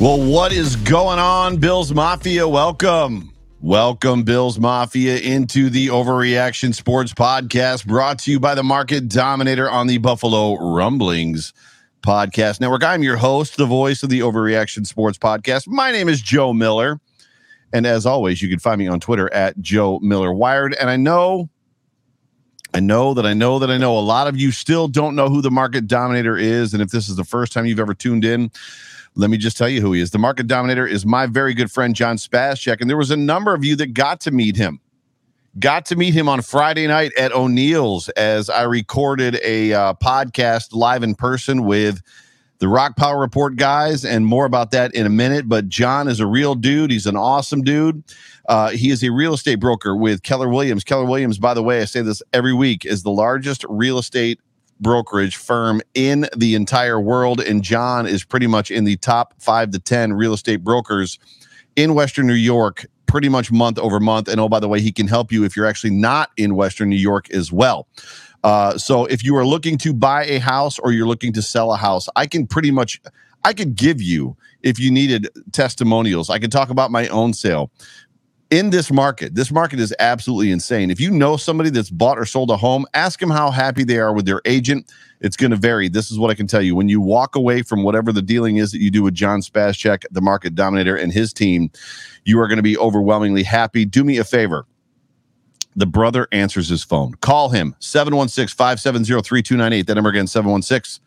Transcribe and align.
Well, 0.00 0.18
what 0.18 0.50
is 0.50 0.76
going 0.76 1.18
on, 1.18 1.58
Bills 1.58 1.92
Mafia? 1.92 2.48
Welcome. 2.48 3.34
Welcome, 3.60 4.22
Bills 4.22 4.58
Mafia, 4.58 5.18
into 5.18 5.68
the 5.68 5.88
Overreaction 5.88 6.74
Sports 6.74 7.12
Podcast 7.12 7.84
brought 7.84 8.18
to 8.20 8.30
you 8.30 8.40
by 8.40 8.54
the 8.54 8.62
Market 8.62 9.10
Dominator 9.10 9.68
on 9.68 9.88
the 9.88 9.98
Buffalo 9.98 10.56
Rumblings 10.56 11.52
Podcast 12.00 12.62
Network. 12.62 12.82
I'm 12.82 13.02
your 13.02 13.18
host, 13.18 13.58
the 13.58 13.66
voice 13.66 14.02
of 14.02 14.08
the 14.08 14.20
Overreaction 14.20 14.86
Sports 14.86 15.18
Podcast. 15.18 15.68
My 15.68 15.92
name 15.92 16.08
is 16.08 16.22
Joe 16.22 16.54
Miller. 16.54 16.98
And 17.70 17.86
as 17.86 18.06
always, 18.06 18.40
you 18.40 18.48
can 18.48 18.58
find 18.58 18.78
me 18.78 18.88
on 18.88 19.00
Twitter 19.00 19.30
at 19.34 19.60
Joe 19.60 19.98
Miller 19.98 20.32
Wired. 20.32 20.74
And 20.80 20.88
I 20.88 20.96
know, 20.96 21.50
I 22.72 22.80
know 22.80 23.12
that 23.12 23.26
I 23.26 23.34
know 23.34 23.58
that 23.58 23.70
I 23.70 23.76
know 23.76 23.98
a 23.98 24.00
lot 24.00 24.28
of 24.28 24.38
you 24.38 24.50
still 24.50 24.88
don't 24.88 25.14
know 25.14 25.28
who 25.28 25.42
the 25.42 25.50
Market 25.50 25.86
Dominator 25.86 26.38
is. 26.38 26.72
And 26.72 26.82
if 26.82 26.88
this 26.88 27.10
is 27.10 27.16
the 27.16 27.24
first 27.24 27.52
time 27.52 27.66
you've 27.66 27.78
ever 27.78 27.92
tuned 27.92 28.24
in, 28.24 28.50
let 29.16 29.30
me 29.30 29.36
just 29.36 29.56
tell 29.56 29.68
you 29.68 29.80
who 29.80 29.92
he 29.92 30.00
is. 30.00 30.10
The 30.10 30.18
market 30.18 30.46
dominator 30.46 30.86
is 30.86 31.04
my 31.04 31.26
very 31.26 31.54
good 31.54 31.70
friend, 31.70 31.94
John 31.94 32.16
Spascheck. 32.16 32.80
And 32.80 32.88
there 32.88 32.96
was 32.96 33.10
a 33.10 33.16
number 33.16 33.54
of 33.54 33.64
you 33.64 33.76
that 33.76 33.94
got 33.94 34.20
to 34.22 34.30
meet 34.30 34.56
him. 34.56 34.80
Got 35.58 35.86
to 35.86 35.96
meet 35.96 36.14
him 36.14 36.28
on 36.28 36.42
Friday 36.42 36.86
night 36.86 37.12
at 37.18 37.32
O'Neill's 37.32 38.08
as 38.10 38.48
I 38.48 38.62
recorded 38.62 39.40
a 39.42 39.72
uh, 39.72 39.94
podcast 39.94 40.72
live 40.72 41.02
in 41.02 41.16
person 41.16 41.64
with 41.64 42.00
the 42.60 42.66
Rockpile 42.66 43.18
Report 43.18 43.56
guys, 43.56 44.04
and 44.04 44.24
more 44.24 44.44
about 44.44 44.70
that 44.70 44.94
in 44.94 45.06
a 45.06 45.10
minute. 45.10 45.48
But 45.48 45.68
John 45.68 46.06
is 46.06 46.20
a 46.20 46.26
real 46.26 46.54
dude. 46.54 46.92
He's 46.92 47.06
an 47.06 47.16
awesome 47.16 47.62
dude. 47.62 48.04
Uh, 48.48 48.70
he 48.70 48.90
is 48.90 49.02
a 49.02 49.10
real 49.10 49.34
estate 49.34 49.56
broker 49.56 49.96
with 49.96 50.22
Keller 50.22 50.48
Williams. 50.48 50.84
Keller 50.84 51.06
Williams, 51.06 51.38
by 51.38 51.54
the 51.54 51.62
way, 51.62 51.80
I 51.80 51.84
say 51.86 52.02
this 52.02 52.22
every 52.32 52.52
week, 52.52 52.84
is 52.84 53.02
the 53.02 53.10
largest 53.10 53.64
real 53.68 53.98
estate 53.98 54.38
brokerage 54.80 55.36
firm 55.36 55.80
in 55.94 56.26
the 56.36 56.54
entire 56.54 57.00
world. 57.00 57.40
And 57.40 57.62
John 57.62 58.06
is 58.06 58.24
pretty 58.24 58.46
much 58.46 58.70
in 58.70 58.84
the 58.84 58.96
top 58.96 59.34
five 59.38 59.70
to 59.70 59.78
10 59.78 60.14
real 60.14 60.32
estate 60.32 60.64
brokers 60.64 61.18
in 61.76 61.94
Western 61.94 62.26
New 62.26 62.34
York, 62.34 62.86
pretty 63.06 63.28
much 63.28 63.52
month 63.52 63.78
over 63.78 64.00
month. 64.00 64.28
And 64.28 64.40
oh, 64.40 64.48
by 64.48 64.60
the 64.60 64.68
way, 64.68 64.80
he 64.80 64.92
can 64.92 65.06
help 65.06 65.30
you 65.30 65.44
if 65.44 65.56
you're 65.56 65.66
actually 65.66 65.90
not 65.90 66.30
in 66.36 66.54
Western 66.54 66.88
New 66.88 66.96
York 66.96 67.30
as 67.30 67.52
well. 67.52 67.86
Uh, 68.42 68.78
so 68.78 69.04
if 69.04 69.22
you 69.22 69.36
are 69.36 69.44
looking 69.44 69.76
to 69.78 69.92
buy 69.92 70.24
a 70.24 70.38
house 70.38 70.78
or 70.78 70.92
you're 70.92 71.06
looking 71.06 71.32
to 71.34 71.42
sell 71.42 71.72
a 71.72 71.76
house, 71.76 72.08
I 72.16 72.26
can 72.26 72.46
pretty 72.46 72.70
much, 72.70 73.00
I 73.44 73.52
could 73.52 73.76
give 73.76 74.00
you 74.00 74.36
if 74.62 74.78
you 74.78 74.90
needed 74.90 75.28
testimonials. 75.52 76.30
I 76.30 76.38
could 76.38 76.52
talk 76.52 76.70
about 76.70 76.90
my 76.90 77.08
own 77.08 77.34
sale 77.34 77.70
in 78.50 78.70
this 78.70 78.90
market, 78.90 79.34
this 79.36 79.52
market 79.52 79.78
is 79.78 79.94
absolutely 80.00 80.50
insane. 80.50 80.90
If 80.90 81.00
you 81.00 81.10
know 81.10 81.36
somebody 81.36 81.70
that's 81.70 81.90
bought 81.90 82.18
or 82.18 82.24
sold 82.24 82.50
a 82.50 82.56
home, 82.56 82.84
ask 82.94 83.20
them 83.20 83.30
how 83.30 83.50
happy 83.50 83.84
they 83.84 83.98
are 83.98 84.12
with 84.12 84.26
their 84.26 84.42
agent. 84.44 84.92
It's 85.20 85.36
going 85.36 85.52
to 85.52 85.56
vary. 85.56 85.88
This 85.88 86.10
is 86.10 86.18
what 86.18 86.30
I 86.30 86.34
can 86.34 86.48
tell 86.48 86.60
you. 86.60 86.74
When 86.74 86.88
you 86.88 87.00
walk 87.00 87.36
away 87.36 87.62
from 87.62 87.84
whatever 87.84 88.12
the 88.12 88.22
dealing 88.22 88.56
is 88.56 88.72
that 88.72 88.80
you 88.80 88.90
do 88.90 89.04
with 89.04 89.14
John 89.14 89.40
Spascheck, 89.40 90.04
the 90.10 90.20
market 90.20 90.56
dominator, 90.56 90.96
and 90.96 91.12
his 91.12 91.32
team, 91.32 91.70
you 92.24 92.40
are 92.40 92.48
going 92.48 92.56
to 92.56 92.62
be 92.62 92.76
overwhelmingly 92.76 93.44
happy. 93.44 93.84
Do 93.84 94.02
me 94.02 94.18
a 94.18 94.24
favor. 94.24 94.66
The 95.76 95.86
brother 95.86 96.26
answers 96.32 96.68
his 96.68 96.82
phone. 96.82 97.14
Call 97.14 97.50
him 97.50 97.76
716 97.78 98.56
570 98.56 99.22
3298. 99.22 99.86
That 99.86 99.94
number 99.94 100.10
again, 100.10 100.26
716 100.26 101.04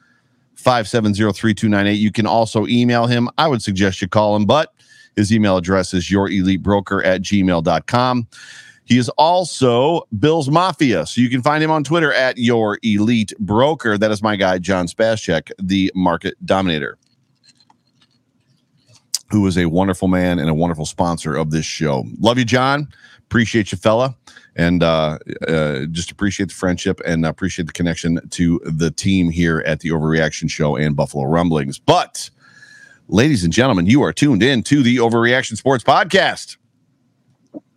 570 0.56 1.34
3298. 1.34 1.94
You 1.94 2.12
can 2.12 2.26
also 2.26 2.66
email 2.68 3.08
him. 3.08 3.30
I 3.38 3.50
would 3.50 3.62
suggest 3.62 4.02
you 4.02 4.08
call 4.08 4.38
him, 4.38 4.46
but 4.46 4.73
his 5.16 5.34
email 5.34 5.58
address 5.58 5.94
is 5.94 6.10
yourelitebroker 6.10 7.06
at 7.06 7.22
gmail.com. 7.22 8.28
He 8.86 8.98
is 8.98 9.10
also 9.10 10.08
Bill's 10.20 10.50
Mafia. 10.50 11.06
So 11.06 11.22
you 11.22 11.30
can 11.30 11.42
find 11.42 11.64
him 11.64 11.72
on 11.72 11.84
Twitter 11.84 12.14
at 12.14 12.38
Your 12.38 12.80
Elite 12.84 13.34
Broker. 13.40 13.98
That 13.98 14.12
is 14.12 14.22
my 14.22 14.36
guy, 14.36 14.58
John 14.58 14.88
Spascheck, 14.88 15.52
the 15.62 15.92
market 15.96 16.36
dominator, 16.46 16.98
who 19.30 19.48
is 19.48 19.58
a 19.58 19.66
wonderful 19.66 20.10
man 20.10 20.40
and 20.40 20.50
a 20.50 20.54
wonderful 20.54 20.86
sponsor 20.86 21.36
of 21.36 21.52
this 21.52 21.66
show. 21.66 22.06
Love 22.20 22.38
you, 22.38 22.46
John. 22.46 22.90
Appreciate 23.20 23.72
you, 23.72 23.78
fella. 23.78 24.16
And 24.56 24.84
uh, 24.84 25.18
uh, 25.48 25.86
just 25.90 26.12
appreciate 26.12 26.50
the 26.50 26.56
friendship 26.56 27.02
and 27.06 27.26
appreciate 27.26 27.66
the 27.66 27.74
connection 27.74 28.20
to 28.32 28.62
the 28.64 28.92
team 28.92 29.30
here 29.30 29.64
at 29.66 29.80
the 29.80 29.90
Overreaction 29.90 30.50
Show 30.50 30.76
and 30.76 30.96
Buffalo 30.96 31.24
Rumblings. 31.24 31.80
But 31.80 32.30
Ladies 33.10 33.44
and 33.44 33.52
gentlemen, 33.52 33.86
you 33.86 34.02
are 34.02 34.14
tuned 34.14 34.42
in 34.42 34.64
to 34.64 34.82
the 34.82 34.98
Overreaction 34.98 35.58
Sports 35.58 35.84
Podcast. 35.84 36.56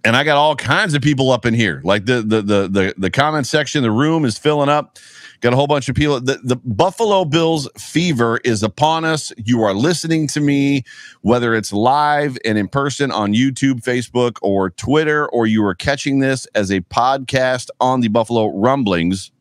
And 0.05 0.17
I 0.17 0.23
got 0.23 0.37
all 0.37 0.55
kinds 0.55 0.95
of 0.95 1.03
people 1.03 1.33
up 1.33 1.45
in 1.45 1.53
here. 1.53 1.81
Like 1.83 2.07
the 2.07 2.23
the 2.23 2.43
the 2.43 2.69
the, 2.69 2.95
the 2.97 3.11
comment 3.11 3.49
section, 3.49 3.83
the 3.83 3.91
room 3.91 4.25
is 4.25 4.39
filling 4.39 4.69
up. 4.69 5.01
Got 5.41 5.53
a 5.53 5.57
whole 5.57 5.67
bunch 5.67 5.89
of 5.89 5.97
people. 5.97 6.21
The, 6.21 6.39
the 6.45 6.55
Buffalo 6.57 7.25
Bills 7.25 7.69
fever 7.77 8.39
is 8.45 8.63
upon 8.63 9.05
us. 9.05 9.33
You 9.37 9.65
are 9.65 9.75
listening 9.75 10.29
to 10.29 10.41
me, 10.41 10.85
whether 11.23 11.57
it's 11.57 11.73
live 11.73 12.39
and 12.45 12.57
in 12.57 12.69
person 12.69 13.11
on 13.11 13.35
YouTube, 13.35 13.83
Facebook, 13.83 14.39
or 14.43 14.71
Twitter, 14.71 15.27
or 15.27 15.49
you 15.49 15.65
are 15.65 15.75
catching 15.75 16.21
this 16.21 16.47
as 16.55 16.71
a 16.71 16.83
podcast 16.83 17.69
on 17.81 18.01
the 18.01 18.09
Buffalo 18.09 18.57
Rumblings 18.57 19.33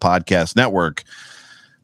podcast 0.00 0.56
network 0.56 1.04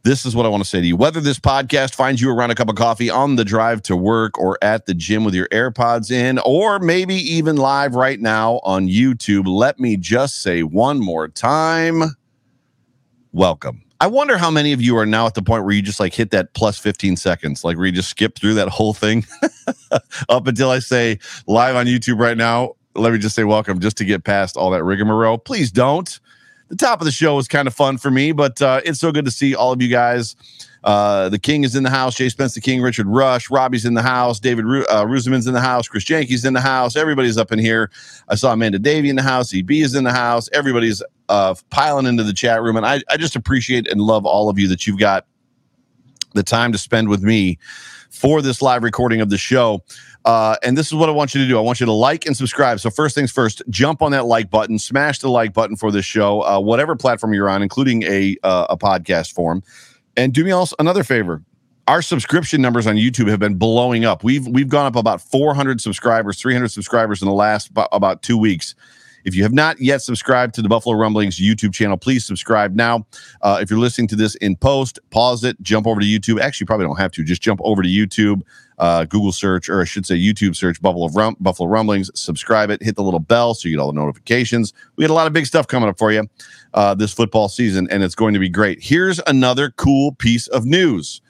this 0.06 0.24
is 0.24 0.36
what 0.36 0.46
I 0.46 0.48
want 0.48 0.62
to 0.62 0.68
say 0.68 0.80
to 0.80 0.86
you. 0.86 0.94
Whether 0.94 1.20
this 1.20 1.40
podcast 1.40 1.96
finds 1.96 2.20
you 2.20 2.30
around 2.30 2.52
a 2.52 2.54
cup 2.54 2.68
of 2.68 2.76
coffee 2.76 3.10
on 3.10 3.34
the 3.34 3.44
drive 3.44 3.82
to 3.82 3.96
work 3.96 4.38
or 4.38 4.56
at 4.62 4.86
the 4.86 4.94
gym 4.94 5.24
with 5.24 5.34
your 5.34 5.48
AirPods 5.48 6.12
in, 6.12 6.38
or 6.44 6.78
maybe 6.78 7.16
even 7.16 7.56
live 7.56 7.96
right 7.96 8.20
now 8.20 8.60
on 8.62 8.86
YouTube, 8.86 9.48
let 9.48 9.80
me 9.80 9.96
just 9.96 10.42
say 10.42 10.62
one 10.62 11.00
more 11.00 11.26
time 11.26 12.04
welcome. 13.32 13.82
I 14.00 14.06
wonder 14.06 14.38
how 14.38 14.48
many 14.48 14.72
of 14.72 14.80
you 14.80 14.96
are 14.96 15.06
now 15.06 15.26
at 15.26 15.34
the 15.34 15.42
point 15.42 15.64
where 15.64 15.74
you 15.74 15.82
just 15.82 15.98
like 15.98 16.14
hit 16.14 16.30
that 16.30 16.54
plus 16.54 16.78
15 16.78 17.16
seconds, 17.16 17.64
like 17.64 17.76
where 17.76 17.86
you 17.86 17.92
just 17.92 18.10
skip 18.10 18.38
through 18.38 18.54
that 18.54 18.68
whole 18.68 18.94
thing 18.94 19.26
up 20.28 20.46
until 20.46 20.70
I 20.70 20.78
say 20.78 21.18
live 21.48 21.74
on 21.74 21.86
YouTube 21.86 22.20
right 22.20 22.36
now. 22.36 22.74
Let 22.94 23.12
me 23.12 23.18
just 23.18 23.34
say 23.34 23.42
welcome 23.42 23.80
just 23.80 23.96
to 23.96 24.04
get 24.04 24.22
past 24.22 24.56
all 24.56 24.70
that 24.70 24.84
rigmarole. 24.84 25.38
Please 25.38 25.72
don't 25.72 26.20
the 26.68 26.76
top 26.76 27.00
of 27.00 27.04
the 27.04 27.12
show 27.12 27.36
was 27.36 27.48
kind 27.48 27.68
of 27.68 27.74
fun 27.74 27.98
for 27.98 28.10
me, 28.10 28.32
but 28.32 28.60
uh, 28.60 28.80
it's 28.84 28.98
so 28.98 29.12
good 29.12 29.24
to 29.24 29.30
see 29.30 29.54
all 29.54 29.72
of 29.72 29.80
you 29.80 29.88
guys. 29.88 30.36
Uh, 30.84 31.28
the 31.28 31.38
King 31.38 31.64
is 31.64 31.74
in 31.74 31.82
the 31.82 31.90
house. 31.90 32.14
Jay 32.14 32.28
Spence, 32.28 32.54
the 32.54 32.60
King, 32.60 32.80
Richard 32.80 33.08
Rush, 33.08 33.50
Robbie's 33.50 33.84
in 33.84 33.94
the 33.94 34.02
house. 34.02 34.38
David 34.38 34.64
Ru- 34.64 34.86
uh, 34.86 35.04
in 35.04 35.52
the 35.52 35.60
house. 35.60 35.88
Chris 35.88 36.04
Jenkins 36.04 36.44
in 36.44 36.52
the 36.52 36.60
house. 36.60 36.94
Everybody's 36.94 37.36
up 37.36 37.50
in 37.50 37.58
here. 37.58 37.90
I 38.28 38.36
saw 38.36 38.52
Amanda 38.52 38.78
Davey 38.78 39.10
in 39.10 39.16
the 39.16 39.22
house. 39.22 39.52
EB 39.52 39.70
is 39.72 39.96
in 39.96 40.04
the 40.04 40.12
house. 40.12 40.48
Everybody's 40.52 41.02
uh, 41.28 41.54
piling 41.70 42.06
into 42.06 42.22
the 42.22 42.32
chat 42.32 42.62
room, 42.62 42.76
and 42.76 42.86
I, 42.86 43.02
I 43.10 43.16
just 43.16 43.34
appreciate 43.34 43.88
and 43.88 44.00
love 44.00 44.24
all 44.24 44.48
of 44.48 44.58
you 44.58 44.68
that 44.68 44.86
you've 44.86 45.00
got 45.00 45.26
the 46.34 46.44
time 46.44 46.70
to 46.70 46.78
spend 46.78 47.08
with 47.08 47.22
me 47.22 47.58
for 48.10 48.40
this 48.40 48.62
live 48.62 48.84
recording 48.84 49.20
of 49.20 49.30
the 49.30 49.38
show. 49.38 49.82
Uh, 50.26 50.56
and 50.64 50.76
this 50.76 50.88
is 50.88 50.94
what 50.94 51.08
I 51.08 51.12
want 51.12 51.34
you 51.34 51.40
to 51.40 51.48
do. 51.48 51.56
I 51.56 51.60
want 51.62 51.80
you 51.80 51.86
to 51.86 51.92
like 51.92 52.26
and 52.26 52.36
subscribe. 52.36 52.80
So 52.80 52.90
first 52.90 53.14
things 53.14 53.32
first, 53.32 53.62
jump 53.70 54.02
on 54.02 54.12
that 54.12 54.26
like 54.26 54.50
button, 54.50 54.78
smash 54.78 55.20
the 55.20 55.30
like 55.30 55.54
button 55.54 55.76
for 55.76 55.92
this 55.92 56.04
show, 56.04 56.42
uh, 56.42 56.60
whatever 56.60 56.96
platform 56.96 57.32
you're 57.32 57.48
on, 57.48 57.62
including 57.62 58.02
a 58.04 58.36
uh, 58.42 58.66
a 58.70 58.76
podcast 58.76 59.32
form. 59.32 59.62
And 60.16 60.34
do 60.34 60.44
me 60.44 60.50
also 60.50 60.76
another 60.80 61.04
favor. 61.04 61.42
our 61.88 62.02
subscription 62.02 62.60
numbers 62.60 62.86
on 62.86 62.96
YouTube 62.96 63.28
have 63.28 63.38
been 63.40 63.56
blowing 63.56 64.04
up. 64.04 64.24
We've 64.24 64.46
we've 64.48 64.68
gone 64.68 64.86
up 64.86 64.96
about 64.96 65.20
400 65.20 65.80
subscribers, 65.80 66.40
300 66.40 66.68
subscribers 66.68 67.22
in 67.22 67.28
the 67.28 67.34
last 67.34 67.70
about 67.92 68.22
two 68.22 68.38
weeks. 68.38 68.74
If 69.24 69.34
you 69.34 69.42
have 69.42 69.52
not 69.52 69.80
yet 69.80 70.02
subscribed 70.02 70.54
to 70.54 70.62
the 70.62 70.68
Buffalo 70.68 70.96
Rumblings 70.96 71.40
YouTube 71.40 71.74
channel, 71.74 71.96
please 71.96 72.24
subscribe 72.24 72.74
now. 72.74 73.06
Uh, 73.42 73.58
if 73.60 73.70
you're 73.70 73.78
listening 73.80 74.06
to 74.08 74.16
this 74.16 74.36
in 74.36 74.56
post, 74.56 75.00
pause 75.10 75.42
it, 75.44 75.60
jump 75.62 75.86
over 75.86 76.00
to 76.00 76.06
YouTube. 76.06 76.40
Actually, 76.40 76.64
you 76.64 76.66
probably 76.66 76.86
don't 76.86 76.98
have 76.98 77.10
to. 77.12 77.24
Just 77.24 77.42
jump 77.42 77.60
over 77.64 77.82
to 77.82 77.88
YouTube, 77.88 78.42
uh, 78.78 79.04
Google 79.04 79.32
search, 79.32 79.68
or 79.68 79.80
I 79.80 79.84
should 79.84 80.06
say 80.06 80.16
YouTube 80.16 80.56
search 80.56 80.80
Buffalo, 80.82 81.08
Rum- 81.08 81.36
Buffalo 81.40 81.68
Rumblings, 81.68 82.10
subscribe 82.14 82.70
it, 82.70 82.82
hit 82.82 82.96
the 82.96 83.02
little 83.02 83.20
bell 83.20 83.54
so 83.54 83.68
you 83.68 83.76
get 83.76 83.80
all 83.80 83.92
the 83.92 83.98
notifications. 83.98 84.72
We 84.96 85.04
had 85.04 85.10
a 85.10 85.14
lot 85.14 85.26
of 85.26 85.32
big 85.32 85.46
stuff 85.46 85.66
coming 85.66 85.88
up 85.88 85.98
for 85.98 86.12
you 86.12 86.28
uh, 86.74 86.94
this 86.94 87.12
football 87.12 87.48
season, 87.48 87.88
and 87.90 88.02
it's 88.02 88.14
going 88.14 88.34
to 88.34 88.40
be 88.40 88.48
great. 88.48 88.82
Here's 88.82 89.20
another 89.26 89.70
cool 89.76 90.12
piece 90.12 90.46
of 90.48 90.66
news. 90.66 91.20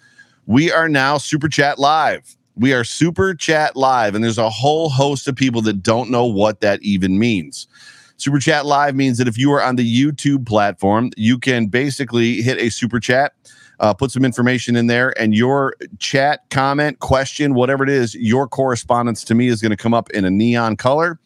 We 0.46 0.72
are 0.72 0.88
now 0.88 1.19
Super 1.19 1.48
Chat 1.48 1.78
Live. 1.78 2.37
We 2.56 2.72
are 2.72 2.84
Super 2.84 3.34
Chat 3.34 3.76
Live, 3.76 4.14
and 4.14 4.25
there's 4.25 4.38
a 4.38 4.50
whole 4.50 4.88
host 4.88 5.28
of 5.28 5.37
people 5.37 5.60
that 5.62 5.82
don't 5.82 6.10
know 6.10 6.25
what 6.25 6.60
that 6.62 6.82
even 6.82 7.19
means. 7.19 7.69
Super 8.16 8.38
Chat 8.38 8.64
Live 8.64 8.94
means 8.96 9.19
that 9.19 9.28
if 9.28 9.37
you 9.37 9.52
are 9.52 9.62
on 9.62 9.76
the 9.76 9.84
YouTube 9.84 10.46
platform, 10.46 11.10
you 11.16 11.38
can 11.38 11.66
basically 11.66 12.40
hit 12.40 12.58
a 12.58 12.70
super 12.70 12.98
chat, 12.98 13.34
uh, 13.81 13.94
put 13.94 14.11
some 14.11 14.25
information 14.25 14.76
in 14.76 14.87
there, 14.87 15.19
and 15.20 15.34
your 15.34 15.75
chat, 15.99 16.49
comment, 16.50 16.99
question, 17.00 17.55
whatever 17.55 17.84
it 17.84 17.90
is, 17.90 18.14
your 18.14 18.49
correspondence 18.49 19.25
to 19.25 19.34
me 19.34 19.49
is 19.49 19.61
going 19.61 19.70
to 19.70 19.76
come 19.76 19.94
up 19.94 20.11
in 20.11 20.25
a 20.25 20.31
neon 20.31 20.76
color. 20.76 21.19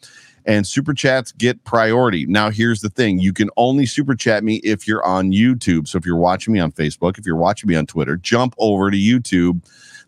And 0.43 0.65
super 0.65 0.95
chats 0.95 1.31
get 1.33 1.63
priority. 1.65 2.25
Now, 2.25 2.49
here's 2.49 2.81
the 2.81 2.89
thing 2.89 3.19
you 3.19 3.31
can 3.31 3.51
only 3.57 3.85
super 3.85 4.15
chat 4.15 4.43
me 4.43 4.55
if 4.63 4.87
you're 4.87 5.05
on 5.05 5.31
YouTube. 5.31 5.87
So, 5.87 5.99
if 5.99 6.05
you're 6.05 6.17
watching 6.17 6.51
me 6.51 6.59
on 6.59 6.71
Facebook, 6.71 7.19
if 7.19 7.27
you're 7.27 7.35
watching 7.35 7.67
me 7.67 7.75
on 7.75 7.85
Twitter, 7.85 8.17
jump 8.17 8.55
over 8.57 8.89
to 8.89 8.97
YouTube 8.97 9.61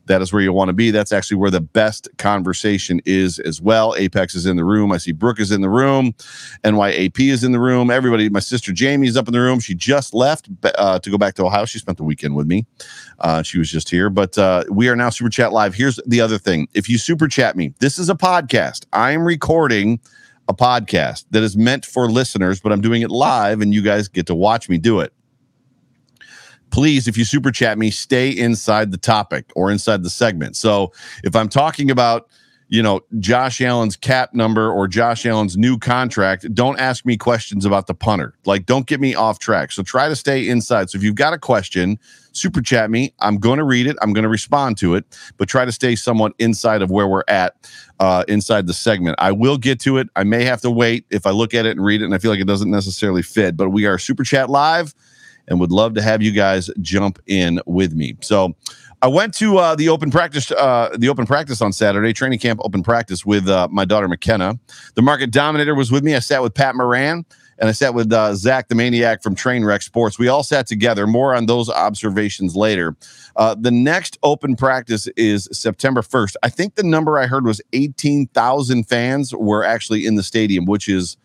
that 0.05 0.21
is 0.21 0.33
where 0.33 0.41
you 0.41 0.51
want 0.51 0.69
to 0.69 0.73
be. 0.73 0.91
That's 0.91 1.11
actually 1.11 1.38
where 1.38 1.51
the 1.51 1.61
best 1.61 2.09
conversation 2.17 3.01
is 3.05 3.39
as 3.39 3.61
well. 3.61 3.95
Apex 3.95 4.35
is 4.35 4.45
in 4.45 4.57
the 4.57 4.65
room. 4.65 4.91
I 4.91 4.97
see 4.97 5.11
Brooke 5.11 5.39
is 5.39 5.51
in 5.51 5.61
the 5.61 5.69
room. 5.69 6.13
NYAP 6.63 7.19
is 7.31 7.44
in 7.44 7.51
the 7.51 7.59
room. 7.59 7.89
Everybody, 7.89 8.29
my 8.29 8.39
sister 8.39 8.71
Jamie 8.71 9.07
is 9.07 9.17
up 9.17 9.27
in 9.27 9.33
the 9.33 9.39
room. 9.39 9.59
She 9.59 9.75
just 9.75 10.13
left 10.13 10.50
uh, 10.63 11.00
to 11.00 11.09
go 11.09 11.17
back 11.17 11.35
to 11.35 11.45
Ohio. 11.45 11.65
She 11.65 11.79
spent 11.79 11.97
the 11.97 12.03
weekend 12.03 12.35
with 12.35 12.47
me. 12.47 12.65
Uh, 13.19 13.41
she 13.44 13.57
was 13.57 13.69
just 13.69 13.89
here, 13.89 14.09
but 14.09 14.38
uh, 14.38 14.63
we 14.69 14.89
are 14.89 14.95
now 14.95 15.09
Super 15.09 15.29
Chat 15.29 15.53
Live. 15.53 15.73
Here's 15.73 16.00
the 16.05 16.21
other 16.21 16.38
thing 16.38 16.67
if 16.73 16.89
you 16.89 16.97
Super 16.97 17.27
Chat 17.27 17.55
me, 17.55 17.73
this 17.79 17.97
is 17.97 18.09
a 18.09 18.15
podcast. 18.15 18.85
I 18.91 19.11
am 19.11 19.23
recording 19.23 20.00
a 20.50 20.53
podcast 20.53 21.25
that 21.31 21.44
is 21.44 21.55
meant 21.55 21.85
for 21.85 22.09
listeners, 22.09 22.59
but 22.59 22.73
I'm 22.73 22.81
doing 22.81 23.01
it 23.01 23.09
live 23.09 23.61
and 23.61 23.73
you 23.73 23.81
guys 23.81 24.09
get 24.09 24.25
to 24.27 24.35
watch 24.35 24.67
me 24.67 24.77
do 24.77 25.00
it 25.00 25.13
please, 26.74 27.08
if 27.08 27.16
you 27.16 27.24
super 27.24 27.52
chat 27.52 27.78
me, 27.78 27.92
stay 27.92 28.30
inside 28.30 28.92
the 28.92 28.98
topic 28.98 29.52
or 29.56 29.70
inside 29.70 30.02
the 30.02 30.10
segment. 30.10 30.58
So 30.58 30.92
if 31.24 31.36
I'm 31.36 31.48
talking 31.48 31.92
about, 31.92 32.28
you 32.68 32.81
know, 32.81 33.02
Josh 33.20 33.62
Allen's 33.62 33.96
cap 33.96 34.34
number 34.34 34.72
or 34.72 34.88
Josh 34.88 35.24
Allen's 35.28 35.56
new 35.56 35.78
contract, 35.78 36.52
don't 36.56 36.80
ask 36.80 37.06
me 37.06 37.16
questions 37.16 37.64
about 37.64 37.86
the 37.86 37.94
punter. 37.94 38.34
Like, 38.46 38.66
don't 38.66 38.88
get 38.88 39.00
me 39.00 39.14
off 39.14 39.38
track. 39.38 39.72
So 39.72 39.84
try 39.84 40.10
to 40.10 40.16
stay 40.16 40.50
inside. 40.50 40.90
So 40.90 40.98
if 40.98 41.04
you've 41.04 41.14
got 41.14 41.31
a 41.34 41.38
question, 41.38 42.00
super 42.31 42.60
chat 42.60 42.90
me. 42.90 43.14
I'm 43.20 43.38
going 43.38 43.60
to 43.60 43.64
read 43.66 43.86
it. 43.86 43.96
I'm 44.02 44.12
going 44.12 44.24
to 44.24 44.30
respond 44.30 44.80
to 44.80 44.96
it, 44.96 45.06
but 45.38 45.48
try 45.48 45.66
to 45.66 45.72
stay 45.72 45.96
somewhat 45.96 46.34
inside 46.40 46.81
of 46.81 46.90
where 46.90 47.08
we're 47.08 47.25
at 47.28 47.54
uh, 48.00 48.24
inside 48.28 48.66
the 48.66 48.74
segment. 48.74 49.16
I 49.20 49.31
will 49.31 49.60
get 49.60 49.80
to 49.81 50.00
it. 50.00 50.08
I 50.16 50.24
may 50.24 50.44
have 50.44 50.62
to 50.62 50.72
wait 50.72 51.06
if 51.12 51.28
I 51.28 51.30
look 51.30 51.54
at 51.54 51.68
it 51.68 51.78
and 51.78 51.86
read 51.86 52.02
it 52.02 52.06
and 52.06 52.16
I 52.16 52.18
feel 52.18 52.31
like 52.31 52.42
it 52.42 52.48
doesn't 52.48 52.72
necessarily 52.72 53.22
fit, 53.22 53.56
but 53.56 53.70
we 53.70 53.86
are 53.86 54.00
super 54.00 54.24
chat 54.24 54.50
live 54.50 54.96
and 55.48 55.60
would 55.60 55.72
love 55.72 55.94
to 55.95 56.01
have 56.01 56.22
you 56.22 56.31
guys 56.31 56.69
jump 56.81 57.19
in 57.28 57.60
with 57.66 57.94
me. 57.94 58.16
So 58.22 58.56
I 59.01 59.07
went 59.07 59.34
to 59.36 59.57
uh, 59.57 59.75
the 59.75 59.90
open 59.90 60.12
practice, 60.12 60.50
uh, 60.51 60.95
the 60.98 61.10
open 61.10 61.25
practice 61.25 61.62
on 61.62 61.74
Saturday, 61.74 62.13
training 62.13 62.40
camp 62.40 62.62
open 62.63 62.84
practice 62.84 63.25
with 63.25 63.50
uh, 63.50 63.68
my 63.69 63.84
daughter 63.84 64.07
McKenna. 64.07 64.57
The 64.95 65.01
market 65.01 65.31
dominator 65.31 65.75
was 65.75 65.92
with 65.92 66.04
me. 66.04 66.16
I 66.16 66.19
sat 66.19 66.42
with 66.42 66.54
Pat 66.54 66.75
Moran 66.75 67.25
and 67.60 67.69
I 67.69 67.72
sat 67.72 67.94
with 67.94 68.12
uh, 68.12 68.34
Zach 68.36 68.68
the 68.68 68.75
Maniac 68.75 69.22
from 69.22 69.36
Trainwreck 69.36 69.84
Sports. 69.84 70.18
We 70.18 70.28
all 70.28 70.44
sat 70.44 70.68
together. 70.68 71.06
More 71.06 71.36
on 71.36 71.46
those 71.46 71.69
observations 71.69 72.56
later. 72.56 72.96
Uh, 73.36 73.56
the 73.60 73.72
next 73.72 74.18
open 74.24 74.56
practice 74.56 75.07
is 75.18 75.50
September 75.51 76.01
1st. 76.01 76.36
I 76.44 76.50
think 76.50 76.75
the 76.75 76.84
number 76.84 77.19
I 77.19 77.28
heard 77.28 77.46
was 77.46 77.62
18,000 77.74 78.86
fans 78.86 79.34
were 79.36 79.63
actually 79.63 80.06
in 80.06 80.16
the 80.16 80.24
stadium, 80.24 80.66
which 80.66 80.88
is 80.88 81.18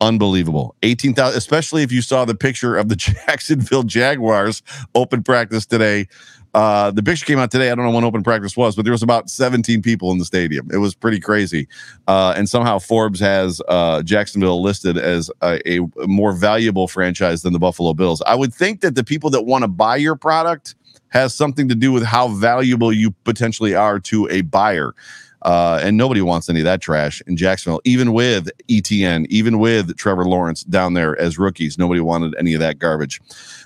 unbelievable. 0.00 0.74
18,000, 0.82 1.36
especially 1.36 1.82
if 1.82 1.92
you 1.92 2.02
saw 2.02 2.24
the 2.24 2.34
picture 2.34 2.76
of 2.76 2.88
the 2.88 2.96
Jacksonville 2.96 3.82
Jaguars 3.82 4.62
open 4.94 5.22
practice 5.22 5.66
today. 5.66 6.08
Uh, 6.52 6.90
the 6.90 7.02
picture 7.02 7.24
came 7.26 7.38
out 7.38 7.50
today. 7.50 7.70
I 7.70 7.74
don't 7.74 7.84
know 7.84 7.92
when 7.92 8.02
open 8.02 8.24
practice 8.24 8.56
was, 8.56 8.74
but 8.74 8.82
there 8.82 8.92
was 8.92 9.04
about 9.04 9.30
17 9.30 9.82
people 9.82 10.10
in 10.10 10.18
the 10.18 10.24
stadium. 10.24 10.68
It 10.72 10.78
was 10.78 10.94
pretty 10.94 11.20
crazy. 11.20 11.68
Uh, 12.08 12.34
and 12.36 12.48
somehow 12.48 12.78
Forbes 12.78 13.20
has 13.20 13.62
uh, 13.68 14.02
Jacksonville 14.02 14.60
listed 14.60 14.98
as 14.98 15.30
a, 15.42 15.60
a, 15.66 15.88
more 16.06 16.32
valuable 16.32 16.88
franchise 16.88 17.42
than 17.42 17.52
the 17.52 17.60
Buffalo 17.60 17.94
Bills. 17.94 18.20
I 18.26 18.34
would 18.34 18.52
think 18.52 18.80
that 18.80 18.96
the 18.96 19.04
people 19.04 19.30
that 19.30 19.42
want 19.42 19.62
to 19.62 19.68
buy 19.68 19.96
your 19.96 20.16
product 20.16 20.74
has 21.10 21.34
something 21.34 21.68
to 21.68 21.74
do 21.74 21.92
with 21.92 22.04
how 22.04 22.28
valuable 22.28 22.92
you 22.92 23.12
potentially 23.24 23.74
are 23.74 24.00
to 24.00 24.28
a 24.28 24.40
buyer. 24.42 24.94
Uh, 25.42 25.80
and 25.82 25.96
nobody 25.96 26.20
wants 26.20 26.48
any 26.50 26.60
of 26.60 26.64
that 26.64 26.80
trash 26.80 27.22
in 27.26 27.36
Jacksonville, 27.36 27.80
even 27.84 28.12
with 28.12 28.50
ETN, 28.68 29.26
even 29.30 29.58
with 29.58 29.96
Trevor 29.96 30.26
Lawrence 30.26 30.64
down 30.64 30.94
there 30.94 31.18
as 31.18 31.38
rookies. 31.38 31.78
Nobody 31.78 32.00
wanted 32.00 32.34
any 32.38 32.52
of 32.52 32.60
that 32.60 32.78
garbage. 32.78 33.20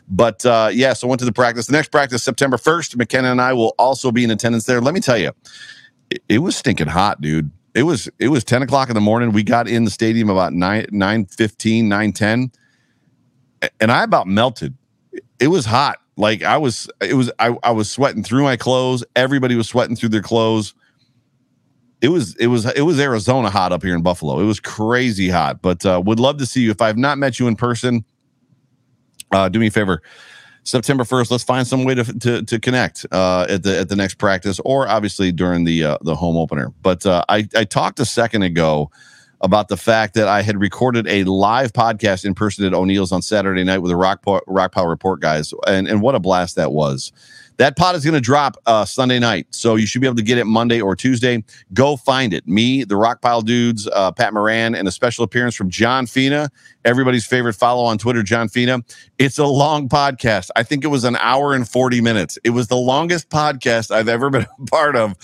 But 0.09 0.47
uh, 0.47 0.71
yeah, 0.73 0.93
so 0.93 1.09
went 1.09 1.19
to 1.21 1.25
the 1.25 1.33
practice. 1.33 1.67
The 1.67 1.73
next 1.73 1.91
practice, 1.91 2.23
September 2.23 2.57
1st. 2.57 2.97
McKenna 2.97 3.31
and 3.31 3.41
I 3.41 3.53
will 3.55 3.75
also 3.79 4.13
be 4.13 4.23
in 4.23 4.31
attendance 4.31 4.65
there. 4.65 4.81
Let 4.81 4.95
me 4.95 5.01
tell 5.01 5.19
you, 5.19 5.33
it, 6.11 6.23
it 6.29 6.39
was 6.39 6.57
stinking 6.57 6.89
hot, 6.89 7.21
dude. 7.21 7.51
It 7.75 7.83
was 7.83 8.09
it 8.21 8.29
was 8.29 8.45
10 8.45 8.63
o'clock 8.63 8.89
in 8.89 8.95
the 8.95 9.01
morning. 9.01 9.33
We 9.33 9.43
got 9.43 9.67
in 9.67 9.85
the 9.85 9.91
stadium 9.91 10.31
about 10.31 10.53
9 10.53 10.87
9 10.93 11.27
15, 11.27 11.89
9 11.89 12.13
10. 12.13 12.53
And 13.81 13.91
I 13.91 14.05
about 14.05 14.29
melted. 14.29 14.75
It 15.41 15.49
was 15.49 15.65
hot. 15.65 15.99
Like 16.17 16.45
I 16.45 16.59
was, 16.59 16.89
it 17.01 17.15
was, 17.15 17.33
I, 17.41 17.57
I 17.65 17.73
was 17.73 17.91
sweating 17.91 18.23
through 18.23 18.45
my 18.45 18.57
clothes. 18.57 19.03
Everybody 19.17 19.57
was 19.57 19.69
sweating 19.69 19.97
through 19.97 20.11
their 20.11 20.23
clothes 20.23 20.75
it 22.05 22.09
was 22.09 22.37
it 22.37 22.49
was 22.49 22.67
it 22.67 22.83
was 22.83 23.01
Arizona 23.01 23.49
hot 23.49 23.73
up 23.73 23.83
here 23.83 23.95
in 23.95 24.03
Buffalo. 24.03 24.39
It 24.39 24.45
was 24.45 24.61
crazy 24.61 25.31
hot, 25.31 25.63
but 25.63 25.87
uh, 25.87 26.03
would 26.05 26.21
love 26.21 26.37
to 26.37 26.45
see 26.45 26.61
you. 26.61 26.71
If 26.71 26.83
I've 26.83 26.99
not 26.99 27.17
met 27.17 27.39
you 27.39 27.49
in 27.49 27.57
person, 27.57 28.05
uh, 29.33 29.49
do 29.49 29.59
me 29.59 29.69
a 29.69 29.71
favor. 29.71 30.03
September 30.65 31.05
first, 31.05 31.31
let's 31.31 31.45
find 31.45 31.67
some 31.67 31.85
way 31.85 31.95
to 31.95 32.05
to, 32.05 32.43
to 32.43 32.61
connect 32.61 33.07
uh, 33.11 33.47
at 33.49 33.63
the 33.63 33.79
at 33.79 33.89
the 33.89 33.97
next 33.97 34.17
practice, 34.17 34.61
or 34.67 34.87
obviously 34.87 35.33
during 35.33 35.65
the 35.65 35.83
uh, 35.83 35.99
the 36.03 36.15
home 36.15 36.37
opener. 36.37 36.75
But 36.83 37.07
uh, 37.07 37.25
I 37.31 37.49
I 37.57 37.65
talked 37.65 37.99
a 38.01 38.05
second 38.05 38.43
ago 38.43 38.91
about 39.41 39.69
the 39.69 39.77
fact 39.79 40.13
that 40.13 40.29
I 40.29 40.43
had 40.43 40.61
recorded 40.61 41.09
a 41.09 41.25
live 41.25 41.73
podcast 41.73 42.27
in 42.27 42.35
person 42.35 42.67
at 42.67 42.75
O'Neill's 42.75 43.13
on 43.13 43.23
Saturday 43.23 43.65
night 43.65 43.79
with 43.79 43.89
the 43.89 43.97
Rock 43.97 44.23
Rock 44.47 44.73
Pile 44.73 44.89
Report 44.89 45.21
guys, 45.21 45.55
and 45.67 45.89
and 45.89 46.03
what 46.03 46.15
a 46.15 46.21
blast 46.21 46.57
that 46.57 46.73
was. 46.73 47.13
That 47.59 47.77
pod 47.77 47.95
is 47.95 48.05
going 48.05 48.15
to 48.15 48.21
drop 48.21 48.57
uh, 48.67 48.85
Sunday 48.85 49.19
night, 49.19 49.47
so 49.51 49.77
you 49.77 49.87
should 49.87 50.01
be 50.01 50.07
able 50.07 50.17
to 50.17 50.23
get 50.23 50.39
it 50.39 50.45
Monday 50.45 50.81
or 50.81 50.97
Tuesday. 50.97 51.45
Go 51.73 51.97
find 51.97 52.35
it. 52.35 52.47
Me, 52.49 52.83
the 52.83 52.97
Rockpile 52.97 53.45
dudes, 53.45 53.87
uh, 53.87 54.11
Pat 54.11 54.35
Moran, 54.35 54.75
and 54.75 54.89
a 54.89 54.91
special 54.91 55.25
appearance 55.25 55.55
from 55.55 55.71
John 55.71 56.07
Fina, 56.07 56.51
everybody's 56.85 57.27
favorite 57.27 57.55
follow 57.55 57.85
on 57.85 57.97
Twitter, 57.99 58.23
John 58.23 58.49
Fina. 58.49 58.81
It's 59.19 59.39
a 59.39 59.47
long 59.47 59.89
podcast. 59.89 60.51
I 60.57 60.65
think 60.65 60.85
it 60.85 60.89
was 60.89 61.05
an 61.05 61.17
hour 61.17 61.55
and 61.55 61.69
40 61.69 62.01
minutes. 62.01 62.39
It 62.43 62.51
was 62.51 62.67
the 62.67 62.77
longest 62.77 63.31
podcast 63.31 63.91
I've 63.91 64.09
ever 64.09 64.31
been 64.31 64.47
a 64.59 64.67
part 64.67 64.97
of 64.97 65.15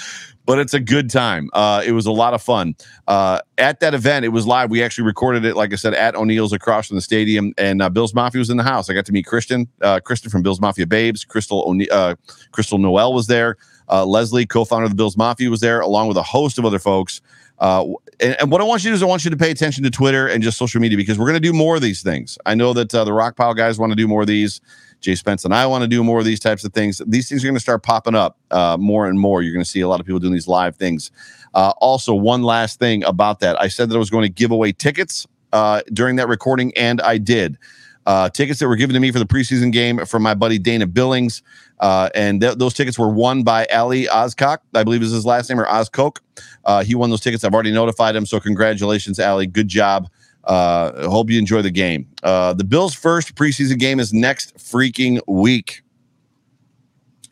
but 0.47 0.59
it's 0.59 0.75
a 0.75 0.80
good 0.80 1.11
time. 1.11 1.50
Uh, 1.52 1.82
it 1.85 1.92
was 1.92 2.06
a 2.06 2.12
lot 2.12 2.35
of 2.35 2.42
fun. 2.42 2.75
Uh, 3.06 3.40
at 3.59 3.80
that 3.80 3.94
event, 3.94 4.25
it 4.25 4.30
was 4.30 4.47
live. 4.47 4.70
We 4.70 4.82
actually 4.82 5.04
recorded 5.04 5.44
it, 5.44 5.56
like 5.56 5.73
I 5.73 5.76
said, 5.76 5.94
at 5.94 6.14
O'Neill's 6.14 6.52
across 6.52 6.88
from 6.88 6.97
the 6.97 7.02
stadium, 7.02 7.52
and 7.59 7.82
uh, 7.82 7.88
Bill's 7.88 8.14
Mafia 8.14 8.38
was 8.38 8.50
in 8.50 8.56
the 8.56 8.62
house. 8.62 8.90
I 8.90 8.94
got 8.94 9.06
to 9.06 9.12
meet 9.12 9.26
Kristen, 9.26 9.68
uh, 9.82 10.00
Kristen 10.00 10.30
from 10.30 10.42
Bill's 10.42 10.61
Mafia 10.61 10.87
Babes. 10.87 11.25
Crystal 11.25 11.64
O'Ne- 11.66 11.88
uh, 11.90 12.16
Crystal 12.52 12.78
Noel 12.78 13.12
was 13.12 13.26
there. 13.26 13.56
Uh, 13.88 14.04
Leslie, 14.04 14.47
co-founder 14.47 14.85
of 14.85 14.90
the 14.90 14.97
Bills 14.97 15.16
Mafia, 15.16 15.50
was 15.50 15.61
there, 15.61 15.80
along 15.80 16.09
with 16.09 16.16
a 16.16 16.23
host 16.23 16.59
of 16.59 16.64
other 16.64 16.78
folks. 16.78 17.20
And, 17.61 17.97
and, 18.20 18.50
what 18.50 18.61
I 18.61 18.64
want 18.64 18.82
you 18.85 18.90
to 18.90 18.92
do 18.92 18.97
is 18.97 19.02
I 19.02 19.06
want 19.06 19.25
you 19.25 19.30
to 19.30 19.37
pay 19.37 19.50
attention 19.50 19.85
to 19.85 19.90
Twitter 19.90 20.26
and 20.26 20.42
just 20.42 20.56
social 20.56 20.80
media 20.80 20.97
because 20.97 21.18
we're 21.18 21.26
going 21.26 21.35
to 21.35 21.40
do 21.40 21.52
more 21.52 21.76
of 21.76 21.82
these 21.82 22.02
things. 22.02 22.38
I 22.47 22.54
know 22.54 22.73
that 22.73 22.90
the 22.90 23.04
Rockpile 23.04 23.56
guys 23.56 23.78
want 23.78 23.90
to 23.90 23.97
do 23.97 24.09
more 24.09 24.23
of 24.23 24.26
these. 24.26 24.61
Jay 25.00 25.14
Spence 25.14 25.45
and 25.45 25.54
I 25.54 25.66
want 25.66 25.83
to 25.83 25.88
do 25.88 26.04
more 26.04 26.19
of 26.19 26.25
these 26.25 26.40
types 26.40 26.64
of 26.64 26.73
things. 26.73 27.00
These 27.07 27.28
things 27.28 27.42
are 27.45 27.49
going 27.49 27.57
to 27.57 27.61
start 27.61 27.83
popping 27.83 28.14
up 28.14 28.38
uh, 28.50 28.76
more 28.78 29.07
and 29.07 29.19
more. 29.19 29.42
You're 29.42 29.52
going 29.52 29.64
to 29.64 29.71
see 29.71 29.80
a 29.80 29.88
lot 29.88 30.00
of 30.00 30.07
people 30.07 30.21
doing 30.21 30.33
these 30.33 30.49
live 30.49 30.76
things. 30.76 31.11
Uh, 31.54 31.73
also, 31.78 32.14
one 32.14 32.42
last 32.42 32.78
thing 32.78 33.02
about 33.04 33.40
that 33.40 33.61
I 33.61 33.69
said 33.69 33.88
that 33.88 33.97
I 33.97 33.99
was 33.99 34.11
going 34.11 34.23
to 34.23 34.33
give 34.33 34.50
away 34.50 34.73
tickets 34.73 35.26
uh, 35.52 35.83
during 35.92 36.16
that 36.16 36.28
recording, 36.28 36.73
and 36.76 37.00
I 37.00 37.19
did. 37.19 37.59
Uh, 38.07 38.28
tickets 38.28 38.59
that 38.61 38.69
were 38.69 38.76
given 38.76 38.95
to 38.95 39.00
me 39.00 39.12
for 39.12 39.19
the 39.19 39.26
preseason 39.26 39.73
game 39.73 40.04
from 40.07 40.23
my 40.23 40.35
buddy 40.35 40.59
Dana 40.59 40.87
Billings. 40.87 41.42
Uh, 41.80 42.09
and 42.14 42.40
th- 42.40 42.57
those 42.57 42.75
tickets 42.75 42.99
were 42.99 43.09
won 43.09 43.42
by 43.42 43.66
Ali 43.66 44.07
Ozcock, 44.07 44.59
I 44.75 44.85
believe 44.85 45.02
is 45.02 45.12
his 45.12 45.26
last 45.26 45.49
name, 45.49 45.61
or 45.61 45.66
Ozcoke. 45.66 46.19
Uh, 46.64 46.83
he 46.83 46.95
won 46.95 47.11
those 47.11 47.21
tickets. 47.21 47.45
I've 47.45 47.54
already 47.54 47.73
notified 47.73 48.16
him. 48.16 48.26
So, 48.26 48.40
congratulations, 48.40 49.19
Ali. 49.19 49.47
Good 49.47 49.69
job. 49.69 50.09
Uh, 50.44 51.09
hope 51.09 51.30
you 51.30 51.38
enjoy 51.38 51.62
the 51.62 51.70
game. 51.70 52.09
Uh, 52.23 52.52
the 52.52 52.64
Bills' 52.64 52.94
first 52.94 53.35
preseason 53.35 53.78
game 53.78 54.00
is 54.00 54.12
next 54.12 54.56
freaking 54.56 55.20
week. 55.26 55.82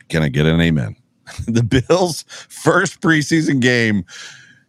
Can 0.09 0.23
I 0.23 0.29
get 0.29 0.45
an 0.45 0.59
amen? 0.59 0.95
the 1.47 1.63
Bills' 1.63 2.23
first 2.27 3.01
preseason 3.01 3.59
game 3.59 4.05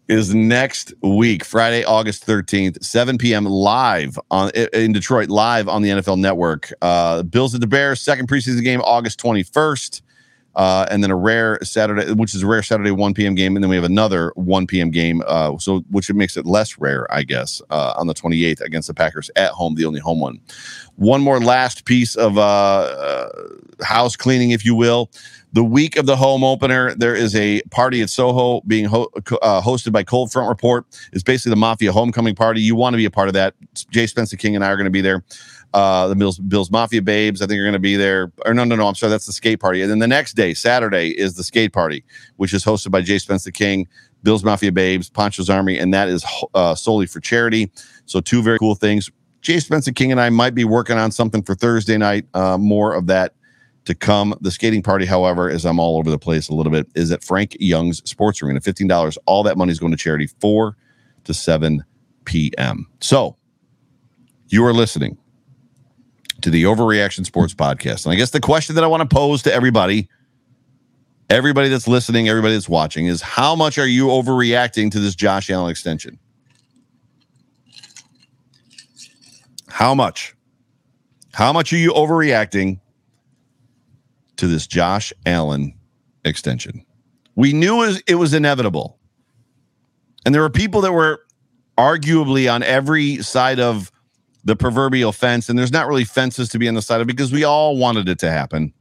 is 0.09 0.35
next 0.35 0.92
week, 1.02 1.44
Friday, 1.44 1.85
August 1.85 2.26
13th, 2.26 2.82
7 2.82 3.16
p.m. 3.16 3.44
live 3.44 4.18
on 4.30 4.50
in 4.50 4.92
Detroit, 4.92 5.28
live 5.28 5.68
on 5.68 5.82
the 5.82 5.90
NFL 5.90 6.18
Network. 6.18 6.73
Uh, 6.82 7.23
Bills 7.23 7.54
at 7.54 7.61
the 7.61 7.66
Bears, 7.66 8.00
second 8.00 8.28
preseason 8.28 8.64
game, 8.64 8.80
August 8.80 9.20
21st. 9.20 10.02
Uh, 10.57 10.85
and 10.90 11.02
then 11.02 11.11
a 11.11 11.16
rare 11.16 11.59
Saturday, 11.62 12.12
which 12.12 12.35
is 12.35 12.42
a 12.42 12.47
rare 12.47 12.62
Saturday 12.62 12.90
1 12.90 13.14
p.m. 13.14 13.35
game, 13.35 13.57
and 13.57 13.62
then 13.62 13.71
we 13.71 13.76
have 13.76 13.85
another 13.85 14.33
1 14.35 14.66
p.m. 14.66 14.90
game, 14.90 15.23
uh, 15.26 15.57
so 15.59 15.80
which 15.90 16.12
makes 16.12 16.37
it 16.37 16.45
less 16.45 16.78
rare, 16.78 17.07
I 17.12 17.23
guess, 17.23 17.62
uh, 17.71 17.95
on 17.97 18.09
the 18.09 18.14
28th 18.14 18.61
against 18.61 18.88
the 18.88 18.95
Packers 18.95 19.30
at 19.37 19.50
home, 19.50 19.76
the 19.76 19.85
only 19.85 20.00
home 20.00 20.21
one. 20.21 20.40
One 20.97 21.23
more 21.23 21.40
last 21.40 21.85
piece 21.85 22.16
of 22.16 22.37
uh, 22.37 22.40
uh, 22.40 23.28
house 23.85 24.16
cleaning, 24.16 24.50
if 24.50 24.64
you 24.64 24.75
will. 24.75 25.11
The 25.52 25.64
week 25.64 25.97
of 25.97 26.07
the 26.07 26.16
home 26.16 26.45
opener, 26.45 26.95
there 26.95 27.14
is 27.16 27.35
a 27.35 27.61
party 27.71 28.02
at 28.02 28.11
Soho 28.11 28.61
being 28.69 28.85
ho- 28.85 29.11
uh, 29.42 29.61
hosted 29.61 29.92
by 29.92 30.04
Cold 30.04 30.30
Front 30.30 30.49
Report. 30.49 30.87
It's 31.12 31.25
basically 31.25 31.50
the 31.50 31.57
Mafia 31.57 31.90
homecoming 31.90 32.37
party. 32.37 32.61
You 32.61 32.76
want 32.76 32.95
to 32.95 32.99
be 32.99 33.04
a 33.04 33.11
part 33.11 33.26
of 33.26 33.35
that. 33.35 33.54
Jay 33.90 34.07
Spencer 34.07 34.37
King 34.37 34.54
and 34.54 34.64
I 34.64 34.69
are 34.69 34.76
going 34.76 34.85
to 34.85 34.90
be 34.90 35.00
there. 35.00 35.25
Uh, 35.75 36.07
the 36.09 36.14
Bills, 36.14 36.38
Bills 36.38 36.71
Mafia 36.71 37.02
Babes, 37.02 37.42
I 37.42 37.47
think, 37.47 37.59
are 37.59 37.64
going 37.64 37.73
to 37.73 37.80
be 37.80 37.97
there. 37.97 38.33
Or 38.47 38.54
no, 38.54 38.62
no, 38.62 38.76
no, 38.76 38.87
I'm 38.87 38.95
sorry, 38.95 39.11
that's 39.11 39.26
the 39.26 39.33
skate 39.33 39.59
party. 39.59 39.83
And 39.83 39.90
then 39.90 39.99
the 39.99 40.09
next 40.09 40.35
day, 40.35 40.54
Saturday, 40.54 41.11
is 41.11 41.35
the 41.35 41.45
skate 41.45 41.73
party, 41.73 42.04
which 42.37 42.54
is 42.54 42.64
hosted 42.64 42.92
by 42.92 43.00
Jay 43.02 43.19
Spencer 43.19 43.50
King, 43.50 43.88
Bills 44.23 44.45
Mafia 44.45 44.71
Babes, 44.71 45.11
Poncho's 45.11 45.50
Army, 45.50 45.78
and 45.78 45.92
that 45.95 46.09
is 46.09 46.25
uh, 46.54 46.76
solely 46.76 47.07
for 47.07 47.19
charity. 47.19 47.71
So 48.07 48.21
two 48.21 48.42
very 48.42 48.59
cool 48.59 48.76
things. 48.76 49.11
Jay 49.42 49.59
Spencer 49.59 49.92
King 49.92 50.12
and 50.12 50.21
I 50.21 50.30
might 50.30 50.54
be 50.54 50.64
working 50.64 50.97
on 50.97 51.11
something 51.11 51.42
for 51.42 51.54
Thursday 51.54 51.97
night. 51.97 52.26
Uh, 52.35 52.59
more 52.59 52.95
of 52.95 53.07
that 53.07 53.35
to 53.84 53.94
come. 53.94 54.34
The 54.40 54.50
skating 54.50 54.82
party, 54.82 55.06
however, 55.06 55.50
as 55.50 55.64
I'm 55.64 55.78
all 55.78 55.99
over 55.99 56.10
the 56.10 56.18
place 56.18 56.49
a 56.49 56.54
little 56.54 56.72
bit, 56.72 56.87
is 56.94 57.10
at 57.10 57.25
Frank 57.25 57.56
Young's 57.60 57.99
Sports 58.08 58.42
Arena. 58.42 58.60
$15. 58.60 59.18
All 59.26 59.42
that 59.42 59.56
money 59.56 59.72
is 59.72 59.78
going 59.78 59.92
to 59.92 59.99
charity, 59.99 60.28
4 60.40 60.76
to 61.25 61.34
7 61.34 61.84
p.m. 62.25 62.87
So 63.00 63.37
you 64.49 64.64
are 64.64 64.72
listening 64.72 65.18
to 66.42 66.50
the 66.50 66.64
Overreaction 66.64 67.25
Sports 67.26 67.54
Podcast. 67.54 68.04
And 68.04 68.12
I 68.12 68.16
guess 68.16 68.30
the 68.30 68.40
question 68.40 68.75
that 68.76 68.84
I 68.84 68.87
want 68.87 69.08
to 69.08 69.14
pose 69.14 69.42
to 69.42 69.52
everybody, 69.52 70.08
everybody 71.28 71.68
that's 71.68 71.88
listening, 71.88 72.28
everybody 72.28 72.54
that's 72.54 72.68
watching, 72.68 73.06
is 73.06 73.20
how 73.20 73.54
much 73.54 73.78
are 73.78 73.87
you 73.87 74.06
overreacting 74.06 74.90
to 74.92 75.00
this 75.00 75.14
Josh 75.14 75.50
Allen 75.50 75.70
extension? 75.70 76.18
How 79.68 79.94
much? 79.94 80.34
How 81.32 81.52
much 81.52 81.72
are 81.72 81.76
you 81.76 81.92
overreacting 81.92 82.80
to 84.40 84.47
this 84.47 84.66
Josh 84.66 85.12
Allen 85.26 85.75
extension. 86.25 86.85
We 87.37 87.52
knew 87.52 87.82
it 88.06 88.14
was, 88.16 88.35
inevitable. 88.35 88.99
And 90.25 90.35
there 90.35 90.42
were 90.42 90.50
people 90.50 90.80
that 90.82 90.92
were 90.92 91.20
arguably 91.78 92.52
on 92.52 92.62
every 92.62 93.23
side 93.23 93.61
of 93.61 93.92
the 94.44 94.56
proverbial 94.56 95.12
fence. 95.12 95.49
And 95.49 95.59
there's 95.59 95.73
not 95.73 95.87
really 95.87 96.04
fences 96.04 96.49
to 96.50 96.59
be 96.59 96.68
on 96.68 96.75
the 96.75 96.82
side 96.82 97.00
of 97.00 97.06
because 97.06 97.32
we 97.32 97.44
all 97.44 97.76
wanted 97.76 98.09
it 98.09 98.18
to 98.20 98.30
happen, 98.30 98.73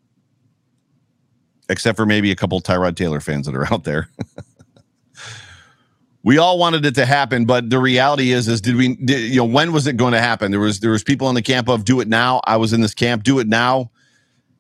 except 1.70 1.98
for 1.98 2.06
maybe 2.06 2.32
a 2.32 2.36
couple 2.36 2.60
Tyrod 2.62 2.96
Taylor 2.96 3.20
fans 3.20 3.46
that 3.46 3.56
are 3.56 3.72
out 3.72 3.84
there. 3.84 4.10
we 6.24 6.38
all 6.38 6.58
wanted 6.58 6.86
it 6.86 6.96
to 6.96 7.06
happen, 7.06 7.46
but 7.46 7.70
the 7.70 7.80
reality 7.80 8.32
is, 8.32 8.48
is 8.48 8.62
did 8.62 8.76
we, 8.76 8.96
did, 8.96 9.30
you 9.30 9.38
know, 9.38 9.46
when 9.46 9.72
was 9.74 9.88
it 9.88 9.98
going 9.98 10.14
to 10.14 10.22
happen? 10.22 10.52
There 10.52 10.60
was 10.60 10.80
there 10.80 10.92
was 10.92 11.04
people 11.04 11.28
in 11.30 11.36
the 11.36 11.42
camp 11.42 11.68
of 11.68 11.84
do 11.86 12.00
it 12.00 12.08
now. 12.08 12.42
I 12.46 12.58
was 12.58 12.72
in 12.72 12.82
this 12.82 12.94
camp, 12.94 13.24
do 13.24 13.40
it 13.40 13.48
now. 13.48 13.92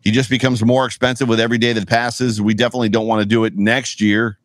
He 0.01 0.12
just 0.12 0.29
becomes 0.29 0.63
more 0.63 0.86
expensive 0.86 1.27
with 1.27 1.39
every 1.39 1.58
day 1.58 1.74
that 1.74 1.88
passes. 1.88 2.41
We 2.41 2.53
definitely 2.53 2.89
don't 2.89 3.08
want 3.08 3.22
to 3.22 3.25
do 3.25 3.44
it 3.44 3.58
next 3.58 4.00
year. 4.00 4.38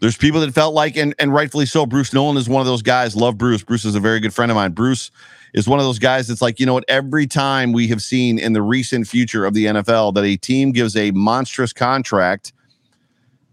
There's 0.00 0.16
people 0.16 0.40
that 0.40 0.54
felt 0.54 0.74
like, 0.74 0.96
and, 0.96 1.14
and 1.18 1.32
rightfully 1.32 1.66
so, 1.66 1.84
Bruce 1.84 2.14
Nolan 2.14 2.36
is 2.38 2.48
one 2.48 2.60
of 2.60 2.66
those 2.66 2.82
guys. 2.82 3.14
Love 3.14 3.36
Bruce. 3.36 3.62
Bruce 3.62 3.84
is 3.84 3.94
a 3.94 4.00
very 4.00 4.18
good 4.20 4.32
friend 4.32 4.50
of 4.50 4.54
mine. 4.54 4.72
Bruce 4.72 5.10
is 5.52 5.68
one 5.68 5.78
of 5.78 5.84
those 5.84 5.98
guys 5.98 6.28
that's 6.28 6.40
like, 6.40 6.58
you 6.58 6.64
know 6.64 6.72
what? 6.72 6.84
Every 6.88 7.26
time 7.26 7.72
we 7.72 7.88
have 7.88 8.00
seen 8.00 8.38
in 8.38 8.54
the 8.54 8.62
recent 8.62 9.06
future 9.06 9.44
of 9.44 9.52
the 9.52 9.66
NFL 9.66 10.14
that 10.14 10.24
a 10.24 10.36
team 10.36 10.72
gives 10.72 10.96
a 10.96 11.10
monstrous 11.10 11.72
contract 11.72 12.52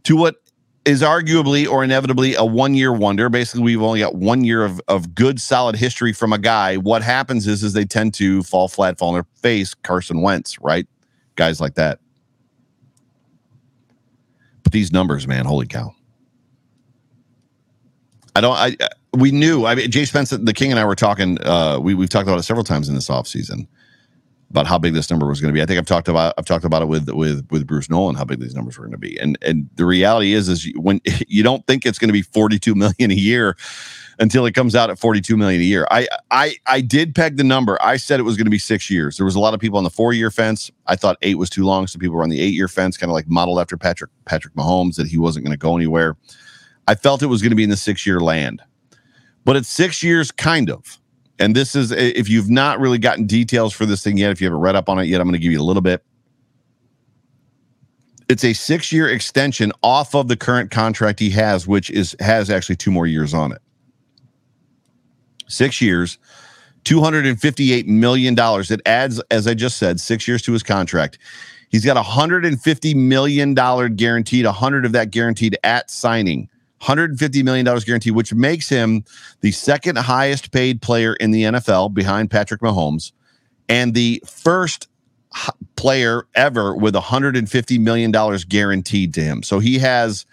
to 0.04 0.16
what 0.16 0.36
is 0.88 1.02
arguably 1.02 1.70
or 1.70 1.84
inevitably 1.84 2.34
a 2.36 2.46
one 2.46 2.74
year 2.74 2.94
wonder. 2.94 3.28
Basically, 3.28 3.62
we've 3.62 3.82
only 3.82 4.00
got 4.00 4.16
one 4.16 4.46
year 4.46 4.64
of, 4.64 4.82
of 4.88 5.14
good, 5.14 5.42
solid 5.42 5.76
history 5.76 6.14
from 6.14 6.32
a 6.32 6.38
guy. 6.38 6.78
What 6.78 7.04
happens 7.04 7.46
is, 7.46 7.62
is 7.62 7.74
they 7.74 7.84
tend 7.84 8.14
to 8.16 8.42
fall 8.44 8.70
flat, 8.70 8.98
fall 8.98 9.10
on 9.10 9.16
their 9.16 9.26
face. 9.36 9.74
Carson 9.74 10.22
Wentz, 10.22 10.58
right? 10.62 10.88
Guys 11.36 11.60
like 11.60 11.76
that. 11.76 12.00
But 14.64 14.72
these 14.72 14.94
numbers, 14.94 15.28
man, 15.28 15.46
holy 15.46 15.68
cow. 15.68 15.94
I 18.34 18.42
don't, 18.42 18.56
I, 18.56 18.78
we 19.14 19.32
knew, 19.32 19.66
I 19.66 19.76
mean, 19.76 19.92
Jay 19.92 20.06
Spencer, 20.06 20.38
the 20.38 20.54
King 20.54 20.72
and 20.72 20.80
I 20.80 20.86
were 20.86 20.96
talking, 20.96 21.38
uh, 21.42 21.80
we, 21.82 21.96
we've 21.96 22.10
talked 22.10 22.28
about 22.28 22.40
it 22.40 22.44
several 22.44 22.64
times 22.64 22.88
in 22.88 22.96
this 22.96 23.10
offseason 23.10 23.68
about 24.50 24.66
how 24.66 24.78
big 24.78 24.94
this 24.94 25.10
number 25.10 25.26
was 25.28 25.42
going 25.42 25.54
to 25.54 25.58
be. 25.58 25.62
I 25.62 25.66
think 25.66 25.78
I've 25.78 25.86
talked 25.86 26.08
about 26.08 26.34
I've 26.38 26.46
talked 26.46 26.64
about 26.64 26.82
it 26.82 26.88
with 26.88 27.10
with 27.10 27.46
with 27.52 27.68
Bruce 27.68 27.90
Nolan 27.90 28.16
how 28.16 28.24
big 28.24 28.40
these 28.40 28.56
numbers 28.56 28.78
were 28.78 28.86
going 28.86 28.94
to 28.94 28.98
be. 28.98 29.18
And 29.20 29.38
and 29.42 29.70
the 29.76 29.86
reality 29.86 30.34
is 30.34 30.48
is 30.48 30.72
when 30.76 31.02
you 31.28 31.44
don't 31.44 31.66
think 31.68 31.86
it's 31.86 32.00
going 32.00 32.10
to 32.10 32.14
be 32.14 32.22
42 32.22 32.76
million 32.76 33.12
a 33.12 33.16
year 33.16 33.58
until 34.20 34.46
it 34.46 34.54
comes 34.54 34.76
out 34.76 34.90
at 34.90 34.98
42 34.98 35.36
million 35.38 35.62
a 35.62 35.66
year. 35.66 35.88
I 35.92 36.08
I 36.32 36.56
I 36.66 36.82
did 36.82 37.14
peg 37.14 37.38
the 37.38 37.44
number. 37.44 37.78
I 37.82 37.98
said 37.98 38.20
it 38.20 38.24
was 38.24 38.38
going 38.38 38.46
to 38.46 38.52
be 38.52 38.60
6 38.60 38.90
years. 38.90 39.18
There 39.18 39.26
was 39.26 39.36
a 39.36 39.40
lot 39.40 39.54
of 39.54 39.60
people 39.60 39.78
on 39.78 39.84
the 39.84 39.90
4-year 39.90 40.32
fence. 40.32 40.72
I 40.88 40.96
thought 40.96 41.18
8 41.22 41.38
was 41.38 41.50
too 41.50 41.66
long, 41.66 41.88
so 41.88 42.00
people 42.00 42.16
were 42.16 42.24
on 42.24 42.30
the 42.30 42.40
8-year 42.40 42.68
fence 42.68 42.98
kind 42.98 43.10
of 43.10 43.14
like 43.14 43.28
modeled 43.28 43.60
after 43.60 43.78
Patrick 43.78 44.12
Patrick 44.26 44.54
Mahomes 44.56 44.96
that 44.96 45.08
he 45.08 45.18
wasn't 45.18 45.46
going 45.46 45.54
to 45.54 45.62
go 45.62 45.76
anywhere. 45.76 46.16
I 46.88 46.96
felt 46.96 47.22
it 47.22 47.28
was 47.28 47.42
going 47.42 47.50
to 47.50 47.56
be 47.56 47.64
in 47.64 47.70
the 47.70 47.76
6-year 47.76 48.22
land. 48.22 48.62
But 49.44 49.56
it's 49.56 49.70
6 49.70 50.04
years 50.04 50.32
kind 50.32 50.70
of 50.70 51.00
and 51.40 51.56
this 51.56 51.76
is 51.76 51.92
if 51.92 52.30
you've 52.30 52.50
not 52.50 52.80
really 52.80 52.98
gotten 52.98 53.26
details 53.26 53.74
for 53.74 53.86
this 53.86 54.04
thing 54.04 54.18
yet, 54.18 54.32
if 54.32 54.42
you 54.42 54.48
haven't 54.48 54.62
read 54.62 54.76
up 54.76 54.90
on 54.90 55.00
it 55.00 55.06
yet, 55.06 55.22
I'm 55.22 55.28
going 55.28 55.34
to 55.34 55.40
give 55.40 55.52
you 55.52 55.62
a 55.62 55.64
little 55.64 55.82
bit. 55.82 56.04
It's 58.30 58.44
a 58.44 58.54
six 58.54 58.92
year 58.92 59.08
extension 59.08 59.72
off 59.84 60.16
of 60.16 60.28
the 60.28 60.36
current 60.36 60.72
contract 60.72 61.20
he 61.20 61.30
has, 61.32 61.68
which 61.68 61.90
is 61.90 62.16
has 62.20 62.50
actually 62.50 62.76
two 62.76 62.92
more 62.92 63.08
years 63.08 63.34
on 63.34 63.52
it. 63.52 63.62
Six 65.48 65.80
years, 65.80 66.18
$258 66.84 67.86
million. 67.88 68.36
It 68.38 68.82
adds, 68.86 69.22
as 69.32 69.48
I 69.48 69.54
just 69.54 69.78
said, 69.78 70.00
six 70.00 70.28
years 70.28 70.42
to 70.44 70.54
his 70.54 70.64
contract. 70.64 71.20
He's 71.70 71.86
got 71.86 71.98
a 71.98 72.02
$150 72.02 72.96
million 72.96 73.54
guaranteed, 73.54 74.46
100 74.46 74.86
of 74.86 74.92
that 74.94 75.12
guaranteed 75.12 75.58
at 75.64 75.92
signing. 75.92 76.50
$150 76.82 77.44
million 77.44 77.66
guarantee, 77.66 78.12
which 78.12 78.34
makes 78.34 78.70
him 78.70 79.04
the 79.42 79.52
second 79.52 79.98
highest 79.98 80.52
paid 80.52 80.82
player 80.82 81.16
in 81.16 81.32
the 81.32 81.44
NFL 81.44 81.94
behind 81.94 82.30
Patrick 82.30 82.62
Mahomes 82.62 83.12
and 83.70 83.94
the 83.94 84.22
first 84.26 84.88
player 85.76 86.28
ever 86.36 86.76
with 86.76 86.96
$150 86.96 87.80
million 87.80 88.12
guaranteed 88.48 89.14
to 89.14 89.22
him. 89.22 89.44
So 89.44 89.60
he 89.60 89.80
has 89.80 90.26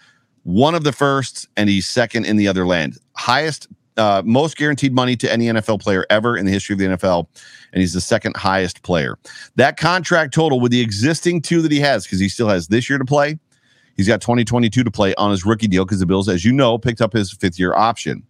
one 0.43 0.75
of 0.75 0.83
the 0.83 0.91
firsts 0.91 1.47
and 1.57 1.69
he's 1.69 1.87
second 1.87 2.25
in 2.25 2.37
the 2.37 2.47
other 2.47 2.65
land. 2.65 2.97
Highest, 3.15 3.67
uh, 3.97 4.21
most 4.25 4.57
guaranteed 4.57 4.93
money 4.93 5.15
to 5.17 5.31
any 5.31 5.45
NFL 5.45 5.81
player 5.81 6.05
ever 6.09 6.37
in 6.37 6.45
the 6.45 6.51
history 6.51 6.73
of 6.73 6.79
the 6.79 6.85
NFL. 6.85 7.27
And 7.73 7.81
he's 7.81 7.93
the 7.93 8.01
second 8.01 8.37
highest 8.37 8.83
player. 8.83 9.17
That 9.55 9.77
contract 9.77 10.33
total 10.33 10.59
with 10.59 10.71
the 10.71 10.81
existing 10.81 11.41
two 11.41 11.61
that 11.61 11.71
he 11.71 11.79
has, 11.81 12.05
because 12.05 12.19
he 12.19 12.29
still 12.29 12.47
has 12.47 12.67
this 12.67 12.89
year 12.89 12.99
to 12.99 13.05
play 13.05 13.39
He's 13.95 14.07
got 14.07 14.21
2022 14.21 14.83
to 14.83 14.91
play 14.91 15.15
on 15.15 15.31
his 15.31 15.45
rookie 15.45 15.67
deal 15.67 15.85
because 15.85 15.99
the 15.99 16.05
Bills, 16.05 16.27
as 16.27 16.43
you 16.43 16.51
know, 16.51 16.77
picked 16.77 17.01
up 17.01 17.13
his 17.13 17.31
fifth 17.31 17.57
year 17.57 17.73
option. 17.73 18.23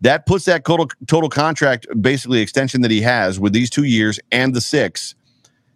That 0.00 0.26
puts 0.26 0.46
that 0.46 0.64
total 0.64 0.88
total 1.06 1.28
contract, 1.28 1.86
basically 2.00 2.40
extension 2.40 2.80
that 2.80 2.90
he 2.90 3.02
has 3.02 3.38
with 3.38 3.52
these 3.52 3.70
two 3.70 3.84
years 3.84 4.18
and 4.32 4.54
the 4.54 4.60
six, 4.60 5.14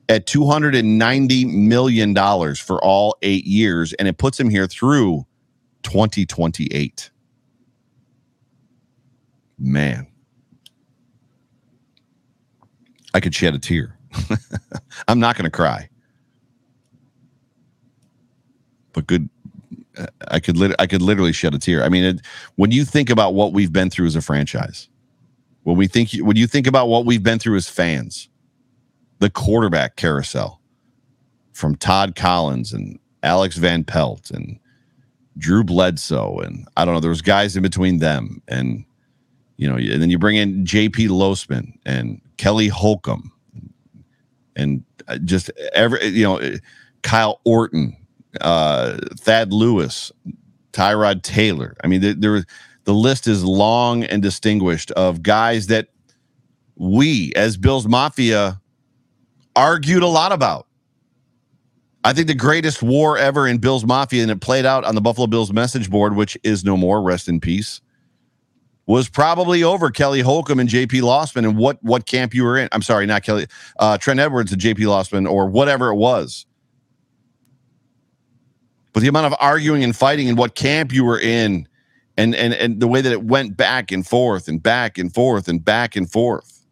at 0.08 0.26
290 0.26 1.44
million 1.44 2.12
dollars 2.14 2.58
for 2.58 2.82
all 2.82 3.16
eight 3.22 3.44
years, 3.44 3.92
and 3.94 4.08
it 4.08 4.18
puts 4.18 4.40
him 4.40 4.50
here 4.50 4.66
through 4.66 5.26
2028. 5.82 7.10
Man, 9.58 10.06
I 13.14 13.20
could 13.20 13.34
shed 13.34 13.54
a 13.54 13.58
tear. 13.58 13.96
I'm 15.08 15.20
not 15.20 15.36
going 15.36 15.44
to 15.44 15.50
cry. 15.50 15.88
But 18.96 19.06
good. 19.06 19.28
I 20.28 20.40
could 20.40 20.56
lit- 20.56 20.74
I 20.78 20.86
could 20.86 21.02
literally 21.02 21.32
shed 21.32 21.54
a 21.54 21.58
tear. 21.58 21.84
I 21.84 21.88
mean, 21.88 22.02
it, 22.02 22.20
when 22.56 22.70
you 22.70 22.84
think 22.84 23.08
about 23.08 23.34
what 23.34 23.52
we've 23.52 23.72
been 23.72 23.90
through 23.90 24.06
as 24.06 24.16
a 24.16 24.22
franchise, 24.22 24.88
when 25.62 25.76
we 25.76 25.86
think 25.86 26.10
when 26.14 26.36
you 26.36 26.46
think 26.46 26.66
about 26.66 26.88
what 26.88 27.06
we've 27.06 27.22
been 27.22 27.38
through 27.38 27.56
as 27.56 27.68
fans, 27.68 28.28
the 29.20 29.30
quarterback 29.30 29.96
carousel 29.96 30.60
from 31.52 31.76
Todd 31.76 32.16
Collins 32.16 32.72
and 32.72 32.98
Alex 33.22 33.56
Van 33.56 33.84
Pelt 33.84 34.30
and 34.30 34.58
Drew 35.38 35.62
Bledsoe 35.62 36.38
and 36.38 36.66
I 36.76 36.84
don't 36.84 36.94
know, 36.94 37.00
there 37.00 37.10
was 37.10 37.22
guys 37.22 37.56
in 37.56 37.62
between 37.62 37.98
them 37.98 38.42
and 38.48 38.84
you 39.58 39.68
know, 39.68 39.76
and 39.76 40.02
then 40.02 40.10
you 40.10 40.18
bring 40.18 40.36
in 40.36 40.64
JP 40.64 41.08
Losman 41.08 41.78
and 41.86 42.20
Kelly 42.36 42.68
Holcomb 42.68 43.32
and 44.54 44.84
uh, 45.08 45.18
just 45.18 45.50
every 45.74 46.04
you 46.06 46.24
know 46.24 46.56
Kyle 47.02 47.40
Orton 47.44 47.96
uh, 48.40 48.98
Thad 49.16 49.52
Lewis, 49.52 50.12
Tyrod 50.72 51.22
Taylor. 51.22 51.76
I 51.82 51.86
mean, 51.86 52.00
there, 52.00 52.14
there 52.14 52.44
the 52.84 52.94
list 52.94 53.26
is 53.26 53.44
long 53.44 54.04
and 54.04 54.22
distinguished 54.22 54.90
of 54.92 55.22
guys 55.22 55.66
that 55.66 55.88
we 56.76 57.32
as 57.34 57.56
Bills 57.56 57.86
Mafia 57.86 58.60
argued 59.54 60.02
a 60.02 60.08
lot 60.08 60.32
about. 60.32 60.66
I 62.04 62.12
think 62.12 62.28
the 62.28 62.34
greatest 62.34 62.82
war 62.82 63.18
ever 63.18 63.48
in 63.48 63.58
Bills 63.58 63.84
Mafia, 63.84 64.22
and 64.22 64.30
it 64.30 64.40
played 64.40 64.64
out 64.64 64.84
on 64.84 64.94
the 64.94 65.00
Buffalo 65.00 65.26
Bills 65.26 65.52
message 65.52 65.90
board, 65.90 66.14
which 66.14 66.38
is 66.44 66.64
no 66.64 66.76
more, 66.76 67.02
rest 67.02 67.28
in 67.28 67.40
peace, 67.40 67.80
was 68.86 69.08
probably 69.08 69.64
over 69.64 69.90
Kelly 69.90 70.20
Holcomb 70.20 70.60
and 70.60 70.68
JP 70.68 71.02
Losman 71.02 71.38
and 71.38 71.56
what 71.56 71.82
what 71.82 72.06
camp 72.06 72.32
you 72.32 72.44
were 72.44 72.56
in. 72.56 72.68
I'm 72.70 72.82
sorry, 72.82 73.06
not 73.06 73.24
Kelly, 73.24 73.48
uh, 73.80 73.98
Trent 73.98 74.20
Edwards 74.20 74.52
and 74.52 74.60
JP 74.60 74.78
Losman 74.78 75.28
or 75.28 75.48
whatever 75.48 75.90
it 75.90 75.96
was. 75.96 76.46
But 78.96 79.02
the 79.02 79.08
amount 79.08 79.26
of 79.26 79.34
arguing 79.40 79.84
and 79.84 79.94
fighting 79.94 80.26
and 80.26 80.38
what 80.38 80.54
camp 80.54 80.90
you 80.90 81.04
were 81.04 81.20
in 81.20 81.68
and 82.16 82.34
and 82.34 82.54
and 82.54 82.80
the 82.80 82.88
way 82.88 83.02
that 83.02 83.12
it 83.12 83.24
went 83.24 83.54
back 83.54 83.92
and 83.92 84.06
forth 84.06 84.48
and 84.48 84.62
back 84.62 84.96
and 84.96 85.12
forth 85.12 85.48
and 85.48 85.62
back 85.62 85.96
and 85.96 86.10
forth. 86.10 86.64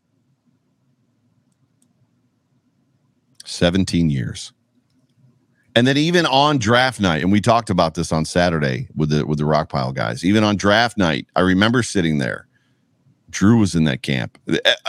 17 3.44 4.08
years. 4.08 4.54
And 5.76 5.86
then 5.86 5.98
even 5.98 6.24
on 6.24 6.56
draft 6.56 6.98
night, 6.98 7.22
and 7.22 7.30
we 7.30 7.42
talked 7.42 7.68
about 7.68 7.92
this 7.92 8.10
on 8.10 8.24
Saturday 8.24 8.88
with 8.96 9.10
the 9.10 9.26
with 9.26 9.36
the 9.36 9.44
Rockpile 9.44 9.92
guys. 9.92 10.24
Even 10.24 10.44
on 10.44 10.56
draft 10.56 10.96
night, 10.96 11.26
I 11.36 11.40
remember 11.42 11.82
sitting 11.82 12.16
there. 12.16 12.46
Drew 13.28 13.58
was 13.58 13.74
in 13.74 13.84
that 13.84 14.00
camp. 14.00 14.38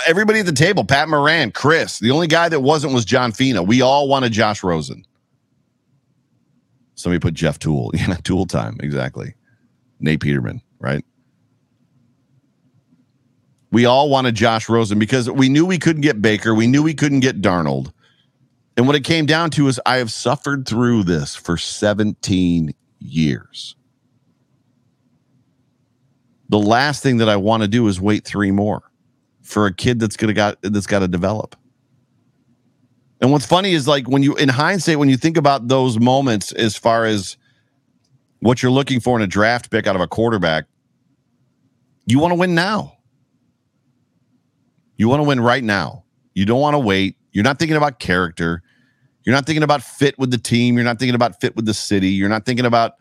Everybody 0.08 0.40
at 0.40 0.46
the 0.46 0.54
table, 0.54 0.86
Pat 0.86 1.10
Moran, 1.10 1.52
Chris. 1.52 2.00
The 2.00 2.12
only 2.12 2.28
guy 2.28 2.48
that 2.48 2.62
wasn't 2.62 2.94
was 2.94 3.04
John 3.04 3.34
Fina. 3.34 3.62
We 3.62 3.82
all 3.82 4.08
wanted 4.08 4.32
Josh 4.32 4.64
Rosen. 4.64 5.06
Somebody 6.96 7.20
put 7.20 7.34
Jeff 7.34 7.60
Tuel. 7.60 7.92
Yeah, 7.94 8.16
Toole 8.24 8.46
time. 8.46 8.78
Exactly. 8.80 9.36
Nate 10.00 10.20
Peterman, 10.20 10.62
right? 10.80 11.04
We 13.72 13.86
all 13.86 14.10
wanted 14.10 14.36
Josh 14.36 14.70
Rosen 14.70 15.00
because 15.00 15.30
we 15.30 15.50
knew 15.50 15.66
we 15.66 15.78
couldn't 15.78 16.02
get 16.02 16.22
Baker. 16.22 16.56
We 16.56 16.68
knew 16.68 16.82
we 16.82 16.94
couldn't 16.94 17.20
get 17.20 17.42
Darnold. 17.42 17.92
And 18.78 18.88
what 18.88 18.96
it 18.96 19.04
came 19.04 19.26
down 19.26 19.50
to 19.52 19.68
is 19.68 19.80
I 19.86 19.98
have 19.98 20.12
suffered 20.12 20.68
through 20.68 21.04
this 21.04 21.36
for 21.36 21.58
17 21.58 22.74
years. 23.00 23.76
The 26.50 26.60
last 26.60 27.02
thing 27.02 27.18
that 27.18 27.30
I 27.30 27.38
want 27.38 27.64
to 27.64 27.68
do 27.68 27.88
is 27.88 28.00
wait 28.00 28.26
three 28.26 28.52
more 28.52 28.84
for 29.42 29.66
a 29.66 29.74
kid 29.74 30.00
that's 30.00 30.16
gonna 30.16 30.34
got 30.34 30.58
that's 30.62 30.88
got 30.88 31.00
to 31.00 31.08
develop. 31.08 31.56
And 33.22 33.32
what's 33.32 33.46
funny 33.46 33.74
is 33.74 33.88
like 33.88 34.08
when 34.08 34.24
you 34.24 34.36
in 34.36 34.50
hindsight, 34.50 35.00
when 35.00 35.10
you 35.10 35.18
think 35.18 35.38
about 35.38 35.68
those 35.68 36.00
moments 36.00 36.52
as 36.52 36.76
far 36.76 37.06
as 37.06 37.38
what 38.40 38.62
you're 38.62 38.72
looking 38.72 39.00
for 39.00 39.18
in 39.18 39.24
a 39.24 39.28
draft 39.28 39.72
pick 39.72 39.88
out 39.88 39.96
of 39.96 40.02
a 40.02 40.08
quarterback, 40.08 40.66
you 42.06 42.20
want 42.20 42.32
to 42.32 42.36
win 42.36 42.54
now. 42.54 42.98
You 44.98 45.10
want 45.10 45.22
to 45.22 45.28
win 45.28 45.40
right 45.40 45.64
now. 45.64 46.04
You 46.34 46.46
don't 46.46 46.62
want 46.62 46.76
to 46.76 46.80
wait. 46.80 47.18
You're 47.32 47.44
not 47.44 47.60
thinking 47.60 47.78
about 47.78 48.00
character. 48.00 48.62
You're 49.24 49.36
not 49.36 49.46
thinking 49.46 49.64
about 49.64 49.82
fit 49.82 50.18
with 50.20 50.32
the 50.32 50.38
team. 50.38 50.76
You're 50.76 50.84
not 50.84 51.00
thinking 51.00 51.16
about 51.16 51.42
fit 51.42 51.56
with 51.56 51.66
the 51.66 51.74
city. 51.74 52.10
You're 52.10 52.30
not 52.30 52.46
thinking 52.46 52.66
about 52.66 52.94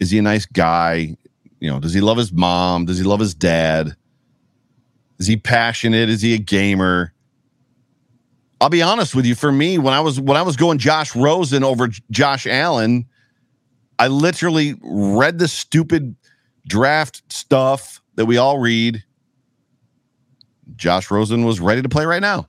is 0.00 0.10
he 0.10 0.18
a 0.18 0.22
nice 0.22 0.46
guy? 0.46 1.16
You 1.60 1.70
know, 1.70 1.78
does 1.78 1.94
he 1.94 2.00
love 2.00 2.18
his 2.18 2.32
mom? 2.32 2.86
Does 2.86 2.98
he 2.98 3.04
love 3.04 3.20
his 3.20 3.34
dad? 3.34 3.96
Is 5.20 5.28
he 5.28 5.36
passionate? 5.36 6.08
Is 6.08 6.20
he 6.20 6.34
a 6.34 6.38
gamer? 6.38 7.14
I'll 8.62 8.68
be 8.68 8.80
honest 8.80 9.16
with 9.16 9.26
you. 9.26 9.34
For 9.34 9.50
me, 9.50 9.76
when 9.76 9.92
I 9.92 9.98
was 9.98 10.20
when 10.20 10.36
I 10.36 10.42
was 10.42 10.54
going 10.54 10.78
Josh 10.78 11.16
Rosen 11.16 11.64
over 11.64 11.88
Josh 12.12 12.46
Allen, 12.46 13.06
I 13.98 14.06
literally 14.06 14.76
read 14.80 15.40
the 15.40 15.48
stupid 15.48 16.14
draft 16.68 17.24
stuff 17.32 18.00
that 18.14 18.26
we 18.26 18.36
all 18.36 18.60
read. 18.60 19.02
Josh 20.76 21.10
Rosen 21.10 21.44
was 21.44 21.58
ready 21.58 21.82
to 21.82 21.88
play 21.88 22.06
right 22.06 22.22
now. 22.22 22.48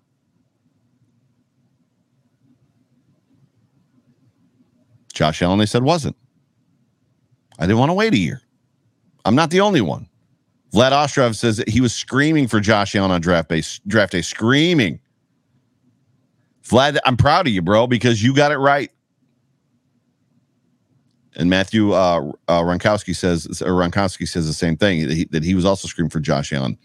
Josh 5.16 5.42
Allen, 5.42 5.58
they 5.58 5.66
said, 5.66 5.82
wasn't. 5.82 6.16
I 7.58 7.64
didn't 7.66 7.80
want 7.80 7.90
to 7.90 7.96
wait 7.96 8.14
a 8.14 8.18
year. 8.20 8.40
I'm 9.26 9.34
not 9.34 9.50
the 9.50 9.62
only 9.62 9.82
one. 9.82 10.08
Vlad 10.76 10.92
Ostrov 10.92 11.36
says 11.36 11.58
that 11.58 11.70
he 11.70 11.82
was 11.82 11.94
screaming 11.94 12.48
for 12.48 12.60
Josh 12.60 12.96
Allen 12.96 13.10
on 13.10 13.20
draft 13.20 13.50
day, 13.50 13.64
draft 13.88 14.12
day, 14.12 14.22
screaming. 14.22 15.00
Vlad, 16.68 16.98
I'm 17.06 17.18
proud 17.18 17.48
of 17.48 17.54
you, 17.54 17.62
bro, 17.62 17.88
because 17.88 18.24
you 18.24 18.34
got 18.36 18.52
it 18.52 18.58
right. 18.58 18.92
And 21.36 21.50
Matthew 21.50 21.94
uh, 21.94 22.32
uh, 22.48 22.62
Ronkowski 22.62 23.16
says, 23.16 23.62
or 23.62 23.72
Ronkowski 23.72 24.28
says 24.28 24.46
the 24.46 24.54
same 24.54 24.78
thing 24.78 25.08
that 25.08 25.14
he, 25.14 25.26
that 25.26 25.44
he 25.44 25.56
was 25.56 25.66
also 25.66 25.88
screaming 25.88 26.12
for 26.12 26.20
Josh 26.20 26.54
Allen. 26.54 26.78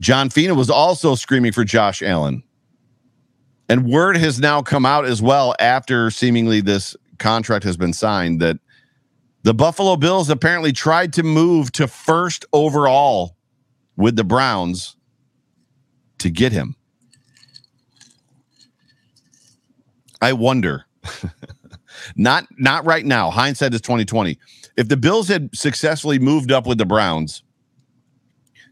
John 0.00 0.30
Fina 0.30 0.54
was 0.54 0.70
also 0.70 1.14
screaming 1.14 1.52
for 1.52 1.64
Josh 1.64 2.02
Allen. 2.02 2.42
And 3.68 3.86
word 3.86 4.16
has 4.16 4.40
now 4.40 4.62
come 4.62 4.86
out 4.86 5.04
as 5.04 5.22
well 5.22 5.54
after 5.60 6.10
seemingly 6.10 6.60
this 6.60 6.96
contract 7.18 7.64
has 7.64 7.76
been 7.76 7.92
signed 7.92 8.40
that 8.40 8.56
the 9.42 9.54
Buffalo 9.54 9.96
Bills 9.96 10.28
apparently 10.28 10.72
tried 10.72 11.12
to 11.12 11.22
move 11.22 11.70
to 11.72 11.86
first 11.86 12.44
overall 12.52 13.36
with 13.96 14.16
the 14.16 14.24
Browns 14.24 14.96
to 16.18 16.30
get 16.30 16.52
him. 16.52 16.76
I 20.20 20.32
wonder. 20.32 20.86
not 22.16 22.46
not 22.58 22.84
right 22.84 23.04
now. 23.04 23.30
Hindsight 23.30 23.74
is 23.74 23.80
2020. 23.80 24.38
If 24.76 24.88
the 24.88 24.96
Bills 24.96 25.28
had 25.28 25.54
successfully 25.54 26.18
moved 26.18 26.52
up 26.52 26.66
with 26.66 26.78
the 26.78 26.86
Browns 26.86 27.42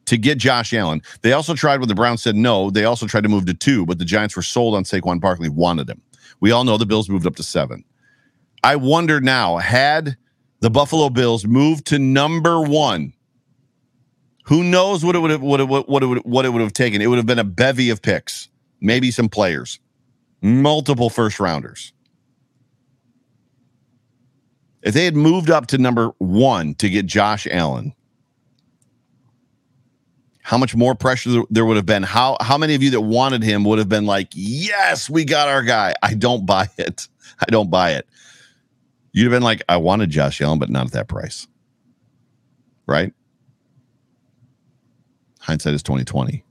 to 0.06 0.16
get 0.16 0.38
Josh 0.38 0.72
Allen, 0.72 1.02
they 1.22 1.32
also 1.32 1.54
tried 1.54 1.80
what 1.80 1.88
the 1.88 1.94
Browns 1.94 2.22
said 2.22 2.36
no. 2.36 2.70
They 2.70 2.84
also 2.84 3.06
tried 3.06 3.22
to 3.22 3.28
move 3.28 3.46
to 3.46 3.54
two, 3.54 3.86
but 3.86 3.98
the 3.98 4.04
Giants 4.04 4.36
were 4.36 4.42
sold 4.42 4.74
on 4.74 4.84
Saquon 4.84 5.20
Barkley, 5.20 5.48
wanted 5.48 5.88
him. 5.88 6.02
We 6.40 6.50
all 6.50 6.64
know 6.64 6.76
the 6.76 6.86
Bills 6.86 7.08
moved 7.08 7.26
up 7.26 7.36
to 7.36 7.42
seven. 7.42 7.84
I 8.62 8.76
wonder 8.76 9.20
now, 9.20 9.58
had 9.58 10.16
the 10.60 10.70
Buffalo 10.70 11.10
Bills 11.10 11.46
moved 11.46 11.86
to 11.86 11.98
number 11.98 12.60
one, 12.60 13.12
who 14.44 14.64
knows 14.64 15.04
what 15.04 15.14
it 15.14 15.18
would 15.18 15.30
have 15.30 15.42
what 15.42 15.60
it, 15.60 15.68
what 15.68 16.02
it 16.02 16.06
would 16.06 16.18
what 16.18 16.44
it 16.44 16.50
would 16.50 16.62
have 16.62 16.72
taken? 16.72 17.02
It 17.02 17.06
would 17.08 17.18
have 17.18 17.26
been 17.26 17.38
a 17.38 17.44
bevy 17.44 17.90
of 17.90 18.00
picks, 18.02 18.48
maybe 18.80 19.10
some 19.10 19.28
players, 19.28 19.78
multiple 20.40 21.10
first 21.10 21.40
rounders. 21.40 21.92
If 24.82 24.94
they 24.94 25.04
had 25.04 25.16
moved 25.16 25.50
up 25.50 25.66
to 25.68 25.78
number 25.78 26.12
one 26.18 26.74
to 26.76 26.88
get 26.88 27.06
Josh 27.06 27.46
Allen, 27.50 27.94
how 30.40 30.56
much 30.56 30.74
more 30.74 30.94
pressure 30.94 31.42
there 31.50 31.66
would 31.66 31.76
have 31.76 31.84
been? 31.84 32.02
How 32.02 32.36
how 32.40 32.56
many 32.56 32.74
of 32.74 32.82
you 32.82 32.90
that 32.90 33.02
wanted 33.02 33.42
him 33.42 33.64
would 33.64 33.78
have 33.78 33.88
been 33.88 34.06
like, 34.06 34.28
"Yes, 34.34 35.10
we 35.10 35.24
got 35.24 35.48
our 35.48 35.62
guy." 35.62 35.94
I 36.02 36.14
don't 36.14 36.46
buy 36.46 36.68
it. 36.78 37.08
I 37.40 37.46
don't 37.50 37.70
buy 37.70 37.92
it. 37.92 38.08
You'd 39.12 39.24
have 39.24 39.32
been 39.32 39.42
like, 39.42 39.62
I 39.68 39.78
wanted 39.78 40.10
Josh 40.10 40.40
Allen, 40.40 40.58
but 40.58 40.70
not 40.70 40.86
at 40.86 40.92
that 40.92 41.08
price. 41.08 41.46
Right? 42.86 43.12
Hindsight 45.40 45.74
is 45.74 45.82
2020. 45.82 46.44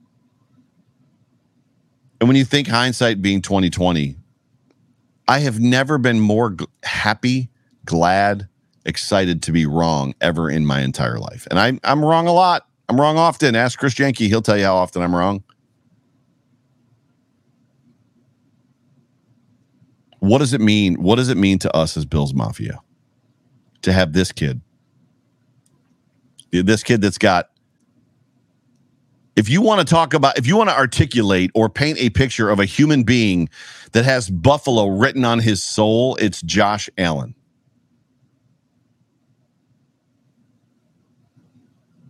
And 2.19 2.27
when 2.27 2.35
you 2.35 2.45
think 2.45 2.67
hindsight 2.67 3.21
being 3.21 3.41
2020, 3.41 4.15
I 5.27 5.39
have 5.39 5.59
never 5.59 5.97
been 5.97 6.19
more 6.19 6.51
g- 6.51 6.65
happy, 6.83 7.49
glad, 7.85 8.47
excited 8.85 9.43
to 9.43 9.51
be 9.51 9.65
wrong 9.65 10.15
ever 10.21 10.49
in 10.49 10.65
my 10.65 10.81
entire 10.81 11.19
life. 11.19 11.47
And 11.51 11.59
I, 11.59 11.79
I'm 11.83 12.03
wrong 12.03 12.27
a 12.27 12.33
lot. 12.33 12.67
I'm 12.89 12.99
wrong 12.99 13.17
often. 13.17 13.55
Ask 13.55 13.77
Chris 13.77 13.93
Jenke. 13.93 14.27
He'll 14.27 14.41
tell 14.41 14.57
you 14.57 14.63
how 14.63 14.77
often 14.77 15.01
I'm 15.01 15.15
wrong. 15.15 15.43
what 20.27 20.39
does 20.39 20.53
it 20.53 20.61
mean? 20.61 21.01
What 21.01 21.15
does 21.15 21.29
it 21.29 21.37
mean 21.37 21.59
to 21.59 21.75
us 21.75 21.97
as 21.97 22.05
Bills 22.05 22.33
Mafia 22.33 22.81
to 23.81 23.93
have 23.93 24.13
this 24.13 24.31
kid? 24.31 24.61
This 26.51 26.83
kid 26.83 27.01
that's 27.01 27.17
got 27.17 27.49
if 29.37 29.47
you 29.47 29.61
want 29.61 29.79
to 29.79 29.85
talk 29.85 30.13
about 30.13 30.37
if 30.37 30.45
you 30.45 30.57
want 30.57 30.69
to 30.69 30.75
articulate 30.75 31.49
or 31.55 31.69
paint 31.69 31.97
a 31.99 32.09
picture 32.09 32.49
of 32.49 32.59
a 32.59 32.65
human 32.65 33.03
being 33.03 33.47
that 33.93 34.03
has 34.03 34.29
buffalo 34.29 34.87
written 34.87 35.23
on 35.23 35.39
his 35.39 35.63
soul 35.63 36.17
it's 36.17 36.41
josh 36.41 36.89
allen 36.97 37.33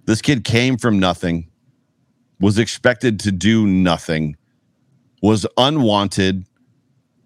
this 0.05 0.21
kid 0.23 0.43
came 0.43 0.77
from 0.77 0.97
nothing 0.97 1.47
was 2.39 2.57
expected 2.57 3.19
to 3.19 3.31
do 3.31 3.67
nothing 3.67 4.35
was 5.21 5.45
unwanted 5.57 6.45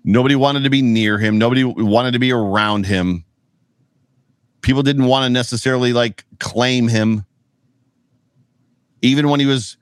Nobody 0.03 0.35
wanted 0.35 0.63
to 0.63 0.69
be 0.69 0.81
near 0.81 1.17
him. 1.17 1.37
Nobody 1.37 1.63
wanted 1.63 2.11
to 2.13 2.19
be 2.19 2.31
around 2.31 2.85
him. 2.85 3.23
People 4.61 4.83
didn't 4.83 5.05
want 5.05 5.25
to 5.25 5.29
necessarily 5.29 5.93
like 5.93 6.25
claim 6.39 6.87
him. 6.87 7.25
Even 9.01 9.29
when 9.29 9.39
he 9.39 9.45
was 9.45 9.77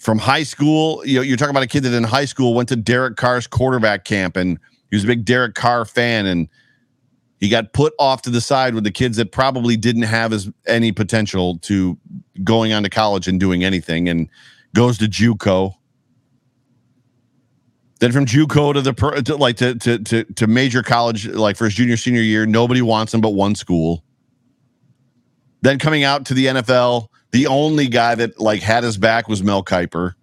from 0.00 0.18
high 0.18 0.42
school, 0.42 1.06
you 1.06 1.16
know, 1.16 1.22
you're 1.22 1.36
talking 1.36 1.50
about 1.50 1.62
a 1.62 1.68
kid 1.68 1.82
that 1.82 1.92
in 1.92 2.04
high 2.04 2.24
school 2.24 2.54
went 2.54 2.70
to 2.70 2.76
Derek 2.76 3.16
Carr's 3.16 3.46
quarterback 3.46 4.04
camp 4.04 4.34
and 4.36 4.58
he 4.90 4.96
was 4.96 5.04
a 5.04 5.06
big 5.06 5.24
Derek 5.24 5.54
Carr 5.54 5.84
fan 5.84 6.26
and 6.26 6.48
He 7.40 7.48
got 7.48 7.72
put 7.72 7.94
off 7.98 8.20
to 8.22 8.30
the 8.30 8.40
side 8.40 8.74
with 8.74 8.84
the 8.84 8.90
kids 8.90 9.16
that 9.16 9.32
probably 9.32 9.76
didn't 9.76 10.02
have 10.02 10.32
as 10.32 10.50
any 10.66 10.92
potential 10.92 11.58
to 11.60 11.98
going 12.44 12.72
on 12.74 12.82
to 12.82 12.90
college 12.90 13.28
and 13.28 13.40
doing 13.40 13.64
anything, 13.64 14.08
and 14.10 14.28
goes 14.74 14.98
to 14.98 15.06
JUCO. 15.06 15.74
Then 17.98 18.12
from 18.12 18.26
JUCO 18.26 18.74
to 18.74 18.82
the 18.82 19.22
to, 19.24 19.36
like 19.36 19.56
to, 19.56 19.74
to 19.74 19.98
to 19.98 20.24
to 20.24 20.46
major 20.46 20.82
college, 20.82 21.26
like 21.28 21.56
for 21.56 21.64
his 21.64 21.74
junior 21.74 21.96
senior 21.96 22.20
year, 22.20 22.44
nobody 22.44 22.82
wants 22.82 23.14
him 23.14 23.22
but 23.22 23.30
one 23.30 23.54
school. 23.54 24.04
Then 25.62 25.78
coming 25.78 26.04
out 26.04 26.26
to 26.26 26.34
the 26.34 26.46
NFL, 26.46 27.08
the 27.32 27.46
only 27.46 27.88
guy 27.88 28.14
that 28.14 28.40
like 28.40 28.60
had 28.60 28.84
his 28.84 28.96
back 28.96 29.28
was 29.28 29.42
Mel 29.42 29.62
Kiper. 29.62 30.14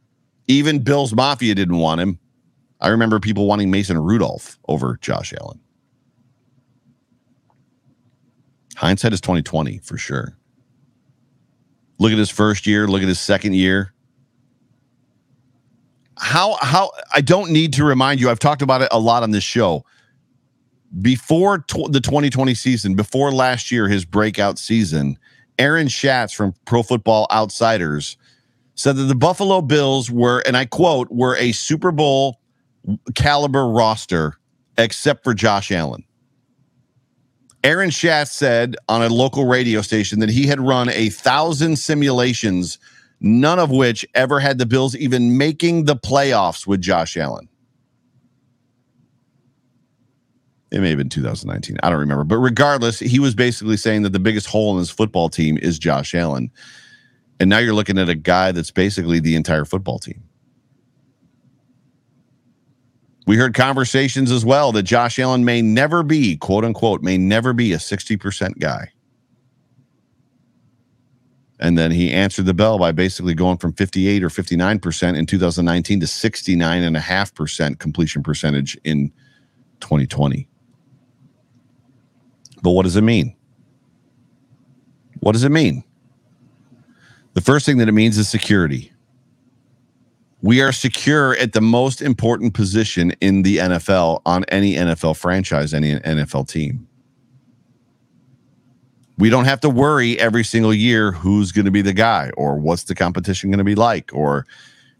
Even 0.47 0.79
Bills 0.79 1.13
Mafia 1.13 1.55
didn't 1.55 1.77
want 1.77 2.01
him. 2.01 2.19
I 2.79 2.89
remember 2.89 3.19
people 3.19 3.47
wanting 3.47 3.71
Mason 3.71 3.97
Rudolph 3.97 4.57
over 4.67 4.97
Josh 5.01 5.33
Allen. 5.39 5.59
Hindsight 8.75 9.13
is 9.13 9.21
2020 9.21 9.79
for 9.79 9.97
sure. 9.97 10.37
Look 11.99 12.11
at 12.11 12.17
his 12.17 12.29
first 12.29 12.67
year, 12.67 12.87
look 12.87 13.01
at 13.01 13.07
his 13.07 13.19
second 13.19 13.55
year. 13.55 13.93
How 16.19 16.57
how 16.61 16.91
I 17.13 17.21
don't 17.21 17.51
need 17.51 17.73
to 17.73 17.83
remind 17.83 18.19
you, 18.19 18.29
I've 18.29 18.39
talked 18.39 18.61
about 18.61 18.81
it 18.81 18.89
a 18.91 18.99
lot 18.99 19.23
on 19.23 19.31
this 19.31 19.43
show. 19.43 19.83
Before 21.01 21.59
tw- 21.59 21.91
the 21.91 21.99
2020 22.01 22.53
season, 22.53 22.95
before 22.95 23.31
last 23.31 23.71
year 23.71 23.87
his 23.87 24.05
breakout 24.05 24.57
season, 24.57 25.17
Aaron 25.57 25.87
Schatz 25.87 26.33
from 26.33 26.53
Pro 26.65 26.83
Football 26.83 27.27
Outsiders 27.31 28.17
said 28.75 28.95
that 28.95 29.03
the 29.03 29.15
Buffalo 29.15 29.61
Bills 29.61 30.11
were 30.11 30.39
and 30.45 30.55
I 30.55 30.65
quote, 30.65 31.09
were 31.09 31.35
a 31.37 31.51
Super 31.51 31.91
Bowl 31.91 32.39
caliber 33.15 33.67
roster 33.67 34.37
except 34.77 35.23
for 35.23 35.33
Josh 35.33 35.71
Allen. 35.71 36.03
Aaron 37.63 37.89
Schatz 37.89 38.31
said 38.31 38.75
on 38.87 39.01
a 39.01 39.09
local 39.09 39.45
radio 39.45 39.81
station 39.81 40.19
that 40.19 40.29
he 40.29 40.45
had 40.45 40.59
run 40.59 40.89
a 40.89 41.09
thousand 41.09 41.77
simulations, 41.77 42.77
none 43.19 43.59
of 43.59 43.71
which 43.71 44.05
ever 44.13 44.39
had 44.39 44.59
the 44.59 44.65
Bills 44.65 44.95
even 44.95 45.37
making 45.37 45.85
the 45.85 45.95
playoffs 45.95 46.67
with 46.67 46.81
Josh 46.81 47.17
Allen. 47.17 47.49
It 50.71 50.81
may 50.81 50.89
have 50.89 50.97
been 50.97 51.09
2019. 51.09 51.77
I 51.81 51.89
don't 51.89 51.99
remember. 51.99 52.23
But 52.23 52.37
regardless, 52.37 52.99
he 52.99 53.19
was 53.19 53.33
basically 53.33 53.77
saying 53.77 54.01
that 54.01 54.11
the 54.11 54.19
biggest 54.19 54.47
hole 54.47 54.73
in 54.73 54.79
his 54.79 54.89
football 54.89 55.29
team 55.29 55.57
is 55.61 55.79
Josh 55.79 56.13
Allen. 56.13 56.51
And 57.39 57.49
now 57.49 57.59
you're 57.59 57.73
looking 57.73 57.97
at 57.97 58.09
a 58.09 58.15
guy 58.15 58.51
that's 58.51 58.71
basically 58.71 59.19
the 59.19 59.35
entire 59.35 59.63
football 59.63 59.99
team. 59.99 60.23
We 63.27 63.37
heard 63.37 63.53
conversations 63.53 64.31
as 64.31 64.45
well 64.45 64.71
that 64.71 64.83
Josh 64.83 65.19
Allen 65.19 65.45
may 65.45 65.61
never 65.61 66.01
be, 66.03 66.37
quote 66.37 66.63
unquote, 66.65 67.01
may 67.01 67.17
never 67.17 67.53
be 67.53 67.73
a 67.73 67.77
60% 67.77 68.57
guy. 68.59 68.91
And 71.59 71.77
then 71.77 71.91
he 71.91 72.11
answered 72.11 72.45
the 72.45 72.53
bell 72.53 72.77
by 72.77 72.91
basically 72.91 73.33
going 73.33 73.57
from 73.57 73.73
58 73.73 74.23
or 74.23 74.29
59% 74.29 75.17
in 75.17 75.25
2019 75.25 75.99
to 75.99 76.05
69.5% 76.05 77.79
completion 77.79 78.23
percentage 78.23 78.77
in 78.83 79.11
2020. 79.79 80.47
But 82.61 82.71
what 82.71 82.83
does 82.83 82.95
it 82.95 83.01
mean? 83.01 83.35
What 85.19 85.33
does 85.33 85.43
it 85.43 85.51
mean? 85.51 85.83
The 87.33 87.41
first 87.41 87.65
thing 87.65 87.77
that 87.77 87.87
it 87.87 87.93
means 87.93 88.17
is 88.17 88.29
security. 88.29 88.91
We 90.41 90.61
are 90.61 90.71
secure 90.71 91.35
at 91.37 91.53
the 91.53 91.61
most 91.61 92.01
important 92.01 92.53
position 92.53 93.11
in 93.21 93.41
the 93.41 93.57
NFL 93.57 94.21
on 94.25 94.43
any 94.45 94.75
NFL 94.75 95.17
franchise, 95.17 95.73
any 95.73 95.99
NFL 95.99 96.47
team. 96.47 96.87
We 99.17 99.31
don't 99.31 99.45
have 99.45 99.59
to 99.61 99.69
worry 99.69 100.19
every 100.19 100.43
single 100.43 100.73
year 100.73 101.11
who's 101.11 101.51
going 101.51 101.65
to 101.65 101.71
be 101.71 101.81
the 101.81 101.93
guy 101.93 102.29
or 102.37 102.57
what's 102.57 102.83
the 102.83 102.93
competition 102.93 103.49
going 103.49 103.57
to 103.57 103.63
be 103.63 103.73
like 103.73 104.11
or 104.13 104.45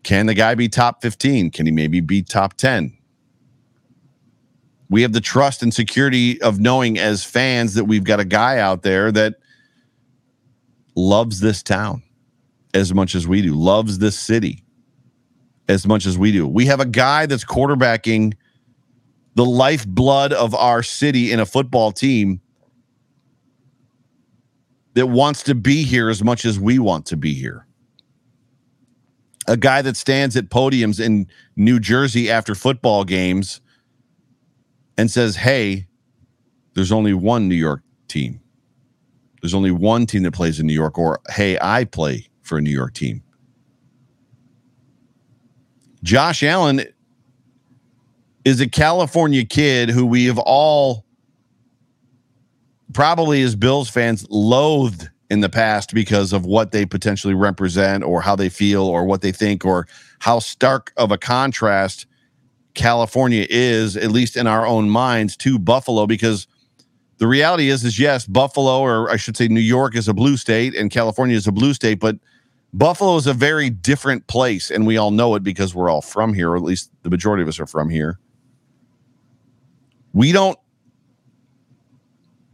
can 0.02 0.26
the 0.26 0.34
guy 0.34 0.56
be 0.56 0.68
top 0.70 1.04
15? 1.04 1.52
Can 1.52 1.68
he 1.68 1.72
maybe 1.72 2.02
be 2.02 2.24
top 2.24 2.56
10? 2.56 2.97
We 4.90 5.02
have 5.02 5.14
the 5.14 5.22
trust 5.22 5.64
and 5.64 5.74
security 5.74 6.42
of 6.42 6.60
knowing 6.60 6.98
as 6.98 7.24
fans 7.24 7.74
that 7.74 7.86
we've 7.86 8.04
got 8.04 8.20
a 8.20 8.26
guy 8.26 8.60
out 8.60 8.84
there 8.84 9.12
that 9.12 9.36
loves 10.96 11.40
this 11.40 11.62
town 11.62 12.04
as 12.74 12.94
much 12.94 13.16
as 13.16 13.28
we 13.28 13.42
do, 13.42 13.54
loves 13.54 14.00
this 14.00 14.18
city 14.18 14.64
as 15.68 15.86
much 15.86 16.06
as 16.06 16.18
we 16.18 16.32
do. 16.32 16.48
We 16.48 16.68
have 16.68 16.80
a 16.80 16.86
guy 16.86 17.26
that's 17.26 17.44
quarterbacking 17.44 18.34
the 19.36 19.46
lifeblood 19.46 20.34
of 20.34 20.56
our 20.56 20.82
city 20.82 21.32
in 21.32 21.40
a 21.40 21.46
football 21.46 21.92
team 21.92 22.42
that 24.94 25.08
wants 25.08 25.44
to 25.44 25.54
be 25.54 25.84
here 25.84 26.10
as 26.10 26.24
much 26.24 26.46
as 26.46 26.60
we 26.60 26.80
want 26.80 27.06
to 27.08 27.18
be 27.18 27.34
here. 27.34 27.68
A 29.48 29.56
guy 29.56 29.82
that 29.82 29.96
stands 29.96 30.36
at 30.36 30.50
podiums 30.50 31.00
in 31.00 31.28
New 31.56 31.80
Jersey 31.80 32.32
after 32.32 32.56
football 32.56 33.04
games 33.04 33.62
and 34.98 35.10
says, 35.12 35.36
Hey, 35.36 35.88
there's 36.74 36.92
only 36.92 37.14
one 37.14 37.48
New 37.48 37.56
York 37.56 37.82
team. 38.08 38.40
There's 39.42 39.54
only 39.54 39.72
one 39.72 40.06
team 40.06 40.24
that 40.24 40.34
plays 40.34 40.60
in 40.60 40.68
New 40.68 40.74
York, 40.74 40.98
or 40.98 41.20
Hey, 41.30 41.58
I 41.62 41.86
play 41.86 42.28
for 42.42 42.58
a 42.58 42.62
New 42.62 42.72
York 42.72 42.94
team. 42.94 43.24
Josh 46.04 46.44
Allen 46.44 46.82
is 48.46 48.62
a 48.62 48.68
California 48.68 49.44
kid 49.44 49.90
who 49.90 50.06
we 50.06 50.26
have 50.26 50.40
all 50.40 51.04
probably 52.94 53.42
as 53.42 53.56
Bills 53.56 53.90
fans 53.90 54.26
loathed 54.30 55.10
in 55.30 55.42
the 55.42 55.50
past 55.50 55.94
because 55.94 56.32
of 56.32 56.46
what 56.46 56.72
they 56.72 56.86
potentially 56.86 57.34
represent 57.34 58.04
or 58.04 58.22
how 58.22 58.36
they 58.36 58.48
feel 58.48 58.84
or 58.84 59.04
what 59.04 59.22
they 59.22 59.32
think 59.32 59.66
or 59.66 59.88
how 60.20 60.40
stark 60.40 60.94
of 60.96 61.12
a 61.12 61.18
contrast 61.18 62.06
California 62.78 63.46
is 63.50 63.98
at 63.98 64.12
least 64.12 64.38
in 64.38 64.48
our 64.48 64.66
own 64.66 64.90
minds 64.90 65.36
to 65.38 65.60
Buffalo 65.60 66.08
because 66.08 66.48
the 67.18 67.28
reality 67.28 67.70
is 67.70 67.84
is 67.84 68.00
yes 68.00 68.26
Buffalo 68.26 68.80
or 68.80 69.10
I 69.10 69.18
should 69.18 69.36
say 69.36 69.50
New 69.50 69.60
York 69.60 69.96
is 69.96 70.08
a 70.08 70.14
blue 70.14 70.38
state 70.38 70.76
and 70.76 70.90
California 70.90 71.36
is 71.36 71.48
a 71.48 71.52
blue 71.52 71.74
state 71.74 72.00
but 72.00 72.18
Buffalo 72.74 73.16
is 73.16 73.28
a 73.28 73.34
very 73.34 73.70
different 73.70 74.28
place, 74.28 74.70
and 74.70 74.86
we 74.86 74.98
all 74.98 75.12
know 75.12 75.36
it 75.36 75.44
because 75.44 75.74
we're 75.74 75.90
all 75.90 76.02
from 76.02 76.34
here, 76.34 76.52
or 76.52 76.58
at 76.58 76.64
least 76.64 76.92
the 77.04 77.10
majority 77.10 77.42
of 77.42 77.50
us 77.50 77.60
are 77.60 77.66
from 77.66 77.90
here. 77.90 78.20
We 80.14 80.32
don't, 80.32 80.58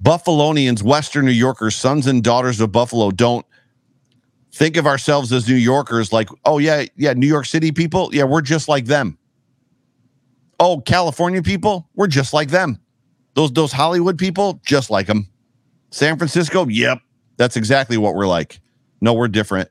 Buffalonians, 0.02 0.84
Western 0.84 1.26
New 1.26 1.32
Yorkers, 1.32 1.76
sons 1.76 2.08
and 2.08 2.24
daughters 2.24 2.60
of 2.60 2.72
Buffalo, 2.72 3.10
don't 3.12 3.46
think 4.52 4.78
of 4.78 4.86
ourselves 4.86 5.34
as 5.34 5.48
New 5.48 5.56
Yorkers 5.56 6.14
like, 6.14 6.30
oh, 6.46 6.60
yeah, 6.60 6.86
yeah, 6.96 7.14
New 7.14 7.28
York 7.28 7.46
City 7.46 7.72
people, 7.72 8.10
yeah, 8.14 8.24
we're 8.24 8.42
just 8.42 8.68
like 8.68 8.86
them. 8.86 9.18
Oh, 10.66 10.80
California 10.80 11.44
people, 11.44 11.90
we're 11.94 12.08
just 12.08 12.34
like 12.34 12.48
them. 12.48 12.80
Those, 13.34 13.52
those 13.52 13.74
Hollywood 13.74 14.18
people, 14.18 14.62
just 14.66 14.90
like 14.90 15.08
them. 15.08 15.28
San 15.92 16.18
Francisco, 16.18 16.66
yep, 16.70 17.00
that's 17.36 17.58
exactly 17.58 17.98
what 17.98 18.16
we're 18.16 18.28
like. 18.28 18.62
No, 19.02 19.14
we're 19.14 19.28
different. 19.28 19.70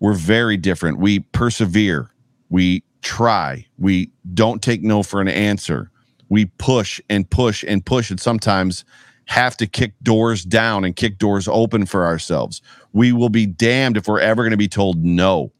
We're 0.00 0.14
very 0.14 0.56
different. 0.56 1.00
We 1.00 1.18
persevere. 1.18 2.10
We 2.48 2.82
try. 3.02 3.66
We 3.76 4.10
don't 4.32 4.62
take 4.62 4.82
no 4.82 5.02
for 5.02 5.20
an 5.20 5.28
answer. 5.28 5.90
We 6.30 6.46
push 6.46 6.98
and 7.10 7.28
push 7.28 7.62
and 7.62 7.84
push, 7.84 8.10
and 8.10 8.18
sometimes 8.18 8.86
have 9.26 9.54
to 9.58 9.66
kick 9.66 9.92
doors 10.02 10.44
down 10.44 10.86
and 10.86 10.96
kick 10.96 11.18
doors 11.18 11.46
open 11.46 11.84
for 11.84 12.06
ourselves. 12.06 12.62
We 12.94 13.12
will 13.12 13.28
be 13.28 13.44
damned 13.44 13.98
if 13.98 14.08
we're 14.08 14.20
ever 14.20 14.44
going 14.44 14.52
to 14.52 14.56
be 14.56 14.66
told 14.66 15.04
no. 15.04 15.52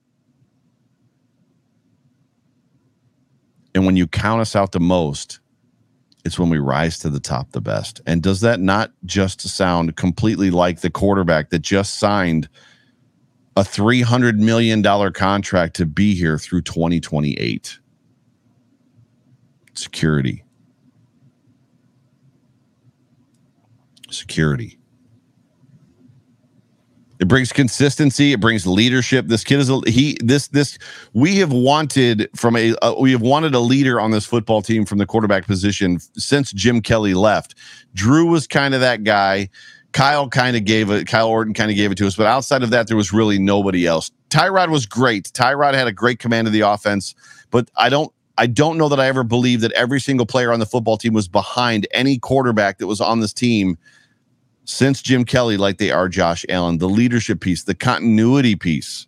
And 3.74 3.86
when 3.86 3.96
you 3.96 4.06
count 4.06 4.40
us 4.40 4.54
out 4.54 4.72
the 4.72 4.80
most, 4.80 5.40
it's 6.24 6.38
when 6.38 6.50
we 6.50 6.58
rise 6.58 6.98
to 7.00 7.10
the 7.10 7.20
top 7.20 7.50
the 7.52 7.60
best. 7.60 8.00
And 8.06 8.22
does 8.22 8.40
that 8.42 8.60
not 8.60 8.92
just 9.04 9.40
sound 9.40 9.96
completely 9.96 10.50
like 10.50 10.80
the 10.80 10.90
quarterback 10.90 11.50
that 11.50 11.60
just 11.60 11.98
signed 11.98 12.48
a 13.56 13.62
$300 13.62 14.38
million 14.38 14.82
contract 15.12 15.76
to 15.76 15.86
be 15.86 16.14
here 16.14 16.38
through 16.38 16.62
2028. 16.62 17.78
Security. 19.74 20.44
Security. 24.10 24.78
It 27.22 27.28
brings 27.28 27.52
consistency. 27.52 28.32
It 28.32 28.40
brings 28.40 28.66
leadership. 28.66 29.28
This 29.28 29.44
kid 29.44 29.60
is 29.60 29.70
a 29.70 29.80
he. 29.86 30.18
This 30.24 30.48
this 30.48 30.76
we 31.12 31.36
have 31.36 31.52
wanted 31.52 32.28
from 32.34 32.56
a 32.56 32.74
uh, 32.82 32.96
we 32.98 33.12
have 33.12 33.20
wanted 33.20 33.54
a 33.54 33.60
leader 33.60 34.00
on 34.00 34.10
this 34.10 34.26
football 34.26 34.60
team 34.60 34.84
from 34.84 34.98
the 34.98 35.06
quarterback 35.06 35.46
position 35.46 36.00
since 36.16 36.52
Jim 36.52 36.80
Kelly 36.80 37.14
left. 37.14 37.54
Drew 37.94 38.26
was 38.26 38.48
kind 38.48 38.74
of 38.74 38.80
that 38.80 39.04
guy. 39.04 39.50
Kyle 39.92 40.28
kind 40.28 40.56
of 40.56 40.64
gave 40.64 40.90
it, 40.90 41.06
Kyle 41.06 41.28
Orton 41.28 41.54
kind 41.54 41.70
of 41.70 41.76
gave 41.76 41.92
it 41.92 41.98
to 41.98 42.08
us, 42.08 42.16
but 42.16 42.26
outside 42.26 42.64
of 42.64 42.70
that, 42.70 42.88
there 42.88 42.96
was 42.96 43.12
really 43.12 43.38
nobody 43.38 43.86
else. 43.86 44.10
Tyrod 44.30 44.70
was 44.70 44.86
great. 44.86 45.26
Tyrod 45.32 45.74
had 45.74 45.86
a 45.86 45.92
great 45.92 46.18
command 46.18 46.48
of 46.48 46.52
the 46.52 46.62
offense, 46.62 47.14
but 47.52 47.70
I 47.76 47.88
don't 47.88 48.12
I 48.36 48.48
don't 48.48 48.78
know 48.78 48.88
that 48.88 48.98
I 48.98 49.06
ever 49.06 49.22
believed 49.22 49.62
that 49.62 49.70
every 49.72 50.00
single 50.00 50.26
player 50.26 50.52
on 50.52 50.58
the 50.58 50.66
football 50.66 50.96
team 50.96 51.12
was 51.12 51.28
behind 51.28 51.86
any 51.92 52.18
quarterback 52.18 52.78
that 52.78 52.88
was 52.88 53.00
on 53.00 53.20
this 53.20 53.32
team 53.32 53.78
since 54.64 55.02
Jim 55.02 55.24
Kelly, 55.24 55.56
like 55.56 55.78
they 55.78 55.90
are 55.90 56.08
Josh 56.08 56.44
Allen. 56.48 56.78
The 56.78 56.88
leadership 56.88 57.40
piece, 57.40 57.64
the 57.64 57.74
continuity 57.74 58.56
piece. 58.56 59.06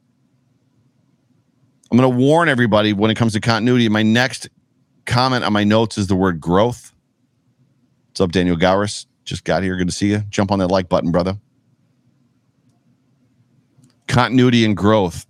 I'm 1.90 1.98
going 1.98 2.10
to 2.10 2.16
warn 2.16 2.48
everybody 2.48 2.92
when 2.92 3.10
it 3.10 3.16
comes 3.16 3.34
to 3.34 3.40
continuity. 3.40 3.88
My 3.88 4.02
next 4.02 4.48
comment 5.06 5.44
on 5.44 5.52
my 5.52 5.64
notes 5.64 5.96
is 5.96 6.08
the 6.08 6.16
word 6.16 6.40
growth. 6.40 6.92
What's 8.08 8.20
up, 8.20 8.32
Daniel 8.32 8.56
Gowers? 8.56 9.06
Just 9.24 9.44
got 9.44 9.62
here. 9.62 9.76
Good 9.76 9.88
to 9.88 9.92
see 9.92 10.10
you. 10.10 10.22
Jump 10.28 10.50
on 10.50 10.58
that 10.58 10.68
like 10.68 10.88
button, 10.88 11.12
brother. 11.12 11.38
Continuity 14.08 14.64
and 14.64 14.76
growth 14.76 15.26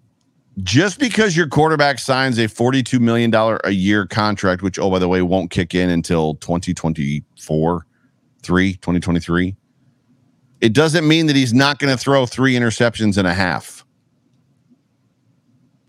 just 0.63 1.01
because 1.01 1.37
your 1.37 1.49
quarterback 1.49 1.99
signs 1.99 2.39
a 2.39 2.45
$42 2.45 3.01
million 3.01 3.33
a 3.65 3.71
year 3.71 4.07
contract, 4.07 4.63
which, 4.63 4.79
oh, 4.79 4.91
by 4.91 4.99
the 4.99 5.09
way, 5.09 5.21
won't 5.23 5.51
kick 5.51 5.75
in 5.75 5.91
until 5.91 6.35
2024, 6.37 7.87
3, 8.43 8.73
2023, 8.75 9.57
it 10.65 10.73
doesn't 10.73 11.07
mean 11.07 11.27
that 11.27 11.37
he's 11.37 11.53
not 11.53 11.79
going 11.79 11.95
to 11.95 12.03
throw 12.03 12.25
three 12.25 12.55
interceptions 12.55 13.19
and 13.19 13.29
a 13.29 13.35
half. 13.35 13.85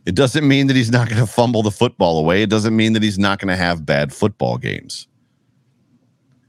It 0.05 0.15
doesn't 0.15 0.45
mean 0.45 0.67
that 0.67 0.75
he's 0.75 0.91
not 0.91 1.07
going 1.07 1.21
to 1.21 1.25
fumble 1.25 1.63
the 1.63 1.71
football 1.71 2.19
away. 2.19 2.41
It 2.41 2.49
doesn't 2.49 2.75
mean 2.75 2.91
that 2.91 3.01
he's 3.01 3.17
not 3.17 3.39
going 3.39 3.47
to 3.47 3.55
have 3.55 3.85
bad 3.85 4.11
football 4.11 4.57
games. 4.57 5.07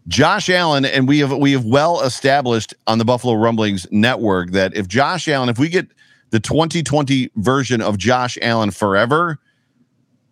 Josh 0.08 0.50
Allen, 0.50 0.84
and 0.84 1.06
we 1.06 1.20
have 1.20 1.30
we 1.36 1.52
have 1.52 1.64
well 1.64 2.00
established 2.00 2.74
on 2.88 2.98
the 2.98 3.04
Buffalo 3.04 3.34
Rumblings 3.34 3.86
network 3.92 4.50
that 4.50 4.74
if 4.74 4.88
Josh 4.88 5.28
Allen, 5.28 5.48
if 5.48 5.60
we 5.60 5.68
get 5.68 5.86
the 6.30 6.40
2020 6.40 7.30
version 7.36 7.80
of 7.80 7.96
Josh 7.96 8.36
Allen 8.42 8.72
forever, 8.72 9.38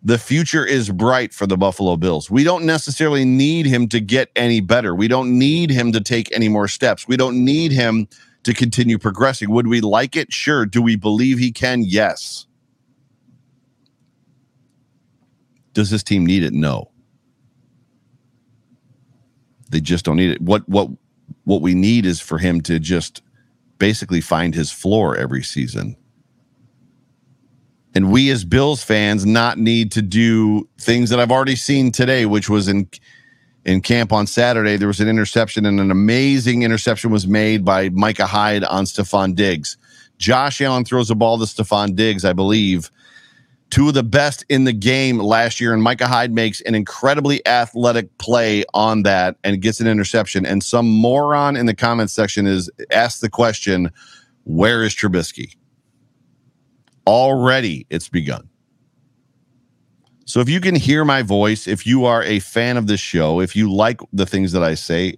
the 0.05 0.19
future 0.19 0.63
is 0.63 0.91
bright 0.91 1.33
for 1.33 1.47
the 1.47 1.57
Buffalo 1.57 1.97
Bills. 1.97 2.29
We 2.29 2.43
don't 2.43 2.63
necessarily 2.63 3.25
need 3.25 3.65
him 3.65 3.89
to 3.89 3.99
get 3.99 4.29
any 4.35 4.61
better. 4.61 4.93
We 4.93 5.07
don't 5.07 5.37
need 5.39 5.71
him 5.71 5.91
to 5.93 5.99
take 5.99 6.31
any 6.31 6.47
more 6.47 6.67
steps. 6.67 7.07
We 7.07 7.17
don't 7.17 7.43
need 7.43 7.71
him 7.71 8.07
to 8.43 8.53
continue 8.53 8.99
progressing. 8.99 9.49
Would 9.49 9.65
we 9.65 9.81
like 9.81 10.15
it? 10.15 10.31
Sure. 10.31 10.67
Do 10.67 10.79
we 10.83 10.95
believe 10.95 11.39
he 11.39 11.51
can? 11.51 11.81
Yes. 11.83 12.45
Does 15.73 15.89
this 15.89 16.03
team 16.03 16.23
need 16.23 16.43
it? 16.43 16.53
No. 16.53 16.91
They 19.71 19.81
just 19.81 20.05
don't 20.05 20.17
need 20.17 20.29
it. 20.29 20.39
What 20.39 20.69
what 20.69 20.89
what 21.45 21.63
we 21.63 21.73
need 21.73 22.05
is 22.05 22.21
for 22.21 22.37
him 22.37 22.61
to 22.61 22.79
just 22.79 23.23
basically 23.79 24.21
find 24.21 24.53
his 24.53 24.71
floor 24.71 25.17
every 25.17 25.41
season. 25.41 25.97
And 27.95 28.11
we 28.11 28.29
as 28.29 28.43
Bills 28.43 28.83
fans 28.83 29.25
not 29.25 29.57
need 29.57 29.91
to 29.93 30.01
do 30.01 30.67
things 30.77 31.09
that 31.09 31.19
I've 31.19 31.31
already 31.31 31.55
seen 31.55 31.91
today, 31.91 32.25
which 32.25 32.49
was 32.49 32.67
in 32.67 32.89
in 33.63 33.81
camp 33.81 34.13
on 34.13 34.27
Saturday. 34.27 34.77
There 34.77 34.87
was 34.87 34.99
an 34.99 35.07
interception, 35.07 35.65
and 35.65 35.79
an 35.79 35.89
amazing 35.89 36.63
interception 36.63 37.09
was 37.09 37.25
made 37.25 37.65
by 37.65 37.89
Micah 37.89 38.27
Hyde 38.27 38.63
on 38.65 38.85
Stefon 38.85 39.33
Diggs. 39.33 39.77
Josh 40.17 40.61
Allen 40.61 40.85
throws 40.85 41.07
the 41.07 41.15
ball 41.15 41.37
to 41.39 41.45
Stefon 41.45 41.95
Diggs, 41.95 42.23
I 42.23 42.33
believe, 42.33 42.91
two 43.69 43.87
of 43.87 43.93
the 43.93 44.03
best 44.03 44.45
in 44.49 44.65
the 44.65 44.73
game 44.73 45.17
last 45.17 45.59
year. 45.59 45.73
And 45.73 45.81
Micah 45.81 46.07
Hyde 46.07 46.31
makes 46.31 46.61
an 46.61 46.75
incredibly 46.75 47.45
athletic 47.47 48.15
play 48.17 48.63
on 48.73 49.03
that 49.03 49.37
and 49.43 49.61
gets 49.61 49.79
an 49.79 49.87
interception. 49.87 50.45
And 50.45 50.63
some 50.63 50.87
moron 50.87 51.55
in 51.55 51.65
the 51.65 51.75
comments 51.75 52.13
section 52.13 52.45
is 52.45 52.69
asked 52.91 53.21
the 53.21 53.29
question, 53.29 53.91
Where 54.43 54.83
is 54.83 54.93
Trubisky? 54.93 55.55
Already 57.07 57.85
it's 57.89 58.09
begun. 58.09 58.49
So 60.25 60.39
if 60.39 60.49
you 60.49 60.59
can 60.59 60.75
hear 60.75 61.05
my 61.05 61.21
voice, 61.21 61.67
if 61.67 61.85
you 61.85 62.05
are 62.05 62.23
a 62.23 62.39
fan 62.39 62.77
of 62.77 62.87
this 62.87 62.99
show, 62.99 63.39
if 63.39 63.55
you 63.55 63.71
like 63.71 64.01
the 64.11 64.25
things 64.25 64.51
that 64.53 64.63
I 64.63 64.73
say, 64.73 65.17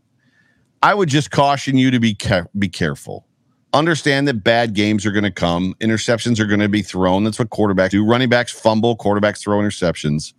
I 0.84 0.93
would 0.93 1.10
just 1.10 1.32
caution 1.32 1.78
you 1.78 1.91
to 1.91 2.00
be 2.00 2.13
care- 2.13 2.50
be 2.58 2.67
careful 2.67 3.28
understand 3.73 4.28
that 4.28 4.43
bad 4.43 4.73
games 4.73 5.06
are 5.06 5.12
going 5.12 5.23
to 5.23 5.32
come. 5.32 5.76
Interceptions 5.80 6.39
are 6.39 6.45
going 6.45 6.60
to 6.60 6.69
be 6.69 6.82
thrown. 6.82 7.23
That's 7.23 7.39
what 7.39 7.50
quarterbacks 7.50 7.91
do. 7.91 8.06
Running 8.06 8.30
backs 8.30 8.52
fumble, 8.52 8.97
quarterbacks 8.97 9.39
throw 9.39 9.60
interceptions. 9.60 10.34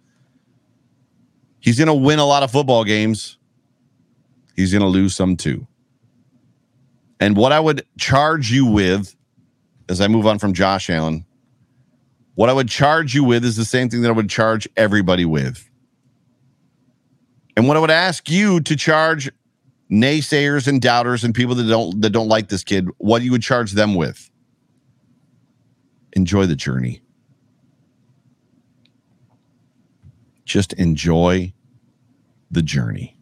He's 1.61 1.78
going 1.78 1.88
to 1.88 1.94
win 1.94 2.18
a 2.18 2.24
lot 2.24 2.42
of 2.42 2.50
football 2.50 2.84
games. 2.84 3.38
He's 4.54 4.72
going 4.72 4.82
to 4.82 4.88
lose 4.88 5.14
some 5.14 5.37
too. 5.37 5.66
And 7.20 7.37
what 7.37 7.52
I 7.52 7.61
would 7.61 7.84
charge 7.98 8.50
you 8.50 8.66
with, 8.66 9.14
as 9.88 10.00
I 10.00 10.08
move 10.08 10.26
on 10.26 10.38
from 10.38 10.52
Josh 10.52 10.88
Allen, 10.88 11.24
what 12.38 12.48
I 12.48 12.53
would 12.53 12.68
charge 12.68 13.16
you 13.16 13.24
with 13.24 13.44
is 13.44 13.57
the 13.57 13.64
same 13.64 13.88
thing 13.88 14.03
that 14.03 14.11
I 14.11 14.12
would 14.12 14.31
charge 14.31 14.68
everybody 14.77 15.24
with. 15.24 15.68
And 17.57 17.66
what 17.66 17.77
I 17.77 17.81
would 17.81 17.90
ask 17.90 18.31
you 18.31 18.61
to 18.61 18.77
charge 18.77 19.29
naysayers 19.90 20.68
and 20.68 20.81
doubters 20.81 21.24
and 21.24 21.35
people 21.35 21.57
that 21.57 21.64
don't 21.64 22.01
that 22.01 22.11
don't 22.11 22.29
like 22.29 22.48
this 22.48 22.62
kid, 22.62 22.87
what 22.98 23.22
you 23.22 23.33
would 23.33 23.42
charge 23.42 23.72
them 23.72 23.96
with? 23.96 24.31
Enjoy 26.12 26.46
the 26.46 26.55
journey. 26.55 27.01
Just 30.44 30.72
enjoy 30.74 31.53
the 32.53 32.62
journey. 32.62 33.16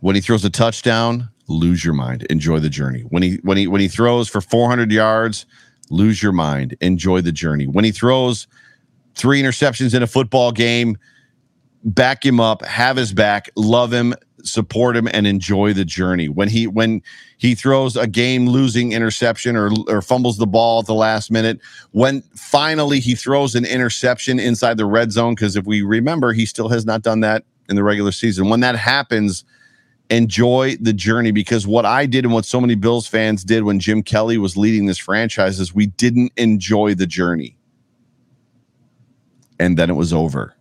When 0.00 0.16
he 0.16 0.20
throws 0.20 0.44
a 0.44 0.50
touchdown, 0.50 1.28
lose 1.46 1.84
your 1.84 1.94
mind. 1.94 2.24
Enjoy 2.24 2.58
the 2.58 2.68
journey. 2.68 3.02
When 3.02 3.22
he 3.22 3.36
when 3.44 3.56
he 3.56 3.68
when 3.68 3.80
he 3.80 3.86
throws 3.86 4.28
for 4.28 4.40
400 4.40 4.90
yards, 4.90 5.46
lose 5.90 6.22
your 6.22 6.32
mind. 6.32 6.76
Enjoy 6.80 7.20
the 7.20 7.32
journey. 7.32 7.66
When 7.66 7.84
he 7.84 7.92
throws 7.92 8.46
three 9.14 9.42
interceptions 9.42 9.94
in 9.94 10.02
a 10.02 10.06
football 10.06 10.52
game, 10.52 10.96
back 11.84 12.24
him 12.24 12.40
up, 12.40 12.64
have 12.64 12.96
his 12.96 13.12
back, 13.12 13.50
love 13.56 13.92
him, 13.92 14.14
support 14.42 14.96
him, 14.96 15.08
and 15.12 15.26
enjoy 15.26 15.72
the 15.72 15.84
journey. 15.84 16.28
When 16.28 16.48
he 16.48 16.66
when 16.66 17.02
he 17.36 17.54
throws 17.54 17.96
a 17.96 18.06
game 18.06 18.48
losing 18.48 18.92
interception 18.92 19.56
or 19.56 19.70
or 19.88 20.00
fumbles 20.00 20.38
the 20.38 20.46
ball 20.46 20.80
at 20.80 20.86
the 20.86 20.94
last 20.94 21.30
minute, 21.30 21.60
when 21.92 22.22
finally 22.34 23.00
he 23.00 23.14
throws 23.14 23.54
an 23.54 23.64
interception 23.64 24.38
inside 24.38 24.76
the 24.76 24.86
red 24.86 25.12
zone, 25.12 25.34
because 25.34 25.56
if 25.56 25.66
we 25.66 25.82
remember, 25.82 26.32
he 26.32 26.46
still 26.46 26.68
has 26.68 26.86
not 26.86 27.02
done 27.02 27.20
that 27.20 27.44
in 27.68 27.76
the 27.76 27.84
regular 27.84 28.12
season. 28.12 28.48
When 28.48 28.60
that 28.60 28.76
happens, 28.76 29.44
enjoy 30.10 30.76
the 30.80 30.92
journey 30.92 31.30
because 31.30 31.66
what 31.66 31.86
I 31.86 32.06
did 32.06 32.24
and 32.24 32.34
what 32.34 32.44
so 32.44 32.60
many 32.60 32.74
Bills 32.74 33.06
fans 33.06 33.44
did 33.44 33.62
when 33.62 33.78
Jim 33.78 34.02
Kelly 34.02 34.38
was 34.38 34.56
leading 34.56 34.86
this 34.86 34.98
franchise 34.98 35.60
is 35.60 35.74
we 35.74 35.86
didn't 35.86 36.32
enjoy 36.36 36.94
the 36.94 37.06
journey. 37.06 37.56
And 39.58 39.78
then 39.78 39.88
it 39.88 39.94
was 39.94 40.12
over 40.12 40.54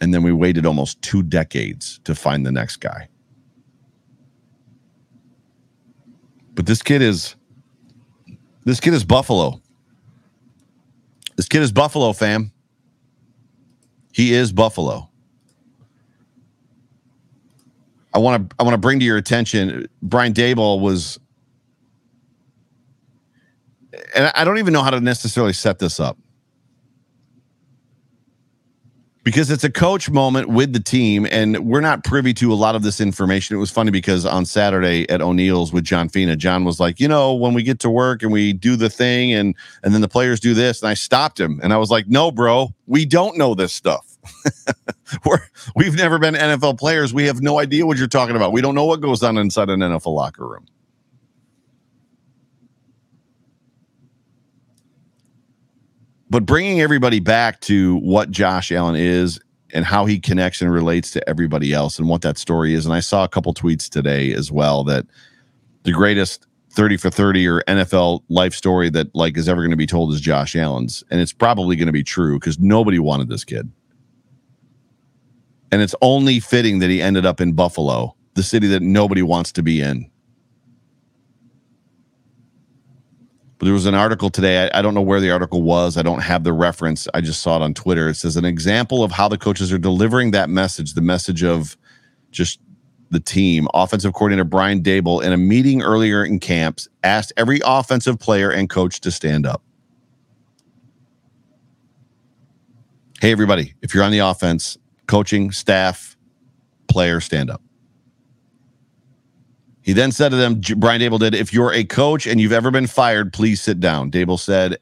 and 0.00 0.12
then 0.12 0.22
we 0.22 0.32
waited 0.32 0.66
almost 0.66 1.00
two 1.02 1.22
decades 1.22 2.00
to 2.04 2.14
find 2.14 2.44
the 2.44 2.52
next 2.52 2.76
guy. 2.76 3.08
But 6.54 6.66
this 6.66 6.82
kid 6.82 7.02
is 7.02 7.34
this 8.64 8.80
kid 8.80 8.94
is 8.94 9.04
Buffalo. 9.04 9.60
This 11.36 11.48
kid 11.48 11.62
is 11.62 11.70
Buffalo, 11.70 12.12
fam. 12.12 12.50
He 14.12 14.32
is 14.32 14.52
Buffalo. 14.52 15.10
I 18.16 18.18
want 18.18 18.48
to 18.50 18.56
I 18.58 18.62
want 18.62 18.74
to 18.74 18.78
bring 18.78 18.98
to 19.00 19.04
your 19.04 19.18
attention 19.18 19.86
Brian 20.02 20.32
Daboll 20.32 20.80
was 20.80 21.20
and 24.14 24.32
I 24.34 24.44
don't 24.44 24.58
even 24.58 24.72
know 24.72 24.82
how 24.82 24.90
to 24.90 25.00
necessarily 25.00 25.52
set 25.52 25.78
this 25.78 26.00
up. 26.00 26.18
because 29.26 29.50
it's 29.50 29.64
a 29.64 29.70
coach 29.70 30.08
moment 30.08 30.48
with 30.48 30.72
the 30.72 30.78
team 30.78 31.26
and 31.32 31.58
we're 31.66 31.80
not 31.80 32.04
privy 32.04 32.32
to 32.32 32.52
a 32.52 32.54
lot 32.54 32.76
of 32.76 32.84
this 32.84 33.00
information. 33.00 33.56
It 33.56 33.58
was 33.58 33.72
funny 33.72 33.90
because 33.90 34.24
on 34.24 34.46
Saturday 34.46 35.04
at 35.10 35.20
O'Neill's 35.20 35.72
with 35.72 35.82
John 35.82 36.08
Fina, 36.08 36.36
John 36.36 36.64
was 36.64 36.78
like, 36.78 37.00
you 37.00 37.08
know, 37.08 37.34
when 37.34 37.52
we 37.52 37.64
get 37.64 37.80
to 37.80 37.90
work 37.90 38.22
and 38.22 38.30
we 38.30 38.52
do 38.52 38.76
the 38.76 38.88
thing 38.88 39.32
and 39.32 39.56
and 39.82 39.92
then 39.92 40.00
the 40.00 40.08
players 40.08 40.38
do 40.38 40.54
this, 40.54 40.80
and 40.80 40.88
I 40.88 40.94
stopped 40.94 41.40
him 41.40 41.58
and 41.60 41.72
I 41.72 41.76
was 41.76 41.90
like, 41.90 42.06
no, 42.06 42.30
bro, 42.30 42.68
we 42.86 43.04
don't 43.04 43.36
know 43.36 43.56
this 43.56 43.72
stuff. 43.72 44.05
we're 45.24 45.38
we've 45.74 45.94
never 45.94 46.18
been 46.18 46.34
NFL 46.34 46.78
players. 46.78 47.14
We 47.14 47.26
have 47.26 47.40
no 47.40 47.58
idea 47.58 47.86
what 47.86 47.98
you're 47.98 48.06
talking 48.06 48.36
about. 48.36 48.52
We 48.52 48.60
don't 48.60 48.74
know 48.74 48.84
what 48.84 49.00
goes 49.00 49.22
on 49.22 49.38
inside 49.38 49.70
an 49.70 49.80
NFL 49.80 50.14
locker 50.14 50.46
room. 50.46 50.66
but 56.30 56.44
bringing 56.44 56.80
everybody 56.80 57.20
back 57.20 57.60
to 57.62 57.96
what 57.96 58.30
Josh 58.30 58.72
Allen 58.72 58.96
is 58.96 59.40
and 59.72 59.84
how 59.84 60.06
he 60.06 60.18
connects 60.18 60.60
and 60.60 60.72
relates 60.72 61.10
to 61.12 61.28
everybody 61.28 61.72
else 61.72 61.98
and 61.98 62.08
what 62.08 62.22
that 62.22 62.38
story 62.38 62.74
is. 62.74 62.84
And 62.84 62.94
I 62.94 63.00
saw 63.00 63.24
a 63.24 63.28
couple 63.28 63.54
tweets 63.54 63.88
today 63.88 64.32
as 64.32 64.50
well 64.50 64.84
that 64.84 65.06
the 65.84 65.92
greatest 65.92 66.46
30 66.70 66.96
for 66.98 67.10
30 67.10 67.46
or 67.48 67.60
NFL 67.62 68.22
life 68.28 68.54
story 68.54 68.90
that 68.90 69.14
like 69.14 69.36
is 69.36 69.48
ever 69.48 69.62
going 69.62 69.70
to 69.70 69.76
be 69.76 69.86
told 69.86 70.12
is 70.12 70.20
Josh 70.20 70.56
Allen's. 70.56 71.02
And 71.10 71.20
it's 71.20 71.32
probably 71.32 71.76
going 71.76 71.86
to 71.86 71.92
be 71.92 72.04
true 72.04 72.38
because 72.38 72.58
nobody 72.58 72.98
wanted 72.98 73.28
this 73.28 73.44
kid. 73.44 73.70
And 75.72 75.82
it's 75.82 75.94
only 76.00 76.40
fitting 76.40 76.78
that 76.78 76.90
he 76.90 77.02
ended 77.02 77.26
up 77.26 77.40
in 77.40 77.52
Buffalo, 77.52 78.14
the 78.34 78.42
city 78.42 78.68
that 78.68 78.82
nobody 78.82 79.22
wants 79.22 79.52
to 79.52 79.62
be 79.62 79.80
in. 79.80 80.10
But 83.58 83.64
there 83.64 83.74
was 83.74 83.86
an 83.86 83.94
article 83.94 84.28
today. 84.28 84.68
I, 84.68 84.78
I, 84.78 84.82
don't 84.82 84.92
know 84.92 85.00
where 85.00 85.18
the 85.18 85.30
article 85.30 85.62
was. 85.62 85.96
I 85.96 86.02
don't 86.02 86.20
have 86.20 86.44
the 86.44 86.52
reference. 86.52 87.08
I 87.14 87.22
just 87.22 87.40
saw 87.40 87.56
it 87.56 87.62
on 87.62 87.72
Twitter. 87.72 88.10
It 88.10 88.16
says 88.16 88.36
an 88.36 88.44
example 88.44 89.02
of 89.02 89.12
how 89.12 89.28
the 89.28 89.38
coaches 89.38 89.72
are 89.72 89.78
delivering 89.78 90.32
that 90.32 90.50
message, 90.50 90.92
the 90.92 91.00
message 91.00 91.42
of 91.42 91.76
just 92.30 92.60
the 93.10 93.20
team. 93.20 93.66
Offensive 93.72 94.12
coordinator 94.12 94.44
Brian 94.44 94.82
Daboll, 94.82 95.22
in 95.22 95.32
a 95.32 95.38
meeting 95.38 95.82
earlier 95.82 96.22
in 96.22 96.38
camps, 96.38 96.86
asked 97.02 97.32
every 97.38 97.60
offensive 97.64 98.18
player 98.18 98.50
and 98.50 98.68
coach 98.68 99.00
to 99.00 99.10
stand 99.10 99.46
up. 99.46 99.62
Hey, 103.20 103.32
everybody, 103.32 103.72
if 103.80 103.94
you're 103.94 104.04
on 104.04 104.12
the 104.12 104.18
offense, 104.18 104.76
coaching, 105.06 105.52
staff, 105.52 106.16
player, 106.88 107.20
stand 107.20 107.50
up. 107.50 107.62
He 109.82 109.92
then 109.92 110.10
said 110.10 110.30
to 110.30 110.36
them, 110.36 110.60
Brian 110.78 111.00
Daboll 111.00 111.20
did, 111.20 111.34
if 111.34 111.52
you're 111.52 111.72
a 111.72 111.84
coach 111.84 112.26
and 112.26 112.40
you've 112.40 112.52
ever 112.52 112.72
been 112.72 112.88
fired, 112.88 113.32
please 113.32 113.60
sit 113.60 113.78
down. 113.78 114.10
Daboll 114.10 114.38
said, 114.38 114.78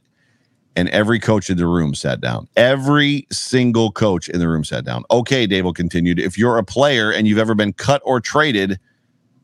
and 0.77 0.89
every 0.89 1.21
coach 1.21 1.51
in 1.51 1.57
the 1.57 1.67
room 1.67 1.95
sat 1.95 2.21
down. 2.21 2.49
Every 2.57 3.27
single 3.31 3.93
coach 3.93 4.29
in 4.29 4.41
the 4.41 4.49
room 4.49 4.65
sat 4.65 4.85
down. 4.85 5.05
Okay, 5.11 5.47
Daboll 5.47 5.75
continued, 5.75 6.19
if 6.19 6.37
you're 6.39 6.59
a 6.59 6.65
player 6.65 7.13
and 7.13 7.29
you've 7.29 7.39
ever 7.39 7.55
been 7.55 7.73
cut 7.73 8.03
or 8.05 8.21
traded, 8.21 8.81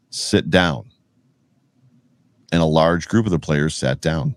sit 0.08 0.50
down. 0.50 0.90
And 2.50 2.62
a 2.62 2.66
large 2.66 3.06
group 3.06 3.26
of 3.26 3.30
the 3.30 3.38
players 3.38 3.76
sat 3.76 4.00
down. 4.00 4.34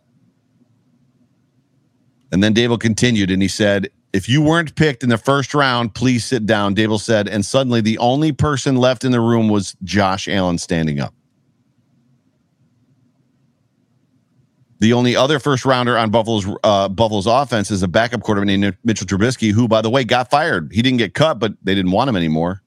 And 2.32 2.43
then 2.43 2.53
Daboll 2.53 2.79
continued 2.79 3.32
and 3.32 3.41
he 3.41 3.47
said, 3.47 3.89
if 4.13 4.30
you 4.30 4.41
weren't 4.41 4.76
picked 4.76 5.04
in 5.04 5.10
the 5.10 5.17
first 5.17 5.56
round, 5.56 5.95
please 5.95 6.23
sit 6.23 6.45
down, 6.45 6.76
Daboll 6.76 6.99
said. 6.99 7.28
And 7.28 7.43
suddenly 7.43 7.82
the 7.82 7.97
only 7.97 8.32
person 8.32 8.76
left 8.76 9.04
in 9.04 9.12
the 9.12 9.19
room 9.19 9.49
was 9.49 9.76
Josh 9.84 10.28
Allen 10.28 10.60
standing 10.60 10.99
up. 10.99 11.13
The 14.80 14.93
only 14.93 15.15
other 15.15 15.39
first 15.39 15.65
rounder 15.65 15.97
on 15.97 16.12
Buffalo's 16.12 16.45
uh, 16.63 16.89
Buffalo's 16.89 17.26
offense 17.26 17.71
is 17.71 17.84
a 17.84 17.88
backup 17.88 18.21
quarterback 18.21 18.47
named 18.47 18.78
Mitchell 18.84 19.08
Trubisky, 19.08 19.52
who, 19.52 19.67
by 19.67 19.82
the 19.82 19.89
way, 19.89 20.04
got 20.04 20.30
fired. 20.30 20.71
He 20.73 20.82
didn't 20.82 20.97
get 20.97 21.13
cut, 21.13 21.39
but 21.39 21.54
they 21.63 21.73
didn't 21.73 21.91
want 21.91 22.10
him 22.10 22.17
anymore. 22.17 22.62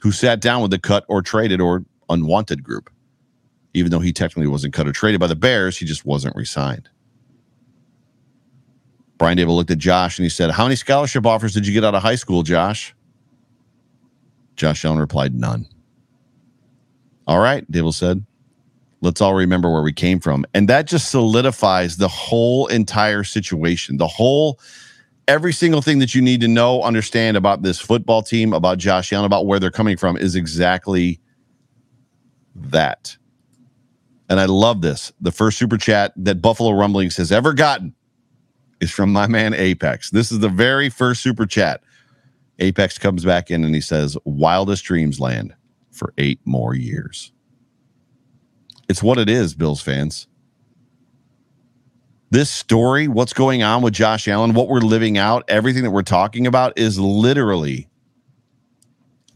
Who 0.00 0.12
sat 0.12 0.40
down 0.40 0.60
with 0.60 0.70
the 0.70 0.78
cut 0.78 1.04
or 1.08 1.22
traded 1.22 1.60
or 1.60 1.86
unwanted 2.10 2.62
group, 2.62 2.90
even 3.72 3.90
though 3.90 4.00
he 4.00 4.12
technically 4.12 4.46
wasn't 4.46 4.74
cut 4.74 4.86
or 4.86 4.92
traded 4.92 5.18
by 5.18 5.26
the 5.26 5.34
Bears, 5.34 5.78
he 5.78 5.86
just 5.86 6.04
wasn't 6.04 6.36
resigned. 6.36 6.90
Brian 9.18 9.38
Daboll 9.38 9.56
looked 9.56 9.70
at 9.70 9.78
Josh 9.78 10.18
and 10.18 10.24
he 10.24 10.28
said, 10.28 10.50
How 10.50 10.64
many 10.64 10.76
scholarship 10.76 11.24
offers 11.26 11.54
did 11.54 11.66
you 11.66 11.72
get 11.72 11.84
out 11.84 11.94
of 11.94 12.02
high 12.02 12.16
school, 12.16 12.42
Josh? 12.42 12.94
Josh 14.56 14.84
Allen 14.84 14.98
replied, 14.98 15.34
None. 15.34 15.66
All 17.26 17.40
right, 17.40 17.70
Daboll 17.70 17.94
said. 17.94 18.24
Let's 19.02 19.20
all 19.20 19.34
remember 19.34 19.70
where 19.70 19.82
we 19.82 19.92
came 19.92 20.20
from. 20.20 20.46
And 20.54 20.68
that 20.68 20.86
just 20.86 21.10
solidifies 21.10 21.98
the 21.98 22.08
whole 22.08 22.66
entire 22.68 23.24
situation, 23.24 23.98
the 23.98 24.06
whole, 24.06 24.58
every 25.28 25.52
single 25.52 25.82
thing 25.82 25.98
that 25.98 26.14
you 26.14 26.22
need 26.22 26.40
to 26.40 26.48
know, 26.48 26.82
understand 26.82 27.36
about 27.36 27.62
this 27.62 27.78
football 27.78 28.22
team, 28.22 28.52
about 28.52 28.78
Josh 28.78 29.12
Allen, 29.12 29.26
about 29.26 29.46
where 29.46 29.60
they're 29.60 29.70
coming 29.70 29.96
from 29.96 30.16
is 30.16 30.34
exactly 30.34 31.20
that. 32.54 33.16
And 34.28 34.40
I 34.40 34.46
love 34.46 34.80
this. 34.80 35.12
The 35.20 35.30
first 35.30 35.58
super 35.58 35.76
chat 35.76 36.12
that 36.16 36.40
Buffalo 36.42 36.72
Rumblings 36.72 37.16
has 37.16 37.30
ever 37.30 37.52
gotten 37.52 37.94
is 38.80 38.90
from 38.90 39.12
my 39.12 39.26
man 39.26 39.54
Apex. 39.54 40.10
This 40.10 40.30
is 40.30 40.40
the 40.40 40.48
very 40.48 40.88
first 40.88 41.22
super 41.22 41.46
chat. 41.46 41.82
Apex 42.58 42.98
comes 42.98 43.24
back 43.24 43.50
in 43.50 43.64
and 43.64 43.74
he 43.74 43.80
says, 43.80 44.16
Wildest 44.24 44.84
Dreams 44.84 45.20
Land 45.20 45.54
for 45.90 46.12
eight 46.18 46.40
more 46.44 46.74
years. 46.74 47.32
It's 48.88 49.02
what 49.02 49.18
it 49.18 49.28
is, 49.28 49.54
Bills 49.54 49.80
fans. 49.80 50.26
This 52.30 52.50
story, 52.50 53.08
what's 53.08 53.32
going 53.32 53.62
on 53.62 53.82
with 53.82 53.94
Josh 53.94 54.26
Allen, 54.28 54.54
what 54.54 54.68
we're 54.68 54.80
living 54.80 55.16
out, 55.16 55.44
everything 55.48 55.84
that 55.84 55.90
we're 55.90 56.02
talking 56.02 56.46
about 56.46 56.76
is 56.78 56.98
literally, 56.98 57.88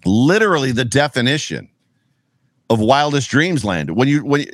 literally 0.05 0.72
the 0.72 0.85
definition 0.85 1.68
of 2.68 2.81
wildest 2.81 3.31
dreams 3.31 3.64
land. 3.64 3.90
When 3.96 4.09
you, 4.09 4.24
when 4.24 4.42
you, 4.42 4.53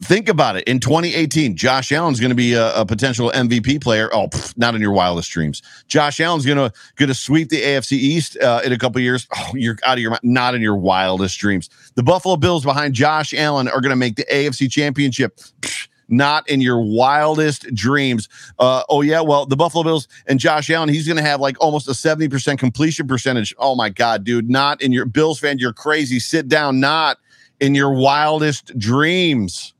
Think 0.00 0.28
about 0.28 0.54
it. 0.56 0.62
In 0.68 0.78
2018, 0.78 1.56
Josh 1.56 1.90
Allen's 1.90 2.20
going 2.20 2.30
to 2.30 2.36
be 2.36 2.52
a, 2.52 2.72
a, 2.76 2.86
potential 2.86 3.32
MVP 3.34 3.80
player. 3.80 4.08
Oh, 4.14 4.28
pff, 4.28 4.56
not 4.56 4.76
in 4.76 4.80
your 4.80 4.92
wildest 4.92 5.28
dreams. 5.28 5.60
Josh 5.88 6.20
Allen's 6.20 6.46
going 6.46 6.56
to 6.58 6.72
going 6.94 7.08
to 7.08 7.14
sweep 7.14 7.48
the 7.48 7.60
AFC 7.60 7.92
East 7.92 8.38
uh, 8.38 8.60
in 8.64 8.72
a 8.72 8.78
couple 8.78 9.00
years. 9.00 9.26
Oh, 9.36 9.54
you're 9.54 9.76
out 9.84 9.98
of 9.98 10.00
your 10.00 10.10
mind. 10.10 10.20
Not 10.22 10.54
in 10.54 10.62
your 10.62 10.76
wildest 10.76 11.38
dreams. 11.38 11.68
The 11.96 12.04
Buffalo 12.04 12.36
Bills 12.36 12.64
behind 12.64 12.94
Josh 12.94 13.34
Allen 13.34 13.66
are 13.66 13.80
going 13.80 13.90
to 13.90 13.96
make 13.96 14.14
the 14.16 14.24
AFC 14.32 14.70
Championship. 14.70 15.36
Pff, 15.60 15.88
not 16.08 16.48
in 16.48 16.60
your 16.60 16.80
wildest 16.80 17.72
dreams. 17.74 18.28
Uh, 18.58 18.84
oh 18.88 19.02
yeah, 19.02 19.20
well 19.20 19.46
the 19.46 19.56
Buffalo 19.56 19.82
Bills 19.82 20.06
and 20.26 20.38
Josh 20.38 20.70
Allen, 20.70 20.88
he's 20.88 21.06
going 21.06 21.16
to 21.16 21.22
have 21.22 21.40
like 21.40 21.56
almost 21.60 21.88
a 21.88 21.94
seventy 21.94 22.28
percent 22.28 22.60
completion 22.60 23.08
percentage. 23.08 23.52
Oh 23.58 23.74
my 23.74 23.90
God, 23.90 24.22
dude! 24.22 24.48
Not 24.48 24.80
in 24.80 24.92
your 24.92 25.06
Bills 25.06 25.40
fan. 25.40 25.58
You're 25.58 25.72
crazy. 25.72 26.20
Sit 26.20 26.46
down. 26.46 26.78
Not 26.78 27.18
in 27.60 27.74
your 27.74 27.92
wildest 27.92 28.78
dreams. 28.78 29.74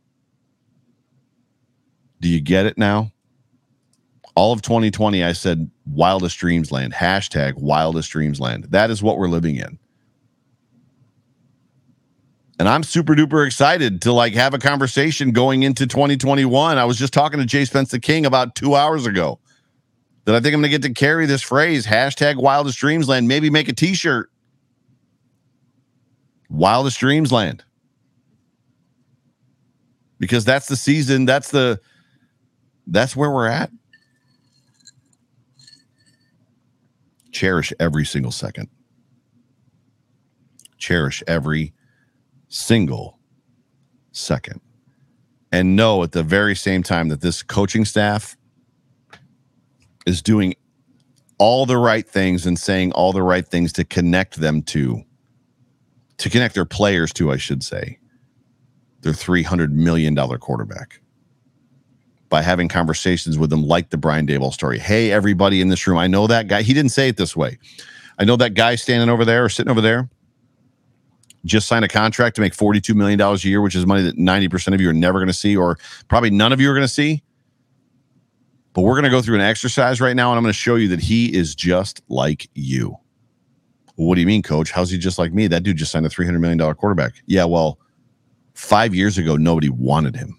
Do 2.20 2.28
you 2.28 2.40
get 2.40 2.66
it 2.66 2.78
now? 2.78 3.12
All 4.34 4.52
of 4.52 4.62
2020, 4.62 5.24
I 5.24 5.32
said 5.32 5.70
wildest 5.86 6.38
dreams 6.38 6.70
land, 6.70 6.94
hashtag 6.94 7.54
wildest 7.54 8.10
dreams 8.10 8.40
land. 8.40 8.64
That 8.70 8.90
is 8.90 9.02
what 9.02 9.18
we're 9.18 9.28
living 9.28 9.56
in. 9.56 9.78
And 12.58 12.68
I'm 12.68 12.82
super 12.82 13.14
duper 13.14 13.46
excited 13.46 14.02
to 14.02 14.12
like 14.12 14.34
have 14.34 14.52
a 14.52 14.58
conversation 14.58 15.30
going 15.30 15.62
into 15.62 15.86
2021. 15.86 16.76
I 16.76 16.84
was 16.84 16.98
just 16.98 17.12
talking 17.12 17.38
to 17.38 17.46
Jay 17.46 17.64
Spence 17.64 17.90
the 17.90 18.00
King 18.00 18.26
about 18.26 18.56
two 18.56 18.74
hours 18.74 19.06
ago 19.06 19.38
that 20.24 20.34
I 20.34 20.40
think 20.40 20.54
I'm 20.54 20.60
going 20.60 20.70
to 20.70 20.78
get 20.78 20.82
to 20.82 20.92
carry 20.92 21.26
this 21.26 21.40
phrase, 21.40 21.86
hashtag 21.86 22.36
wildest 22.36 22.78
dreams 22.78 23.08
land, 23.08 23.28
maybe 23.28 23.48
make 23.48 23.68
a 23.68 23.72
t 23.72 23.94
shirt. 23.94 24.30
Wildest 26.50 26.98
dreams 26.98 27.30
land. 27.30 27.64
Because 30.18 30.44
that's 30.44 30.66
the 30.66 30.76
season, 30.76 31.26
that's 31.26 31.50
the 31.50 31.80
that's 32.88 33.14
where 33.14 33.30
we're 33.30 33.46
at. 33.46 33.70
Cherish 37.32 37.72
every 37.78 38.04
single 38.04 38.32
second. 38.32 38.68
Cherish 40.78 41.22
every 41.26 41.74
single 42.48 43.18
second. 44.12 44.60
And 45.52 45.76
know 45.76 46.02
at 46.02 46.12
the 46.12 46.22
very 46.22 46.56
same 46.56 46.82
time 46.82 47.08
that 47.08 47.20
this 47.20 47.42
coaching 47.42 47.84
staff 47.84 48.36
is 50.06 50.22
doing 50.22 50.54
all 51.38 51.66
the 51.66 51.78
right 51.78 52.08
things 52.08 52.46
and 52.46 52.58
saying 52.58 52.92
all 52.92 53.12
the 53.12 53.22
right 53.22 53.46
things 53.46 53.72
to 53.74 53.84
connect 53.84 54.36
them 54.36 54.62
to, 54.62 55.02
to 56.16 56.30
connect 56.30 56.54
their 56.54 56.64
players 56.64 57.12
to, 57.14 57.30
I 57.30 57.36
should 57.36 57.62
say, 57.62 57.98
their 59.02 59.12
$300 59.12 59.70
million 59.70 60.16
quarterback 60.38 61.00
by 62.28 62.42
having 62.42 62.68
conversations 62.68 63.38
with 63.38 63.50
them, 63.50 63.62
like 63.64 63.90
the 63.90 63.96
Brian 63.96 64.26
Daboll 64.26 64.52
story. 64.52 64.78
Hey, 64.78 65.10
everybody 65.10 65.60
in 65.60 65.68
this 65.68 65.86
room, 65.86 65.98
I 65.98 66.06
know 66.06 66.26
that 66.26 66.48
guy. 66.48 66.62
He 66.62 66.74
didn't 66.74 66.92
say 66.92 67.08
it 67.08 67.16
this 67.16 67.36
way. 67.36 67.58
I 68.18 68.24
know 68.24 68.36
that 68.36 68.54
guy 68.54 68.74
standing 68.74 69.08
over 69.08 69.24
there 69.24 69.44
or 69.44 69.48
sitting 69.48 69.70
over 69.70 69.80
there 69.80 70.08
just 71.44 71.68
signed 71.68 71.84
a 71.84 71.88
contract 71.88 72.36
to 72.36 72.42
make 72.42 72.54
$42 72.54 72.94
million 72.94 73.20
a 73.20 73.34
year, 73.36 73.60
which 73.60 73.74
is 73.74 73.86
money 73.86 74.02
that 74.02 74.16
90% 74.16 74.74
of 74.74 74.80
you 74.80 74.90
are 74.90 74.94
never 74.94 75.18
going 75.18 75.28
to 75.28 75.34
see, 75.34 75.56
or 75.56 75.78
probably 76.08 76.30
none 76.30 76.52
of 76.52 76.60
you 76.60 76.70
are 76.70 76.74
going 76.74 76.86
to 76.86 76.92
see. 76.92 77.22
But 78.72 78.82
we're 78.82 78.94
going 78.94 79.04
to 79.04 79.10
go 79.10 79.22
through 79.22 79.36
an 79.36 79.40
exercise 79.40 80.00
right 80.00 80.14
now, 80.14 80.30
and 80.30 80.36
I'm 80.36 80.44
going 80.44 80.52
to 80.52 80.58
show 80.58 80.74
you 80.74 80.88
that 80.88 81.00
he 81.00 81.34
is 81.34 81.54
just 81.54 82.02
like 82.08 82.48
you. 82.54 82.96
what 83.94 84.16
do 84.16 84.20
you 84.20 84.26
mean, 84.26 84.42
coach? 84.42 84.70
How's 84.70 84.90
he 84.90 84.98
just 84.98 85.18
like 85.18 85.32
me? 85.32 85.46
That 85.46 85.62
dude 85.62 85.76
just 85.76 85.90
signed 85.90 86.06
a 86.06 86.10
$300 86.10 86.38
million 86.38 86.58
quarterback. 86.74 87.14
Yeah, 87.26 87.44
well, 87.44 87.78
five 88.54 88.94
years 88.94 89.18
ago, 89.18 89.36
nobody 89.36 89.68
wanted 89.68 90.16
him. 90.16 90.38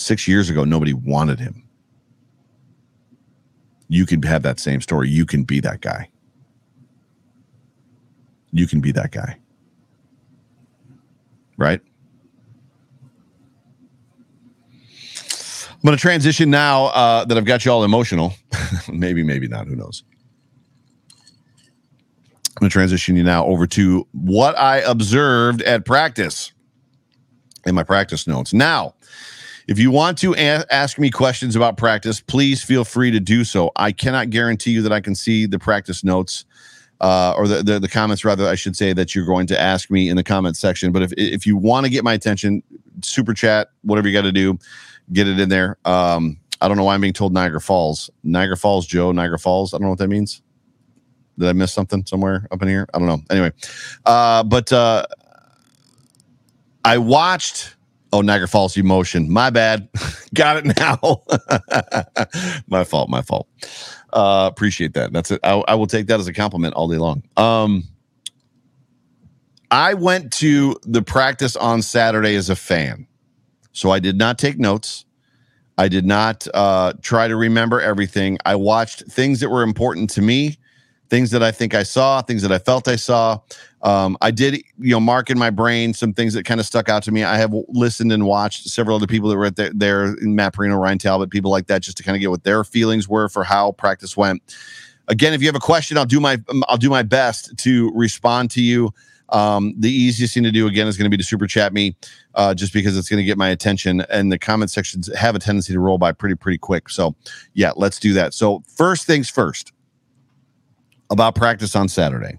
Six 0.00 0.26
years 0.26 0.48
ago, 0.48 0.64
nobody 0.64 0.94
wanted 0.94 1.38
him. 1.38 1.62
You 3.88 4.06
can 4.06 4.22
have 4.22 4.42
that 4.44 4.58
same 4.58 4.80
story. 4.80 5.10
You 5.10 5.26
can 5.26 5.44
be 5.44 5.60
that 5.60 5.82
guy. 5.82 6.08
You 8.50 8.66
can 8.66 8.80
be 8.80 8.92
that 8.92 9.12
guy. 9.12 9.36
Right? 11.58 11.82
I'm 15.68 15.80
going 15.84 15.94
to 15.94 16.00
transition 16.00 16.48
now 16.48 16.86
uh, 16.86 17.26
that 17.26 17.36
I've 17.36 17.44
got 17.44 17.66
you 17.66 17.70
all 17.70 17.84
emotional. 17.84 18.32
maybe, 18.90 19.22
maybe 19.22 19.48
not. 19.48 19.66
Who 19.66 19.76
knows? 19.76 20.02
I'm 22.48 22.60
going 22.60 22.70
to 22.70 22.72
transition 22.72 23.16
you 23.16 23.22
now 23.22 23.44
over 23.44 23.66
to 23.66 24.08
what 24.12 24.56
I 24.58 24.78
observed 24.78 25.60
at 25.62 25.84
practice 25.84 26.52
in 27.66 27.74
my 27.74 27.82
practice 27.82 28.26
notes. 28.26 28.54
Now, 28.54 28.94
if 29.70 29.78
you 29.78 29.92
want 29.92 30.18
to 30.18 30.34
a- 30.34 30.66
ask 30.74 30.98
me 30.98 31.10
questions 31.10 31.54
about 31.54 31.76
practice, 31.76 32.20
please 32.20 32.60
feel 32.60 32.84
free 32.84 33.12
to 33.12 33.20
do 33.20 33.44
so. 33.44 33.70
I 33.76 33.92
cannot 33.92 34.30
guarantee 34.30 34.72
you 34.72 34.82
that 34.82 34.92
I 34.92 35.00
can 35.00 35.14
see 35.14 35.46
the 35.46 35.60
practice 35.60 36.02
notes 36.02 36.44
uh, 37.00 37.34
or 37.36 37.46
the, 37.46 37.62
the, 37.62 37.78
the 37.78 37.88
comments, 37.88 38.24
rather, 38.24 38.48
I 38.48 38.56
should 38.56 38.76
say, 38.76 38.92
that 38.92 39.14
you're 39.14 39.24
going 39.24 39.46
to 39.46 39.58
ask 39.58 39.88
me 39.88 40.08
in 40.08 40.16
the 40.16 40.24
comment 40.24 40.56
section. 40.56 40.90
But 40.90 41.02
if 41.02 41.12
if 41.16 41.46
you 41.46 41.56
want 41.56 41.86
to 41.86 41.90
get 41.90 42.02
my 42.02 42.12
attention, 42.14 42.64
super 43.00 43.32
chat, 43.32 43.68
whatever 43.82 44.08
you 44.08 44.12
got 44.12 44.22
to 44.22 44.32
do, 44.32 44.58
get 45.12 45.28
it 45.28 45.38
in 45.38 45.48
there. 45.48 45.78
Um, 45.84 46.38
I 46.60 46.66
don't 46.66 46.76
know 46.76 46.84
why 46.84 46.94
I'm 46.94 47.00
being 47.00 47.12
told 47.12 47.32
Niagara 47.32 47.60
Falls. 47.60 48.10
Niagara 48.24 48.56
Falls, 48.56 48.86
Joe, 48.86 49.12
Niagara 49.12 49.38
Falls. 49.38 49.72
I 49.72 49.78
don't 49.78 49.84
know 49.84 49.90
what 49.90 50.00
that 50.00 50.08
means. 50.08 50.42
Did 51.38 51.48
I 51.48 51.52
miss 51.52 51.72
something 51.72 52.04
somewhere 52.06 52.48
up 52.50 52.60
in 52.60 52.66
here? 52.66 52.88
I 52.92 52.98
don't 52.98 53.06
know. 53.06 53.20
Anyway, 53.30 53.52
uh, 54.04 54.42
but 54.42 54.72
uh, 54.72 55.06
I 56.84 56.98
watched. 56.98 57.76
Oh, 58.12 58.20
Niagara 58.22 58.48
Falls 58.48 58.76
emotion. 58.76 59.30
My 59.30 59.50
bad. 59.50 59.88
Got 60.34 60.58
it 60.58 60.76
now. 60.78 61.22
my 62.66 62.84
fault. 62.84 63.08
My 63.08 63.22
fault. 63.22 63.48
Uh, 64.12 64.48
appreciate 64.50 64.94
that. 64.94 65.12
That's 65.12 65.30
it. 65.30 65.40
I, 65.44 65.62
I, 65.68 65.74
will 65.76 65.86
take 65.86 66.08
that 66.08 66.18
as 66.18 66.26
a 66.26 66.32
compliment 66.32 66.74
all 66.74 66.88
day 66.88 66.96
long. 66.96 67.22
Um, 67.36 67.84
I 69.70 69.94
went 69.94 70.32
to 70.34 70.76
the 70.82 71.02
practice 71.02 71.54
on 71.54 71.82
Saturday 71.82 72.34
as 72.34 72.50
a 72.50 72.56
fan, 72.56 73.06
so 73.72 73.90
I 73.90 74.00
did 74.00 74.18
not 74.18 74.36
take 74.36 74.58
notes. 74.58 75.04
I 75.78 75.86
did 75.86 76.04
not 76.04 76.48
uh, 76.52 76.94
try 77.02 77.28
to 77.28 77.36
remember 77.36 77.80
everything. 77.80 78.38
I 78.44 78.56
watched 78.56 79.04
things 79.04 79.38
that 79.40 79.48
were 79.48 79.62
important 79.62 80.10
to 80.10 80.22
me 80.22 80.58
things 81.10 81.32
that 81.32 81.42
I 81.42 81.50
think 81.50 81.74
I 81.74 81.82
saw, 81.82 82.22
things 82.22 82.42
that 82.42 82.52
I 82.52 82.58
felt 82.58 82.88
I 82.88 82.96
saw. 82.96 83.40
Um, 83.82 84.18
I 84.20 84.30
did, 84.30 84.62
you 84.78 84.90
know, 84.90 85.00
mark 85.00 85.30
in 85.30 85.38
my 85.38 85.50
brain 85.50 85.94
some 85.94 86.12
things 86.12 86.34
that 86.34 86.44
kind 86.44 86.60
of 86.60 86.66
stuck 86.66 86.88
out 86.88 87.02
to 87.04 87.12
me. 87.12 87.24
I 87.24 87.38
have 87.38 87.54
listened 87.68 88.12
and 88.12 88.26
watched 88.26 88.68
several 88.68 88.96
other 88.96 89.06
people 89.06 89.30
that 89.30 89.36
were 89.36 89.50
there, 89.50 89.70
there 89.72 90.16
Matt 90.20 90.52
Parrino, 90.54 90.76
Ryan 90.76 90.98
Talbot, 90.98 91.30
people 91.30 91.50
like 91.50 91.66
that, 91.68 91.82
just 91.82 91.96
to 91.96 92.02
kind 92.02 92.14
of 92.14 92.20
get 92.20 92.30
what 92.30 92.44
their 92.44 92.62
feelings 92.62 93.08
were 93.08 93.28
for 93.28 93.42
how 93.42 93.72
practice 93.72 94.16
went. 94.16 94.42
Again, 95.08 95.32
if 95.32 95.40
you 95.40 95.48
have 95.48 95.56
a 95.56 95.60
question, 95.60 95.96
I'll 95.96 96.04
do 96.04 96.20
my 96.20 96.38
I'll 96.68 96.76
do 96.76 96.90
my 96.90 97.02
best 97.02 97.56
to 97.58 97.90
respond 97.94 98.50
to 98.52 98.62
you. 98.62 98.92
Um, 99.30 99.74
the 99.78 99.90
easiest 99.90 100.34
thing 100.34 100.42
to 100.42 100.50
do 100.50 100.66
again 100.66 100.86
is 100.86 100.96
going 100.96 101.04
to 101.04 101.10
be 101.10 101.16
to 101.16 101.24
super 101.24 101.46
chat 101.46 101.72
me, 101.72 101.96
uh, 102.34 102.52
just 102.52 102.72
because 102.72 102.98
it's 102.98 103.08
going 103.08 103.18
to 103.18 103.24
get 103.24 103.38
my 103.38 103.48
attention. 103.48 104.02
And 104.10 104.30
the 104.30 104.38
comment 104.38 104.70
sections 104.70 105.08
have 105.16 105.34
a 105.34 105.38
tendency 105.38 105.72
to 105.72 105.80
roll 105.80 105.98
by 105.98 106.12
pretty 106.12 106.34
pretty 106.34 106.58
quick. 106.58 106.90
So 106.90 107.14
yeah, 107.54 107.72
let's 107.76 107.98
do 107.98 108.12
that. 108.12 108.34
So 108.34 108.62
first 108.68 109.06
things 109.06 109.30
first 109.30 109.72
about 111.10 111.34
practice 111.34 111.74
on 111.74 111.88
Saturday. 111.88 112.38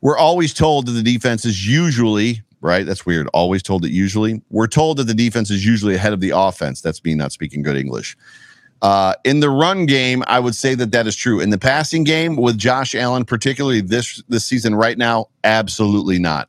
We're 0.00 0.18
always 0.18 0.54
told 0.54 0.86
that 0.86 0.92
the 0.92 1.02
defense 1.02 1.44
is 1.44 1.66
usually, 1.66 2.42
right? 2.60 2.86
That's 2.86 3.04
weird. 3.04 3.28
Always 3.34 3.62
told 3.62 3.82
that 3.82 3.90
usually. 3.90 4.42
We're 4.50 4.66
told 4.66 4.96
that 4.96 5.04
the 5.04 5.14
defense 5.14 5.50
is 5.50 5.64
usually 5.64 5.94
ahead 5.94 6.12
of 6.12 6.20
the 6.20 6.30
offense. 6.30 6.80
That's 6.80 7.04
me 7.04 7.14
not 7.14 7.32
speaking 7.32 7.62
good 7.62 7.76
English. 7.76 8.16
Uh, 8.82 9.14
in 9.24 9.40
the 9.40 9.50
run 9.50 9.84
game, 9.84 10.24
I 10.26 10.40
would 10.40 10.54
say 10.54 10.74
that 10.74 10.90
that 10.92 11.06
is 11.06 11.14
true. 11.14 11.40
In 11.40 11.50
the 11.50 11.58
passing 11.58 12.02
game, 12.02 12.36
with 12.36 12.56
Josh 12.56 12.94
Allen, 12.94 13.24
particularly 13.24 13.82
this 13.82 14.22
this 14.28 14.44
season 14.46 14.74
right 14.74 14.96
now, 14.96 15.26
absolutely 15.44 16.18
not. 16.18 16.48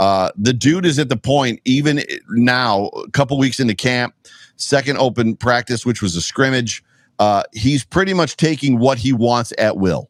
Uh, 0.00 0.30
the 0.36 0.52
dude 0.52 0.84
is 0.84 0.98
at 0.98 1.08
the 1.10 1.16
point, 1.16 1.60
even 1.64 2.02
now, 2.30 2.86
a 2.86 3.10
couple 3.10 3.38
weeks 3.38 3.60
into 3.60 3.74
camp, 3.74 4.14
second 4.56 4.98
open 4.98 5.36
practice, 5.36 5.86
which 5.86 6.02
was 6.02 6.16
a 6.16 6.22
scrimmage. 6.22 6.82
Uh, 7.20 7.44
he's 7.52 7.84
pretty 7.84 8.14
much 8.14 8.36
taking 8.36 8.78
what 8.78 8.98
he 8.98 9.12
wants 9.12 9.52
at 9.58 9.76
will. 9.76 10.09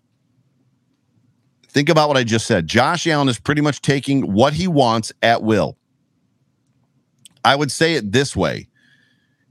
Think 1.70 1.88
about 1.88 2.08
what 2.08 2.16
I 2.16 2.24
just 2.24 2.46
said. 2.46 2.66
Josh 2.66 3.06
Allen 3.06 3.28
is 3.28 3.38
pretty 3.38 3.60
much 3.60 3.80
taking 3.80 4.32
what 4.32 4.54
he 4.54 4.66
wants 4.66 5.12
at 5.22 5.44
will. 5.44 5.76
I 7.44 7.54
would 7.54 7.70
say 7.70 7.94
it 7.94 8.10
this 8.10 8.34
way. 8.34 8.66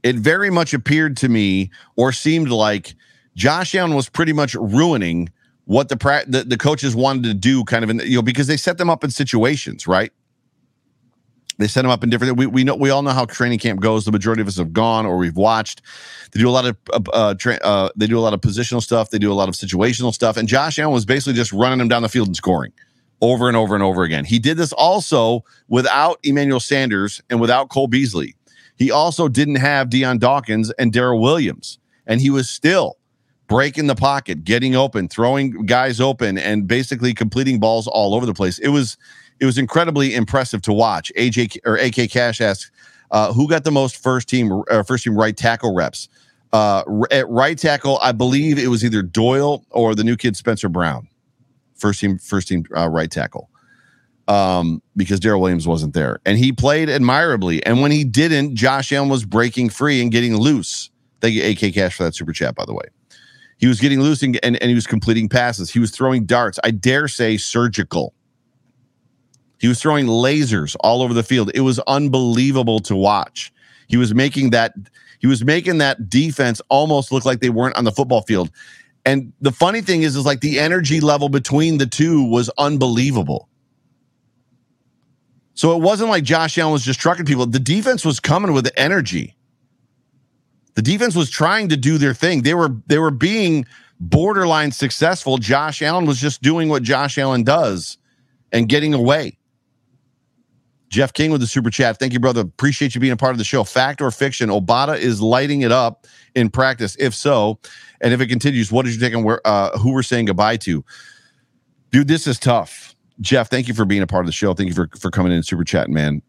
It 0.02 0.16
very 0.16 0.50
much 0.50 0.74
appeared 0.74 1.16
to 1.18 1.30
me 1.30 1.70
or 1.96 2.12
seemed 2.12 2.50
like 2.50 2.94
Josh 3.36 3.74
Allen 3.74 3.94
was 3.94 4.10
pretty 4.10 4.34
much 4.34 4.54
ruining 4.54 5.30
what 5.64 5.88
the, 5.88 5.96
pra- 5.96 6.24
the, 6.26 6.44
the 6.44 6.58
coaches 6.58 6.94
wanted 6.94 7.24
to 7.24 7.34
do 7.34 7.64
kind 7.64 7.84
of 7.84 7.90
in 7.90 7.96
the, 7.96 8.06
you 8.08 8.16
know 8.16 8.22
because 8.22 8.46
they 8.46 8.56
set 8.58 8.76
them 8.76 8.90
up 8.90 9.02
in 9.02 9.10
situations, 9.10 9.86
right? 9.86 10.12
They 11.60 11.66
set 11.66 11.82
them 11.82 11.90
up 11.90 12.02
in 12.02 12.08
different. 12.08 12.38
We, 12.38 12.46
we 12.46 12.64
know 12.64 12.74
we 12.74 12.88
all 12.88 13.02
know 13.02 13.10
how 13.10 13.26
training 13.26 13.58
camp 13.58 13.80
goes. 13.80 14.06
The 14.06 14.12
majority 14.12 14.40
of 14.40 14.48
us 14.48 14.56
have 14.56 14.72
gone 14.72 15.04
or 15.04 15.18
we've 15.18 15.36
watched. 15.36 15.82
They 16.32 16.40
do 16.40 16.48
a 16.48 16.50
lot 16.50 16.64
of 16.64 16.76
uh, 16.90 17.00
uh, 17.12 17.34
tra- 17.34 17.60
uh, 17.62 17.90
they 17.96 18.06
do 18.06 18.18
a 18.18 18.20
lot 18.20 18.32
of 18.32 18.40
positional 18.40 18.82
stuff. 18.82 19.10
They 19.10 19.18
do 19.18 19.30
a 19.30 19.34
lot 19.34 19.50
of 19.50 19.54
situational 19.54 20.14
stuff. 20.14 20.38
And 20.38 20.48
Josh 20.48 20.78
Allen 20.78 20.94
was 20.94 21.04
basically 21.04 21.34
just 21.34 21.52
running 21.52 21.76
them 21.76 21.88
down 21.88 22.00
the 22.00 22.08
field 22.08 22.28
and 22.28 22.36
scoring 22.36 22.72
over 23.20 23.46
and 23.46 23.58
over 23.58 23.74
and 23.74 23.84
over 23.84 24.04
again. 24.04 24.24
He 24.24 24.38
did 24.38 24.56
this 24.56 24.72
also 24.72 25.44
without 25.68 26.18
Emmanuel 26.22 26.60
Sanders 26.60 27.20
and 27.28 27.42
without 27.42 27.68
Cole 27.68 27.88
Beasley. 27.88 28.34
He 28.76 28.90
also 28.90 29.28
didn't 29.28 29.56
have 29.56 29.90
Dion 29.90 30.16
Dawkins 30.16 30.70
and 30.78 30.90
Daryl 30.94 31.20
Williams, 31.20 31.78
and 32.06 32.22
he 32.22 32.30
was 32.30 32.48
still 32.48 32.96
breaking 33.48 33.86
the 33.88 33.94
pocket, 33.94 34.44
getting 34.44 34.74
open, 34.74 35.08
throwing 35.08 35.66
guys 35.66 36.00
open, 36.00 36.38
and 36.38 36.66
basically 36.66 37.12
completing 37.12 37.60
balls 37.60 37.86
all 37.86 38.14
over 38.14 38.24
the 38.24 38.32
place. 38.32 38.58
It 38.60 38.68
was 38.68 38.96
it 39.40 39.46
was 39.46 39.58
incredibly 39.58 40.14
impressive 40.14 40.62
to 40.62 40.72
watch. 40.72 41.10
AJ 41.16 41.58
or 41.64 41.76
AK 41.76 42.10
Cash 42.10 42.40
asks, 42.40 42.70
uh, 43.10 43.32
who 43.32 43.48
got 43.48 43.64
the 43.64 43.70
most 43.72 43.96
first 43.96 44.28
team 44.28 44.62
uh, 44.70 44.82
first 44.82 45.04
team 45.04 45.16
right 45.16 45.36
tackle 45.36 45.74
reps? 45.74 46.08
Uh, 46.52 46.82
at 47.10 47.28
right 47.28 47.58
tackle, 47.58 47.98
I 48.02 48.12
believe 48.12 48.58
it 48.58 48.68
was 48.68 48.84
either 48.84 49.02
Doyle 49.02 49.64
or 49.70 49.94
the 49.94 50.04
new 50.04 50.16
kid 50.16 50.36
Spencer 50.36 50.68
Brown, 50.68 51.08
first 51.74 52.00
team 52.00 52.18
first 52.18 52.48
team 52.48 52.64
uh, 52.76 52.88
right 52.88 53.10
tackle. 53.10 53.48
Um, 54.28 54.80
because 54.94 55.18
Daryl 55.18 55.40
Williams 55.40 55.66
wasn't 55.66 55.92
there, 55.92 56.20
and 56.24 56.38
he 56.38 56.52
played 56.52 56.88
admirably. 56.88 57.64
And 57.66 57.80
when 57.80 57.90
he 57.90 58.04
didn't, 58.04 58.54
Josh 58.54 58.92
Allen 58.92 59.08
was 59.08 59.24
breaking 59.24 59.70
free 59.70 60.00
and 60.00 60.12
getting 60.12 60.36
loose. 60.36 60.90
Thank 61.20 61.34
you, 61.34 61.44
AK 61.44 61.74
Cash, 61.74 61.96
for 61.96 62.04
that 62.04 62.14
super 62.14 62.32
chat, 62.32 62.54
by 62.54 62.64
the 62.64 62.72
way. 62.72 62.84
He 63.58 63.66
was 63.66 63.80
getting 63.80 64.00
loose 64.00 64.22
and, 64.22 64.38
and, 64.44 64.56
and 64.62 64.68
he 64.68 64.74
was 64.74 64.86
completing 64.86 65.28
passes. 65.28 65.70
He 65.70 65.80
was 65.80 65.90
throwing 65.90 66.26
darts. 66.26 66.60
I 66.62 66.70
dare 66.70 67.08
say 67.08 67.36
surgical. 67.36 68.14
He 69.60 69.68
was 69.68 69.80
throwing 69.80 70.06
lasers 70.06 70.74
all 70.80 71.02
over 71.02 71.12
the 71.12 71.22
field. 71.22 71.50
It 71.54 71.60
was 71.60 71.78
unbelievable 71.80 72.80
to 72.80 72.96
watch. 72.96 73.52
He 73.88 73.98
was 73.98 74.14
making 74.14 74.50
that 74.50 74.74
he 75.18 75.26
was 75.26 75.44
making 75.44 75.78
that 75.78 76.08
defense 76.08 76.62
almost 76.70 77.12
look 77.12 77.26
like 77.26 77.40
they 77.40 77.50
weren't 77.50 77.76
on 77.76 77.84
the 77.84 77.92
football 77.92 78.22
field. 78.22 78.50
And 79.04 79.34
the 79.40 79.52
funny 79.52 79.82
thing 79.82 80.02
is, 80.02 80.16
is 80.16 80.24
like 80.24 80.40
the 80.40 80.58
energy 80.58 81.00
level 81.00 81.28
between 81.28 81.76
the 81.76 81.86
two 81.86 82.24
was 82.24 82.48
unbelievable. 82.56 83.48
So 85.52 85.76
it 85.76 85.82
wasn't 85.82 86.08
like 86.08 86.24
Josh 86.24 86.56
Allen 86.56 86.72
was 86.72 86.84
just 86.84 87.00
trucking 87.00 87.26
people. 87.26 87.44
The 87.44 87.58
defense 87.58 88.02
was 88.02 88.18
coming 88.18 88.54
with 88.54 88.70
energy. 88.78 89.36
The 90.74 90.82
defense 90.82 91.14
was 91.14 91.28
trying 91.28 91.68
to 91.68 91.76
do 91.76 91.98
their 91.98 92.14
thing. 92.14 92.42
They 92.42 92.54
were 92.54 92.76
they 92.86 92.98
were 92.98 93.10
being 93.10 93.66
borderline 93.98 94.72
successful. 94.72 95.36
Josh 95.36 95.82
Allen 95.82 96.06
was 96.06 96.18
just 96.18 96.40
doing 96.40 96.70
what 96.70 96.82
Josh 96.82 97.18
Allen 97.18 97.42
does 97.42 97.98
and 98.52 98.70
getting 98.70 98.94
away. 98.94 99.36
Jeff 100.90 101.12
King 101.12 101.30
with 101.30 101.40
the 101.40 101.46
super 101.46 101.70
chat. 101.70 101.98
Thank 101.98 102.12
you, 102.12 102.20
brother. 102.20 102.40
Appreciate 102.40 102.94
you 102.94 103.00
being 103.00 103.12
a 103.12 103.16
part 103.16 103.32
of 103.32 103.38
the 103.38 103.44
show. 103.44 103.62
Fact 103.62 104.02
or 104.02 104.10
fiction? 104.10 104.50
Obada 104.50 104.98
is 104.98 105.22
lighting 105.22 105.62
it 105.62 105.70
up 105.70 106.06
in 106.34 106.50
practice. 106.50 106.96
If 106.98 107.14
so, 107.14 107.60
and 108.00 108.12
if 108.12 108.20
it 108.20 108.26
continues, 108.26 108.72
what 108.72 108.84
did 108.84 108.94
you 108.94 109.00
take 109.00 109.14
on 109.14 109.22
where 109.22 109.40
uh, 109.46 109.78
who 109.78 109.92
we're 109.92 110.02
saying 110.02 110.26
goodbye 110.26 110.56
to? 110.58 110.84
Dude, 111.92 112.08
this 112.08 112.26
is 112.26 112.38
tough. 112.38 112.96
Jeff, 113.20 113.48
thank 113.50 113.68
you 113.68 113.74
for 113.74 113.84
being 113.84 114.02
a 114.02 114.06
part 114.06 114.24
of 114.24 114.26
the 114.26 114.32
show. 114.32 114.52
Thank 114.52 114.68
you 114.68 114.74
for, 114.74 114.88
for 114.98 115.10
coming 115.10 115.32
in 115.32 115.42
super 115.42 115.64
chatting, 115.64 115.94
man. 115.94 116.22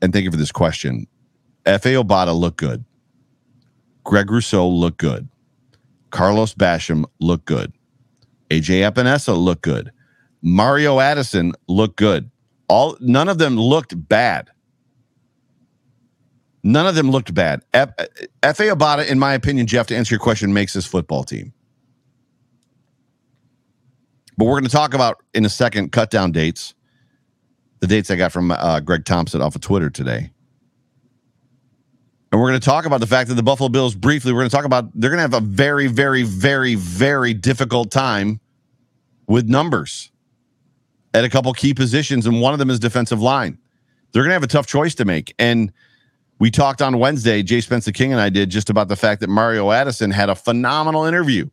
And 0.00 0.12
thank 0.12 0.24
you 0.24 0.30
for 0.30 0.36
this 0.36 0.52
question. 0.52 1.06
Efe 1.66 2.02
Obada 2.02 2.38
looked 2.38 2.56
good. 2.56 2.84
Greg 4.04 4.30
Rousseau 4.30 4.66
looked 4.68 4.98
good. 4.98 5.28
Carlos 6.10 6.54
Basham 6.54 7.04
looked 7.20 7.44
good. 7.44 7.72
AJ 8.50 8.90
Epenesa 8.90 9.36
looked 9.36 9.62
good. 9.62 9.92
Mario 10.42 11.00
Addison 11.00 11.52
looked 11.68 11.96
good. 11.96 12.29
All 12.70 12.96
none 13.00 13.28
of 13.28 13.38
them 13.38 13.56
looked 13.56 14.08
bad. 14.08 14.48
None 16.62 16.86
of 16.86 16.94
them 16.94 17.10
looked 17.10 17.34
bad. 17.34 17.62
Efe 17.74 18.22
Obada, 18.42 19.04
in 19.08 19.18
my 19.18 19.34
opinion, 19.34 19.66
Jeff, 19.66 19.88
to 19.88 19.96
answer 19.96 20.14
your 20.14 20.20
question, 20.20 20.54
makes 20.54 20.72
this 20.72 20.86
football 20.86 21.24
team. 21.24 21.52
But 24.36 24.44
we're 24.44 24.52
going 24.52 24.64
to 24.64 24.70
talk 24.70 24.94
about 24.94 25.16
in 25.34 25.44
a 25.44 25.48
second 25.48 25.90
cut 25.90 26.10
down 26.10 26.30
dates, 26.30 26.74
the 27.80 27.88
dates 27.88 28.08
I 28.08 28.14
got 28.14 28.30
from 28.30 28.52
uh, 28.52 28.78
Greg 28.78 29.04
Thompson 29.04 29.42
off 29.42 29.56
of 29.56 29.62
Twitter 29.62 29.90
today. 29.90 30.30
And 32.30 32.40
we're 32.40 32.50
going 32.50 32.60
to 32.60 32.64
talk 32.64 32.86
about 32.86 33.00
the 33.00 33.06
fact 33.08 33.30
that 33.30 33.34
the 33.34 33.42
Buffalo 33.42 33.68
Bills, 33.68 33.96
briefly, 33.96 34.32
we're 34.32 34.42
going 34.42 34.50
to 34.50 34.56
talk 34.56 34.64
about 34.64 34.88
they're 34.94 35.10
going 35.10 35.18
to 35.18 35.22
have 35.22 35.34
a 35.34 35.44
very, 35.44 35.88
very, 35.88 36.22
very, 36.22 36.76
very 36.76 37.34
difficult 37.34 37.90
time 37.90 38.38
with 39.26 39.48
numbers 39.48 40.12
at 41.14 41.24
a 41.24 41.28
couple 41.28 41.52
key 41.52 41.74
positions, 41.74 42.26
and 42.26 42.40
one 42.40 42.52
of 42.52 42.58
them 42.58 42.70
is 42.70 42.78
defensive 42.78 43.20
line. 43.20 43.58
They're 44.12 44.22
going 44.22 44.30
to 44.30 44.34
have 44.34 44.42
a 44.42 44.48
tough 44.48 44.66
choice 44.66 44.94
to 44.96 45.04
make. 45.04 45.34
And 45.38 45.72
we 46.38 46.50
talked 46.50 46.82
on 46.82 46.98
Wednesday, 46.98 47.42
Jay 47.42 47.60
Spencer 47.60 47.92
King 47.92 48.12
and 48.12 48.20
I 48.20 48.28
did 48.28 48.50
just 48.50 48.70
about 48.70 48.88
the 48.88 48.96
fact 48.96 49.20
that 49.20 49.28
Mario 49.28 49.70
Addison 49.70 50.10
had 50.10 50.30
a 50.30 50.34
phenomenal 50.34 51.04
interview, 51.04 51.48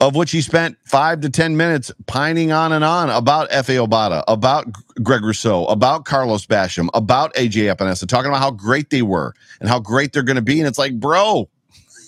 of 0.00 0.14
which 0.14 0.30
he 0.30 0.40
spent 0.40 0.76
five 0.84 1.20
to 1.20 1.30
10 1.30 1.56
minutes 1.56 1.92
pining 2.06 2.52
on 2.52 2.72
and 2.72 2.84
on 2.84 3.08
about 3.08 3.50
Efe 3.50 3.86
Obada, 3.86 4.24
about 4.28 4.66
Greg 5.02 5.22
Rousseau, 5.22 5.66
about 5.66 6.04
Carlos 6.04 6.46
Basham, 6.46 6.88
about 6.92 7.32
AJ 7.34 7.74
Epenesa, 7.74 8.06
talking 8.06 8.30
about 8.30 8.40
how 8.40 8.50
great 8.50 8.90
they 8.90 9.02
were 9.02 9.32
and 9.60 9.68
how 9.68 9.78
great 9.78 10.12
they're 10.12 10.22
going 10.22 10.36
to 10.36 10.42
be. 10.42 10.58
And 10.58 10.68
it's 10.68 10.78
like, 10.78 10.98
bro, 10.98 11.48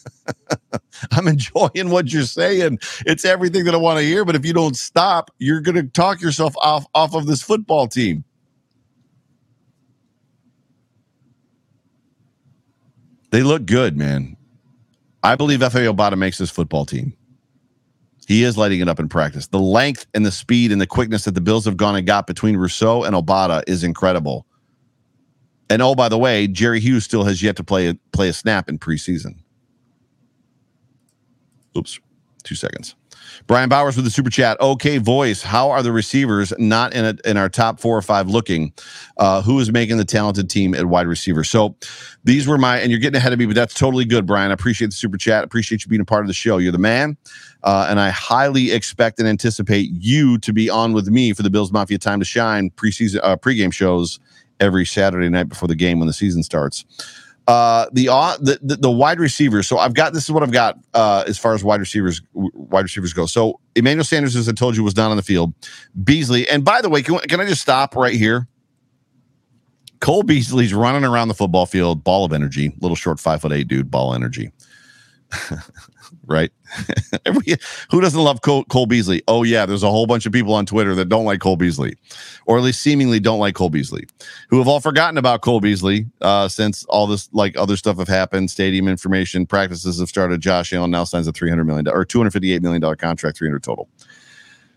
I'm 1.13 1.29
enjoying 1.29 1.91
what 1.91 2.13
you're 2.13 2.23
saying. 2.23 2.79
It's 3.07 3.25
everything 3.25 3.65
that 3.65 3.75
I 3.75 3.79
want 3.79 3.99
to 3.99 4.05
hear. 4.05 4.25
But 4.25 4.37
if 4.37 4.45
you 4.47 4.53
don't 4.53 4.77
stop, 4.77 5.31
you're 5.39 5.61
going 5.61 5.77
to 5.77 5.85
talk 5.85 6.21
yourself 6.21 6.55
off 6.59 6.87
off 6.95 7.15
of 7.15 7.27
this 7.27 7.43
football 7.43 7.89
team. 7.89 8.25
They 13.31 13.43
look 13.43 13.67
good, 13.67 13.97
man. 13.97 14.37
I 15.23 15.37
believe 15.37 15.61
Efe 15.61 15.93
Obada 15.93 16.17
makes 16.19 16.39
this 16.39 16.51
football 16.51 16.87
team. 16.87 17.15
He 18.27 18.45
is 18.45 18.57
lighting 18.57 18.81
it 18.81 18.89
up 18.89 19.01
in 19.01 19.09
practice. 19.09 19.49
The 19.49 19.59
length 19.59 20.07
and 20.15 20.25
the 20.25 20.31
speed 20.31 20.73
and 20.73 20.81
the 20.81 20.87
quickness 20.87 21.25
that 21.25 21.35
the 21.35 21.41
Bills 21.41 21.65
have 21.65 21.77
gone 21.77 21.97
and 21.97 22.07
got 22.07 22.27
between 22.27 22.57
Rousseau 22.57 23.05
and 23.05 23.15
Obada 23.15 23.63
is 23.67 23.85
incredible. 23.85 24.47
And 25.69 25.83
oh, 25.83 25.95
by 25.95 26.09
the 26.09 26.19
way, 26.19 26.47
Jerry 26.47 26.81
Hughes 26.81 27.05
still 27.05 27.25
has 27.25 27.43
yet 27.43 27.57
to 27.57 27.65
play 27.65 27.95
play 28.13 28.29
a 28.29 28.33
snap 28.33 28.69
in 28.69 28.79
preseason. 28.79 29.37
Oops, 31.77 32.01
two 32.43 32.55
seconds. 32.55 32.95
Brian 33.47 33.69
Bowers 33.69 33.97
with 33.97 34.05
the 34.05 34.11
super 34.11 34.31
chat. 34.31 34.61
Okay, 34.61 34.99
voice. 34.99 35.43
How 35.43 35.71
are 35.71 35.83
the 35.83 35.93
receivers 35.93 36.53
not 36.59 36.95
in 36.95 37.05
a, 37.05 37.29
in 37.29 37.37
our 37.37 37.49
top 37.49 37.81
four 37.81 37.97
or 37.97 38.03
five 38.03 38.29
looking? 38.29 38.73
Uh, 39.17 39.43
who 39.43 39.59
is 39.61 39.73
making 39.73 39.97
the 39.97 40.05
talented 40.05 40.49
team 40.51 40.75
at 40.75 40.87
wide 40.87 41.07
receiver? 41.07 41.45
So 41.45 41.77
these 42.25 42.47
were 42.47 42.59
my, 42.59 42.79
and 42.79 42.91
you're 42.91 43.01
getting 43.01 43.17
ahead 43.17 43.33
of 43.33 43.39
me, 43.39 43.47
but 43.47 43.55
that's 43.55 43.75
totally 43.75 44.05
good, 44.05 44.27
Brian. 44.27 44.51
I 44.51 44.55
appreciate 44.55 44.89
the 44.89 44.97
super 44.97 45.17
chat. 45.17 45.45
Appreciate 45.45 45.85
you 45.85 45.89
being 45.89 46.01
a 46.01 46.05
part 46.05 46.23
of 46.23 46.29
the 46.29 46.35
show. 46.35 46.59
You're 46.59 46.73
the 46.73 46.79
man. 46.79 47.17
Uh, 47.63 47.87
and 47.89 48.01
I 48.01 48.11
highly 48.11 48.73
expect 48.73 49.19
and 49.19 49.29
anticipate 49.29 49.91
you 49.93 50.39
to 50.39 50.53
be 50.53 50.71
on 50.71 50.93
with 50.93 51.09
me 51.09 51.33
for 51.33 51.43
the 51.43 51.51
Bills 51.51 51.73
Mafia 51.73 51.99
Time 51.99 52.21
to 52.21 52.25
Shine 52.25 52.71
preseason 52.71 53.21
uh, 53.23 53.37
pregame 53.37 53.73
shows 53.73 54.19
every 54.61 54.85
Saturday 54.85 55.29
night 55.29 55.49
before 55.49 55.69
the 55.69 55.75
game 55.75 55.99
when 55.99 56.07
the 56.07 56.13
season 56.13 56.43
starts. 56.43 56.85
Uh, 57.51 57.87
the, 57.93 58.07
the, 58.41 58.61
the 58.63 58.77
the 58.77 58.91
wide 58.91 59.19
receivers. 59.19 59.67
So 59.67 59.79
I've 59.79 59.93
got 59.93 60.13
this 60.13 60.23
is 60.23 60.31
what 60.31 60.45
I've 60.45 60.53
got 60.53 60.79
uh, 60.95 61.25
as 61.27 61.37
far 61.37 61.53
as 61.53 61.65
wide 61.65 61.81
receivers 61.81 62.23
wide 62.33 62.83
receivers 62.83 63.13
go. 63.13 63.27
So 63.27 63.59
Emmanuel 63.75 64.05
Sanders, 64.05 64.37
as 64.37 64.49
I 64.49 64.53
told 64.53 64.77
you, 64.77 64.85
was 64.85 64.95
not 64.95 65.11
on 65.11 65.17
the 65.17 65.23
field. 65.23 65.53
Beasley, 66.05 66.49
and 66.49 66.65
by 66.65 66.81
the 66.81 66.89
way, 66.89 67.03
can, 67.03 67.19
can 67.19 67.41
I 67.41 67.47
just 67.47 67.61
stop 67.61 67.97
right 67.97 68.15
here? 68.15 68.47
Cole 69.99 70.23
Beasley's 70.23 70.73
running 70.73 71.05
around 71.05 71.27
the 71.27 71.35
football 71.35 71.67
field, 71.67 72.05
ball 72.05 72.25
of 72.25 72.33
energy, 72.33 72.73
little 72.81 72.95
short 72.95 73.19
five 73.19 73.41
foot 73.43 73.51
eight 73.51 73.67
dude, 73.67 73.91
ball 73.91 74.15
energy. 74.15 74.53
right? 76.27 76.51
Who 77.91 78.01
doesn't 78.01 78.21
love 78.21 78.43
Cole, 78.43 78.65
Cole, 78.65 78.87
Beasley? 78.87 79.23
Oh, 79.29 79.43
yeah, 79.43 79.67
there's 79.67 79.83
a 79.83 79.91
whole 79.91 80.07
bunch 80.07 80.27
of 80.27 80.33
people 80.33 80.55
on 80.55 80.67
Twitter 80.67 80.95
that 80.95 81.09
don't 81.09 81.25
like 81.25 81.41
Cole 81.41 81.57
Beasley, 81.57 81.97
or 82.47 82.59
at 82.59 82.65
least 82.65 82.83
seemingly 82.83 83.21
don't 83.21 83.39
like 83.39 83.55
Cole 83.55 83.71
Beasley, 83.71 84.07
who 84.49 84.59
have 84.59 84.69
all 84.69 84.81
forgotten 84.81 85.19
about 85.19 85.43
Cole 85.43 85.61
Beasley 85.61 86.07
uh, 86.21 86.49
since 86.49 86.85
all 86.87 87.07
this 87.07 87.29
like 87.33 87.57
other 87.57 87.77
stuff 87.77 87.99
have 87.99 88.09
happened. 88.09 88.51
Stadium 88.51 88.89
information, 88.89 89.47
practices 89.47 90.01
have 90.01 90.09
started. 90.09 90.41
Josh 90.41 90.73
Allen 90.73 90.91
now 90.91 91.05
signs 91.05 91.29
a 91.29 91.33
$300 91.33 91.67
million 91.67 91.89
or 91.89 92.05
$258 92.05 92.61
million 92.63 92.97
contract, 92.97 93.39
300 93.39 93.63
total. 93.63 93.89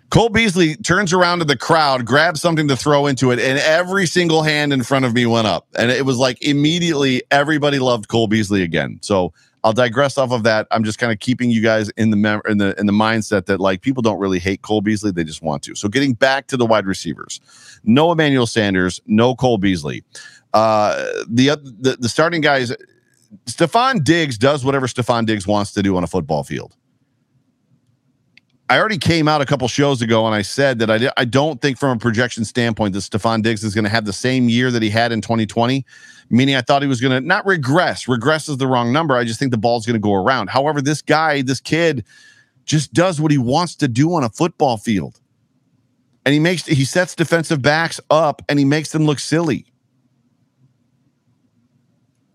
Cole 0.09 0.29
Beasley 0.29 0.75
turns 0.75 1.11
around 1.11 1.39
to 1.39 1.45
the 1.45 1.57
crowd, 1.57 2.05
grabs 2.05 2.39
something 2.39 2.67
to 2.67 2.75
throw 2.75 3.07
into 3.07 3.31
it, 3.31 3.39
and 3.39 3.57
every 3.57 4.05
single 4.05 4.43
hand 4.43 4.71
in 4.71 4.83
front 4.83 5.05
of 5.05 5.13
me 5.15 5.25
went 5.25 5.47
up. 5.47 5.65
And 5.75 5.89
it 5.89 6.05
was 6.05 6.17
like 6.17 6.39
immediately 6.39 7.23
everybody 7.31 7.79
loved 7.79 8.09
Cole 8.09 8.27
Beasley 8.27 8.61
again. 8.61 8.99
So 9.01 9.33
I'll 9.63 9.73
digress 9.73 10.17
off 10.17 10.31
of 10.31 10.43
that. 10.43 10.67
I'm 10.71 10.83
just 10.83 10.99
kind 10.99 11.11
of 11.11 11.19
keeping 11.19 11.49
you 11.49 11.61
guys 11.61 11.89
in 11.91 12.09
the 12.09 12.17
mem- 12.17 12.41
in 12.47 12.57
the 12.57 12.77
in 12.79 12.85
the 12.85 12.93
mindset 12.93 13.45
that 13.45 13.59
like 13.59 13.81
people 13.81 14.01
don't 14.01 14.19
really 14.19 14.39
hate 14.39 14.61
Cole 14.61 14.81
Beasley, 14.81 15.11
they 15.11 15.23
just 15.23 15.41
want 15.41 15.63
to. 15.63 15.75
So 15.75 15.87
getting 15.87 16.13
back 16.13 16.47
to 16.47 16.57
the 16.57 16.65
wide 16.65 16.85
receivers, 16.85 17.39
no 17.83 18.11
Emmanuel 18.11 18.45
Sanders, 18.45 19.01
no 19.07 19.35
Cole 19.35 19.57
Beasley. 19.57 20.03
Uh, 20.53 21.05
the, 21.27 21.49
the 21.79 21.97
the 21.99 22.09
starting 22.09 22.41
guys, 22.41 22.73
Stefon 23.45 24.03
Diggs 24.03 24.37
does 24.37 24.65
whatever 24.65 24.87
Stefon 24.87 25.25
Diggs 25.25 25.47
wants 25.47 25.71
to 25.73 25.81
do 25.81 25.95
on 25.95 26.03
a 26.03 26.07
football 26.07 26.43
field. 26.43 26.75
I 28.73 28.79
already 28.79 28.97
came 28.97 29.27
out 29.27 29.39
a 29.39 29.45
couple 29.45 29.67
shows 29.67 30.01
ago 30.01 30.25
and 30.25 30.33
I 30.33 30.41
said 30.41 30.79
that 30.79 30.89
I, 30.89 31.11
I 31.15 31.25
don't 31.25 31.61
think 31.61 31.77
from 31.77 31.95
a 31.95 31.99
projection 31.99 32.43
standpoint 32.43 32.93
that 32.93 33.01
Stefon 33.01 33.43
Diggs 33.43 33.63
is 33.63 33.75
going 33.75 33.83
to 33.83 33.89
have 33.91 34.05
the 34.05 34.11
same 34.11 34.49
year 34.49 34.71
that 34.71 34.81
he 34.81 34.89
had 34.89 35.11
in 35.11 35.21
2020 35.21 35.85
meaning 36.31 36.55
I 36.55 36.61
thought 36.61 36.81
he 36.81 36.87
was 36.87 36.99
going 36.99 37.11
to 37.11 37.21
not 37.21 37.45
regress. 37.45 38.07
Regress 38.07 38.49
is 38.49 38.57
the 38.57 38.65
wrong 38.65 38.91
number. 38.91 39.15
I 39.15 39.25
just 39.25 39.37
think 39.37 39.51
the 39.51 39.59
ball's 39.59 39.85
going 39.85 39.93
to 39.93 39.99
go 39.99 40.15
around. 40.15 40.49
However, 40.49 40.81
this 40.81 41.03
guy, 41.03 41.43
this 41.43 41.59
kid, 41.59 42.03
just 42.65 42.93
does 42.93 43.21
what 43.21 43.29
he 43.29 43.37
wants 43.37 43.75
to 43.75 43.87
do 43.87 44.11
on 44.15 44.23
a 44.23 44.29
football 44.29 44.77
field. 44.77 45.19
And 46.25 46.33
he 46.33 46.39
makes 46.39 46.65
he 46.65 46.83
sets 46.83 47.13
defensive 47.13 47.61
backs 47.61 47.99
up 48.09 48.41
and 48.49 48.57
he 48.57 48.65
makes 48.65 48.91
them 48.91 49.05
look 49.05 49.19
silly. 49.19 49.67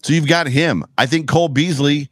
So 0.05 0.13
you've 0.13 0.29
got 0.29 0.47
him. 0.47 0.85
I 0.97 1.07
think 1.07 1.29
Cole 1.29 1.49
Beasley 1.49 2.09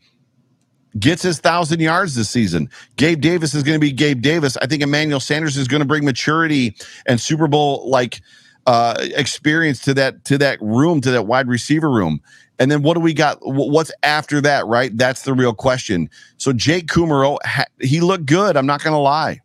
gets 0.98 1.22
his 1.22 1.40
thousand 1.40 1.80
yards 1.80 2.14
this 2.14 2.30
season. 2.30 2.70
Gabe 2.96 3.20
Davis 3.20 3.54
is 3.54 3.62
going 3.62 3.76
to 3.76 3.80
be 3.80 3.92
Gabe 3.92 4.20
Davis. 4.22 4.56
I 4.58 4.66
think 4.66 4.82
Emmanuel 4.82 5.20
Sanders 5.20 5.56
is 5.56 5.68
going 5.68 5.80
to 5.80 5.86
bring 5.86 6.04
maturity 6.04 6.76
and 7.06 7.20
Super 7.20 7.48
Bowl 7.48 7.88
like 7.88 8.20
uh, 8.66 8.94
experience 8.98 9.80
to 9.80 9.94
that 9.94 10.24
to 10.24 10.38
that 10.38 10.60
room 10.60 11.00
to 11.00 11.10
that 11.10 11.26
wide 11.26 11.48
receiver 11.48 11.90
room. 11.90 12.20
And 12.58 12.70
then 12.70 12.82
what 12.82 12.94
do 12.94 13.00
we 13.00 13.12
got? 13.12 13.38
What's 13.42 13.92
after 14.02 14.40
that? 14.40 14.66
Right, 14.66 14.96
that's 14.96 15.22
the 15.22 15.34
real 15.34 15.52
question. 15.52 16.08
So 16.38 16.52
Jake 16.52 16.86
Kumerow, 16.86 17.38
he 17.80 18.00
looked 18.00 18.26
good. 18.26 18.56
I'm 18.56 18.66
not 18.66 18.82
going 18.82 18.94
to 18.94 18.98
lie. 18.98 19.40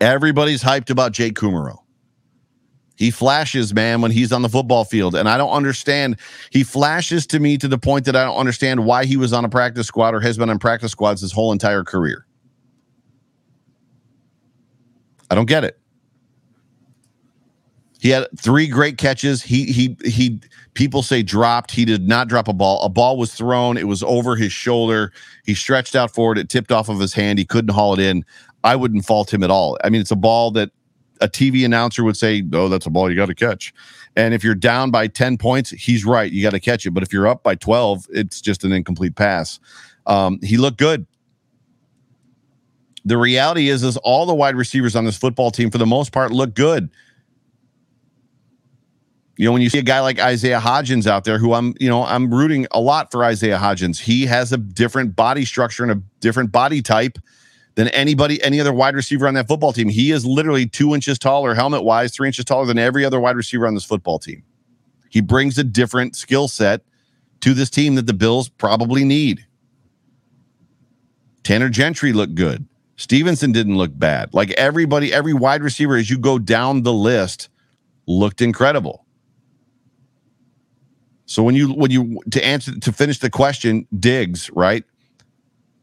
Everybody's 0.00 0.62
hyped 0.62 0.88
about 0.88 1.12
Jake 1.12 1.34
Kumerow. 1.34 1.78
He 3.00 3.10
flashes, 3.10 3.72
man, 3.72 4.02
when 4.02 4.10
he's 4.10 4.30
on 4.30 4.42
the 4.42 4.48
football 4.50 4.84
field. 4.84 5.14
And 5.14 5.26
I 5.26 5.38
don't 5.38 5.52
understand. 5.52 6.18
He 6.50 6.62
flashes 6.62 7.26
to 7.28 7.40
me 7.40 7.56
to 7.56 7.66
the 7.66 7.78
point 7.78 8.04
that 8.04 8.14
I 8.14 8.26
don't 8.26 8.36
understand 8.36 8.84
why 8.84 9.06
he 9.06 9.16
was 9.16 9.32
on 9.32 9.42
a 9.42 9.48
practice 9.48 9.86
squad 9.86 10.14
or 10.14 10.20
has 10.20 10.36
been 10.36 10.50
on 10.50 10.58
practice 10.58 10.92
squads 10.92 11.22
his 11.22 11.32
whole 11.32 11.50
entire 11.50 11.82
career. 11.82 12.26
I 15.30 15.34
don't 15.34 15.46
get 15.46 15.64
it. 15.64 15.80
He 18.00 18.10
had 18.10 18.28
three 18.38 18.66
great 18.66 18.98
catches. 18.98 19.42
He 19.42 19.72
he 19.72 19.96
he 20.04 20.38
people 20.74 21.02
say 21.02 21.22
dropped. 21.22 21.70
He 21.70 21.86
did 21.86 22.06
not 22.06 22.28
drop 22.28 22.48
a 22.48 22.52
ball. 22.52 22.82
A 22.82 22.90
ball 22.90 23.16
was 23.16 23.32
thrown. 23.32 23.78
It 23.78 23.88
was 23.88 24.02
over 24.02 24.36
his 24.36 24.52
shoulder. 24.52 25.10
He 25.46 25.54
stretched 25.54 25.96
out 25.96 26.10
forward. 26.10 26.36
It 26.36 26.50
tipped 26.50 26.70
off 26.70 26.90
of 26.90 27.00
his 27.00 27.14
hand. 27.14 27.38
He 27.38 27.46
couldn't 27.46 27.74
haul 27.74 27.94
it 27.94 28.00
in. 28.00 28.26
I 28.62 28.76
wouldn't 28.76 29.06
fault 29.06 29.32
him 29.32 29.42
at 29.42 29.50
all. 29.50 29.78
I 29.82 29.88
mean, 29.88 30.02
it's 30.02 30.10
a 30.10 30.16
ball 30.16 30.50
that 30.50 30.70
a 31.20 31.28
TV 31.28 31.64
announcer 31.64 32.04
would 32.04 32.16
say, 32.16 32.42
"Oh, 32.52 32.68
that's 32.68 32.86
a 32.86 32.90
ball 32.90 33.10
you 33.10 33.16
got 33.16 33.26
to 33.26 33.34
catch." 33.34 33.72
And 34.16 34.34
if 34.34 34.42
you're 34.42 34.54
down 34.54 34.90
by 34.90 35.06
10 35.06 35.38
points, 35.38 35.70
he's 35.70 36.04
right. 36.04 36.30
You 36.30 36.42
got 36.42 36.50
to 36.50 36.60
catch 36.60 36.84
it. 36.84 36.90
But 36.90 37.02
if 37.02 37.12
you're 37.12 37.28
up 37.28 37.42
by 37.42 37.54
12, 37.54 38.06
it's 38.10 38.40
just 38.40 38.64
an 38.64 38.72
incomplete 38.72 39.14
pass. 39.14 39.60
Um, 40.06 40.40
he 40.42 40.56
looked 40.56 40.78
good. 40.78 41.06
The 43.04 43.16
reality 43.16 43.68
is, 43.68 43.82
is 43.82 43.96
all 43.98 44.26
the 44.26 44.34
wide 44.34 44.56
receivers 44.56 44.96
on 44.96 45.04
this 45.04 45.16
football 45.16 45.50
team, 45.50 45.70
for 45.70 45.78
the 45.78 45.86
most 45.86 46.12
part, 46.12 46.32
look 46.32 46.54
good. 46.54 46.90
You 49.36 49.46
know, 49.46 49.52
when 49.52 49.62
you 49.62 49.70
see 49.70 49.78
a 49.78 49.82
guy 49.82 50.00
like 50.00 50.20
Isaiah 50.20 50.60
Hodgins 50.60 51.06
out 51.06 51.24
there, 51.24 51.38
who 51.38 51.54
I'm, 51.54 51.72
you 51.80 51.88
know, 51.88 52.04
I'm 52.04 52.32
rooting 52.32 52.66
a 52.72 52.80
lot 52.80 53.10
for 53.10 53.24
Isaiah 53.24 53.56
Hodgins. 53.56 53.98
He 53.98 54.26
has 54.26 54.52
a 54.52 54.58
different 54.58 55.16
body 55.16 55.46
structure 55.46 55.82
and 55.82 55.92
a 55.92 56.02
different 56.20 56.52
body 56.52 56.82
type 56.82 57.18
than 57.74 57.88
anybody, 57.88 58.42
any 58.42 58.60
other 58.60 58.72
wide 58.72 58.94
receiver 58.94 59.26
on 59.26 59.34
that 59.34 59.48
football 59.48 59.72
team. 59.72 59.88
He 59.88 60.10
is 60.10 60.24
literally 60.26 60.66
two 60.66 60.94
inches 60.94 61.18
taller, 61.18 61.54
helmet 61.54 61.84
wise, 61.84 62.14
three 62.14 62.28
inches 62.28 62.44
taller 62.44 62.66
than 62.66 62.78
every 62.78 63.04
other 63.04 63.20
wide 63.20 63.36
receiver 63.36 63.66
on 63.66 63.74
this 63.74 63.84
football 63.84 64.18
team. 64.18 64.42
He 65.08 65.20
brings 65.20 65.58
a 65.58 65.64
different 65.64 66.16
skill 66.16 66.48
set 66.48 66.82
to 67.40 67.54
this 67.54 67.70
team 67.70 67.94
that 67.96 68.06
the 68.06 68.12
Bills 68.12 68.48
probably 68.48 69.04
need. 69.04 69.46
Tanner 71.42 71.68
Gentry 71.68 72.12
looked 72.12 72.34
good. 72.34 72.66
Stevenson 72.96 73.50
didn't 73.50 73.78
look 73.78 73.98
bad. 73.98 74.34
Like 74.34 74.50
everybody, 74.52 75.12
every 75.12 75.32
wide 75.32 75.62
receiver, 75.62 75.96
as 75.96 76.10
you 76.10 76.18
go 76.18 76.38
down 76.38 76.82
the 76.82 76.92
list, 76.92 77.48
looked 78.06 78.42
incredible. 78.42 79.06
So 81.24 81.42
when 81.42 81.54
you 81.54 81.72
when 81.72 81.90
you 81.90 82.20
to 82.30 82.44
answer 82.44 82.78
to 82.78 82.92
finish 82.92 83.20
the 83.20 83.30
question, 83.30 83.86
Diggs, 83.98 84.50
right? 84.50 84.84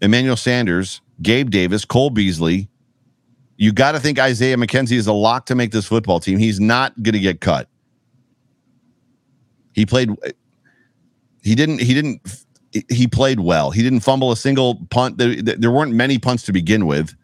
Emmanuel 0.01 0.35
Sanders, 0.35 1.01
Gabe 1.21 1.49
Davis, 1.49 1.85
Cole 1.85 2.09
Beasley. 2.09 2.69
You 3.57 3.71
got 3.71 3.93
to 3.93 3.99
think 3.99 4.19
Isaiah 4.19 4.57
McKenzie 4.57 4.97
is 4.97 5.07
a 5.07 5.13
lock 5.13 5.47
to 5.47 5.55
make 5.55 5.71
this 5.71 5.85
football 5.85 6.19
team. 6.19 6.37
He's 6.37 6.59
not 6.59 6.93
going 7.01 7.13
to 7.13 7.19
get 7.19 7.41
cut. 7.41 7.67
He 9.73 9.85
played. 9.85 10.11
He 11.41 11.55
didn't. 11.55 11.81
He 11.81 11.93
didn't. 11.93 12.21
He 12.89 13.07
played 13.07 13.39
well. 13.39 13.71
He 13.71 13.81
didn't 13.81 14.01
fumble 14.01 14.31
a 14.31 14.37
single 14.37 14.85
punt. 14.89 15.17
There, 15.17 15.35
there 15.41 15.71
weren't 15.71 15.93
many 15.93 16.19
punts 16.19 16.43
to 16.43 16.53
begin 16.53 16.85
with. 16.85 17.15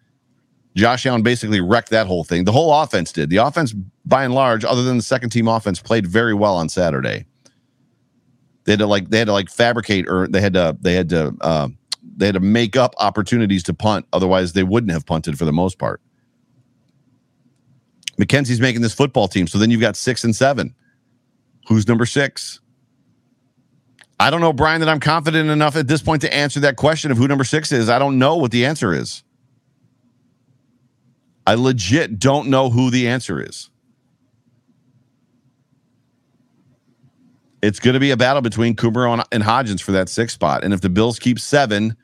Josh 0.76 1.06
Allen 1.06 1.22
basically 1.22 1.62
wrecked 1.62 1.90
that 1.92 2.08
whole 2.08 2.24
thing. 2.24 2.46
The 2.46 2.52
whole 2.52 2.74
offense 2.74 3.12
did. 3.12 3.30
The 3.30 3.38
offense, 3.38 3.74
by 4.06 4.24
and 4.24 4.34
large, 4.34 4.66
other 4.66 4.84
than 4.84 4.98
the 4.98 5.04
second 5.04 5.30
team 5.30 5.48
offense, 5.48 5.80
played 5.80 6.08
very 6.08 6.34
well 6.34 6.56
on 6.56 6.70
Saturday. 6.70 7.26
They 8.64 8.72
had 8.72 8.80
to 8.80 8.88
like 8.88 9.10
they 9.10 9.20
had 9.20 9.28
to 9.28 9.34
like 9.34 9.50
fabricate 9.50 10.08
or 10.08 10.28
they 10.28 10.42
had 10.42 10.54
to 10.54 10.76
they 10.82 10.94
had 10.94 11.10
to 11.10 11.36
uh, 11.42 11.68
they 12.16 12.28
had 12.28 12.36
to 12.36 12.42
make 12.42 12.76
up 12.76 12.94
opportunities 13.00 13.64
to 13.64 13.74
punt. 13.74 14.06
Otherwise, 14.14 14.54
they 14.54 14.64
wouldn't 14.64 14.92
have 14.92 15.06
punted 15.06 15.38
for 15.38 15.46
the 15.46 15.54
most 15.54 15.78
part. 15.80 16.02
McKenzie's 18.18 18.62
making 18.62 18.82
this 18.82 18.94
football 18.94 19.28
team. 19.28 19.48
So 19.48 19.58
then 19.58 19.72
you've 19.72 19.82
got 19.82 19.96
six 19.96 20.24
and 20.24 20.36
seven. 20.36 20.76
Who's 21.68 21.88
number 21.88 22.06
six? 22.06 22.60
I 24.20 24.30
don't 24.30 24.42
know, 24.42 24.54
Brian, 24.54 24.80
that 24.82 24.90
I'm 24.90 25.00
confident 25.00 25.50
enough 25.50 25.76
at 25.76 25.88
this 25.88 26.02
point 26.02 26.22
to 26.22 26.34
answer 26.34 26.60
that 26.62 26.76
question 26.76 27.12
of 27.12 27.18
who 27.18 27.28
number 27.28 27.44
six 27.44 27.72
is. 27.72 27.90
I 27.90 28.00
don't 28.00 28.20
know 28.20 28.36
what 28.36 28.52
the 28.52 28.66
answer 28.66 28.94
is. 28.94 29.24
I 31.46 31.56
legit 31.56 32.20
don't 32.20 32.48
know 32.50 32.70
who 32.70 32.90
the 32.90 33.08
answer 33.08 33.42
is. 33.42 33.70
It's 37.64 37.80
going 37.80 37.94
to 37.94 38.00
be 38.00 38.12
a 38.12 38.18
battle 38.18 38.42
between 38.42 38.76
Kumerow 38.76 39.24
and, 39.32 39.42
Hodgins 39.44 39.82
for 39.82 39.94
that 39.94 40.10
sixth 40.10 40.36
spot. 40.36 40.66
And 40.66 40.74
if 40.74 40.82
the 40.82 40.90
Bills 40.90 41.18
keep 41.18 41.40
seven, 41.40 41.96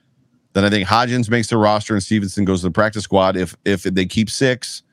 then 0.53 0.63
I 0.63 0.69
think 0.69 0.87
Hodgins 0.87 1.29
makes 1.29 1.47
the 1.47 1.57
roster 1.57 1.93
and 1.93 2.01
Stevenson 2.01 2.45
goes 2.45 2.61
to 2.61 2.67
the 2.67 2.71
practice 2.71 3.03
squad. 3.03 3.35
If 3.35 3.57
if 3.65 3.83
they 3.83 4.05
keep 4.05 4.29
six, 4.29 4.83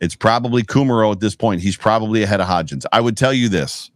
it's 0.00 0.14
probably 0.14 0.62
Kumerow 0.62 1.10
at 1.10 1.18
this 1.18 1.34
point. 1.34 1.60
He's 1.60 1.76
probably 1.76 2.22
ahead 2.22 2.40
of 2.40 2.46
Hodgins. 2.46 2.84
I 2.92 3.00
would 3.00 3.16
tell 3.16 3.32
you 3.32 3.48
this. 3.48 3.90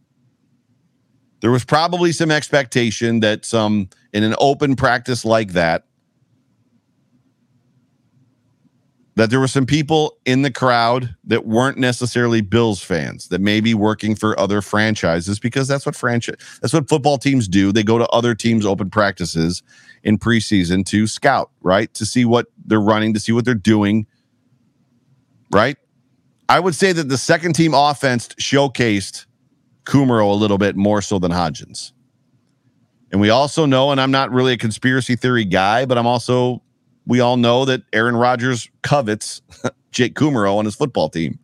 There 1.40 1.52
was 1.52 1.64
probably 1.64 2.10
some 2.10 2.32
expectation 2.32 3.20
that 3.20 3.44
some 3.44 3.88
in 4.12 4.24
an 4.24 4.34
open 4.38 4.74
practice 4.74 5.24
like 5.24 5.52
that, 5.52 5.84
that 9.18 9.30
there 9.30 9.40
were 9.40 9.48
some 9.48 9.66
people 9.66 10.16
in 10.24 10.42
the 10.42 10.50
crowd 10.50 11.16
that 11.24 11.44
weren't 11.44 11.76
necessarily 11.76 12.40
Bills 12.40 12.80
fans 12.80 13.26
that 13.28 13.40
may 13.40 13.60
be 13.60 13.74
working 13.74 14.14
for 14.14 14.38
other 14.38 14.62
franchises 14.62 15.40
because 15.40 15.66
that's 15.66 15.84
what 15.84 15.96
franchise 15.96 16.36
that's 16.62 16.72
what 16.72 16.88
football 16.88 17.18
teams 17.18 17.48
do. 17.48 17.72
They 17.72 17.82
go 17.82 17.98
to 17.98 18.06
other 18.10 18.36
teams' 18.36 18.64
open 18.64 18.90
practices 18.90 19.64
in 20.04 20.18
preseason 20.18 20.86
to 20.86 21.08
scout, 21.08 21.50
right? 21.62 21.92
To 21.94 22.06
see 22.06 22.24
what 22.24 22.46
they're 22.64 22.80
running, 22.80 23.12
to 23.14 23.20
see 23.20 23.32
what 23.32 23.44
they're 23.44 23.54
doing. 23.54 24.06
Right? 25.50 25.76
I 26.48 26.60
would 26.60 26.76
say 26.76 26.92
that 26.92 27.08
the 27.08 27.18
second 27.18 27.54
team 27.54 27.74
offense 27.74 28.28
showcased 28.40 29.26
Kumerow 29.84 30.30
a 30.30 30.34
little 30.34 30.58
bit 30.58 30.76
more 30.76 31.02
so 31.02 31.18
than 31.18 31.32
Hodgins. 31.32 31.90
And 33.10 33.20
we 33.20 33.30
also 33.30 33.66
know, 33.66 33.90
and 33.90 34.00
I'm 34.00 34.10
not 34.10 34.30
really 34.30 34.52
a 34.52 34.58
conspiracy 34.58 35.16
theory 35.16 35.44
guy, 35.44 35.86
but 35.86 35.98
I'm 35.98 36.06
also 36.06 36.62
we 37.08 37.20
all 37.20 37.38
know 37.38 37.64
that 37.64 37.82
Aaron 37.92 38.16
Rodgers 38.16 38.68
covets 38.82 39.40
Jake 39.90 40.14
Kumerow 40.14 40.58
on 40.58 40.66
his 40.66 40.76
football 40.76 41.08
team. 41.08 41.38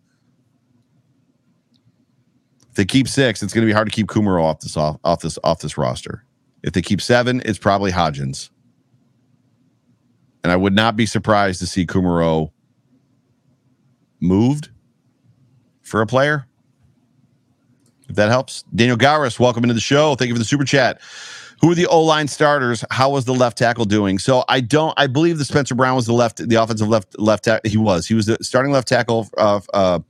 If 2.69 2.75
they 2.75 2.85
keep 2.85 3.09
six, 3.09 3.43
it's 3.43 3.55
going 3.55 3.63
to 3.63 3.67
be 3.67 3.73
hard 3.73 3.89
to 3.89 3.95
keep 3.95 4.07
Kumerow 4.07 4.45
off 4.45 4.61
this 4.61 4.77
off, 4.77 4.99
off 5.03 5.23
this 5.23 5.39
off 5.43 5.61
this 5.61 5.79
roster. 5.79 6.25
If 6.63 6.75
they 6.75 6.83
keep 6.83 7.01
seven, 7.01 7.41
it's 7.45 7.59
probably 7.59 7.91
Hodgins. 7.91 8.51
And 10.43 10.53
I 10.53 10.57
would 10.57 10.75
not 10.75 10.97
be 10.97 11.07
surprised 11.07 11.61
to 11.61 11.67
see 11.67 11.87
Kumerow 11.87 12.51
moved 14.21 14.69
for 15.83 16.03
a 16.03 16.07
player. 16.07 16.47
If 18.09 18.17
that 18.17 18.29
helps. 18.29 18.65
Daniel 18.75 18.99
Gowris, 18.99 19.41
welcome 19.41 19.65
into 19.65 19.73
the 19.73 19.81
show. 19.81 20.15
Thank 20.15 20.29
you 20.29 20.35
for 20.35 20.39
the 20.39 20.45
super 20.45 20.65
chat. 20.65 21.01
Who 21.65 21.71
are 21.71 21.75
the 21.75 21.87
O 21.87 22.03
line 22.03 22.29
starters? 22.29 22.85
How 22.91 23.09
was 23.09 23.25
the 23.25 23.33
left 23.33 23.57
tackle 23.57 23.87
doing? 23.87 24.19
So 24.19 24.45
I 24.51 24.61
don't. 24.61 24.93
I 24.99 25.07
believe 25.07 25.39
that 25.39 25.47
Spencer 25.47 25.75
Brown 25.75 25.97
was 25.97 26.05
the 26.05 26.13
left, 26.13 26.47
the 26.47 26.57
offensive 26.57 26.89
left 26.89 27.19
left 27.19 27.45
tackle. 27.45 27.71
He 27.71 27.79
was. 27.79 28.07
He 28.07 28.13
was 28.13 28.27
the 28.27 28.37
starting 28.43 28.71
left 28.71 28.87
tackle 28.87 29.31
uh, 29.39 29.61
uh, 29.73 30.01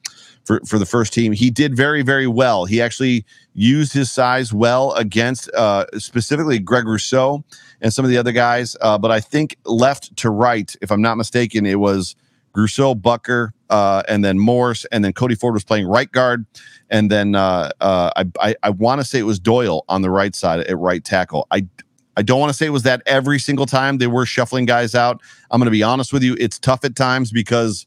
for 0.45 0.61
for 0.67 0.81
the 0.81 0.85
first 0.85 1.13
team. 1.13 1.31
He 1.31 1.51
did 1.51 1.77
very 1.77 2.03
very 2.03 2.27
well. 2.27 2.65
He 2.65 2.83
actually 2.83 3.25
used 3.53 3.93
his 3.93 4.11
size 4.11 4.53
well 4.53 4.95
against 4.95 5.49
uh, 5.51 5.87
specifically 5.97 6.59
Greg 6.59 6.89
Rousseau 6.89 7.45
and 7.81 7.93
some 7.93 8.05
of 8.05 8.11
the 8.11 8.19
other 8.19 8.33
guys. 8.33 8.77
Uh, 8.81 8.99
but 8.99 9.13
I 9.13 9.21
think 9.21 9.57
left 9.65 10.17
to 10.17 10.31
right, 10.31 10.75
if 10.83 10.91
I'm 10.91 11.03
not 11.03 11.17
mistaken, 11.17 11.67
it 11.67 11.79
was 11.79 12.17
Rousseau, 12.55 12.95
Bucker, 12.95 13.53
uh, 13.71 14.03
and 14.09 14.25
then 14.25 14.39
Morse, 14.39 14.85
and 14.87 15.05
then 15.05 15.13
Cody 15.13 15.35
Ford 15.35 15.55
was 15.55 15.65
playing 15.65 15.87
right 15.87 16.11
guard 16.11 16.47
and 16.91 17.11
then 17.11 17.35
uh, 17.35 17.71
uh, 17.81 18.11
I 18.17 18.25
I, 18.41 18.55
I 18.63 18.71
want 18.71 19.01
to 19.01 19.07
say 19.07 19.19
it 19.19 19.25
was 19.25 19.39
Doyle 19.39 19.85
on 19.89 20.03
the 20.03 20.11
right 20.11 20.35
side 20.35 20.61
at 20.61 20.79
right 20.79 21.03
tackle. 21.03 21.47
I 21.51 21.67
I 22.17 22.23
don't 22.23 22.39
want 22.39 22.51
to 22.51 22.57
say 22.57 22.67
it 22.67 22.71
was 22.71 22.85
that 22.85 23.03
every 23.07 23.39
single 23.39 23.67
time 23.67 23.99
they 23.99 24.07
were 24.07 24.25
shuffling 24.25 24.67
guys 24.67 24.95
out. 24.95 25.21
I'm 25.51 25.59
going 25.59 25.67
to 25.67 25.73
be 25.73 25.83
honest 25.83 26.13
with 26.13 26.23
you; 26.23 26.37
it's 26.39 26.59
tough 26.59 26.85
at 26.85 26.95
times 26.95 27.33
because 27.33 27.87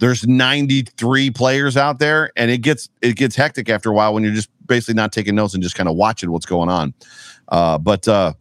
there's 0.00 0.26
93 0.26 1.30
players 1.30 1.76
out 1.76 1.98
there, 1.98 2.32
and 2.36 2.50
it 2.50 2.58
gets 2.58 2.88
it 3.02 3.16
gets 3.16 3.36
hectic 3.36 3.68
after 3.68 3.90
a 3.90 3.94
while 3.94 4.14
when 4.14 4.24
you're 4.24 4.34
just 4.34 4.50
basically 4.66 4.94
not 4.94 5.12
taking 5.12 5.34
notes 5.34 5.54
and 5.54 5.62
just 5.62 5.76
kind 5.76 5.88
of 5.88 5.94
watching 5.94 6.30
what's 6.30 6.46
going 6.46 6.68
on. 6.68 6.94
Uh, 7.48 7.78
but 7.78 8.08
uh, 8.08 8.32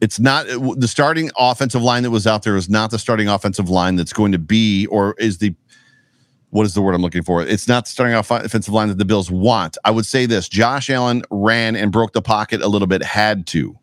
it's 0.00 0.20
not 0.20 0.46
the 0.46 0.88
starting 0.88 1.30
offensive 1.36 1.82
line 1.82 2.02
that 2.04 2.10
was 2.10 2.26
out 2.26 2.42
there 2.44 2.56
is 2.56 2.68
not 2.68 2.90
the 2.90 2.98
starting 2.98 3.28
offensive 3.28 3.68
line 3.68 3.96
that's 3.96 4.12
going 4.12 4.32
to 4.32 4.38
be 4.38 4.86
or 4.86 5.14
is 5.18 5.38
the 5.38 5.54
what 6.50 6.64
is 6.64 6.72
the 6.72 6.80
word 6.80 6.94
I'm 6.94 7.02
looking 7.02 7.22
for? 7.22 7.42
It's 7.42 7.68
not 7.68 7.86
starting 7.86 8.14
off 8.14 8.30
offensive 8.30 8.72
line 8.72 8.88
that 8.88 8.96
the 8.96 9.04
Bills 9.04 9.30
want. 9.30 9.76
I 9.84 9.90
would 9.90 10.06
say 10.06 10.24
this 10.24 10.48
Josh 10.48 10.88
Allen 10.88 11.22
ran 11.30 11.76
and 11.76 11.92
broke 11.92 12.12
the 12.12 12.22
pocket 12.22 12.62
a 12.62 12.68
little 12.68 12.88
bit, 12.88 13.02
had 13.02 13.46
to. 13.48 13.78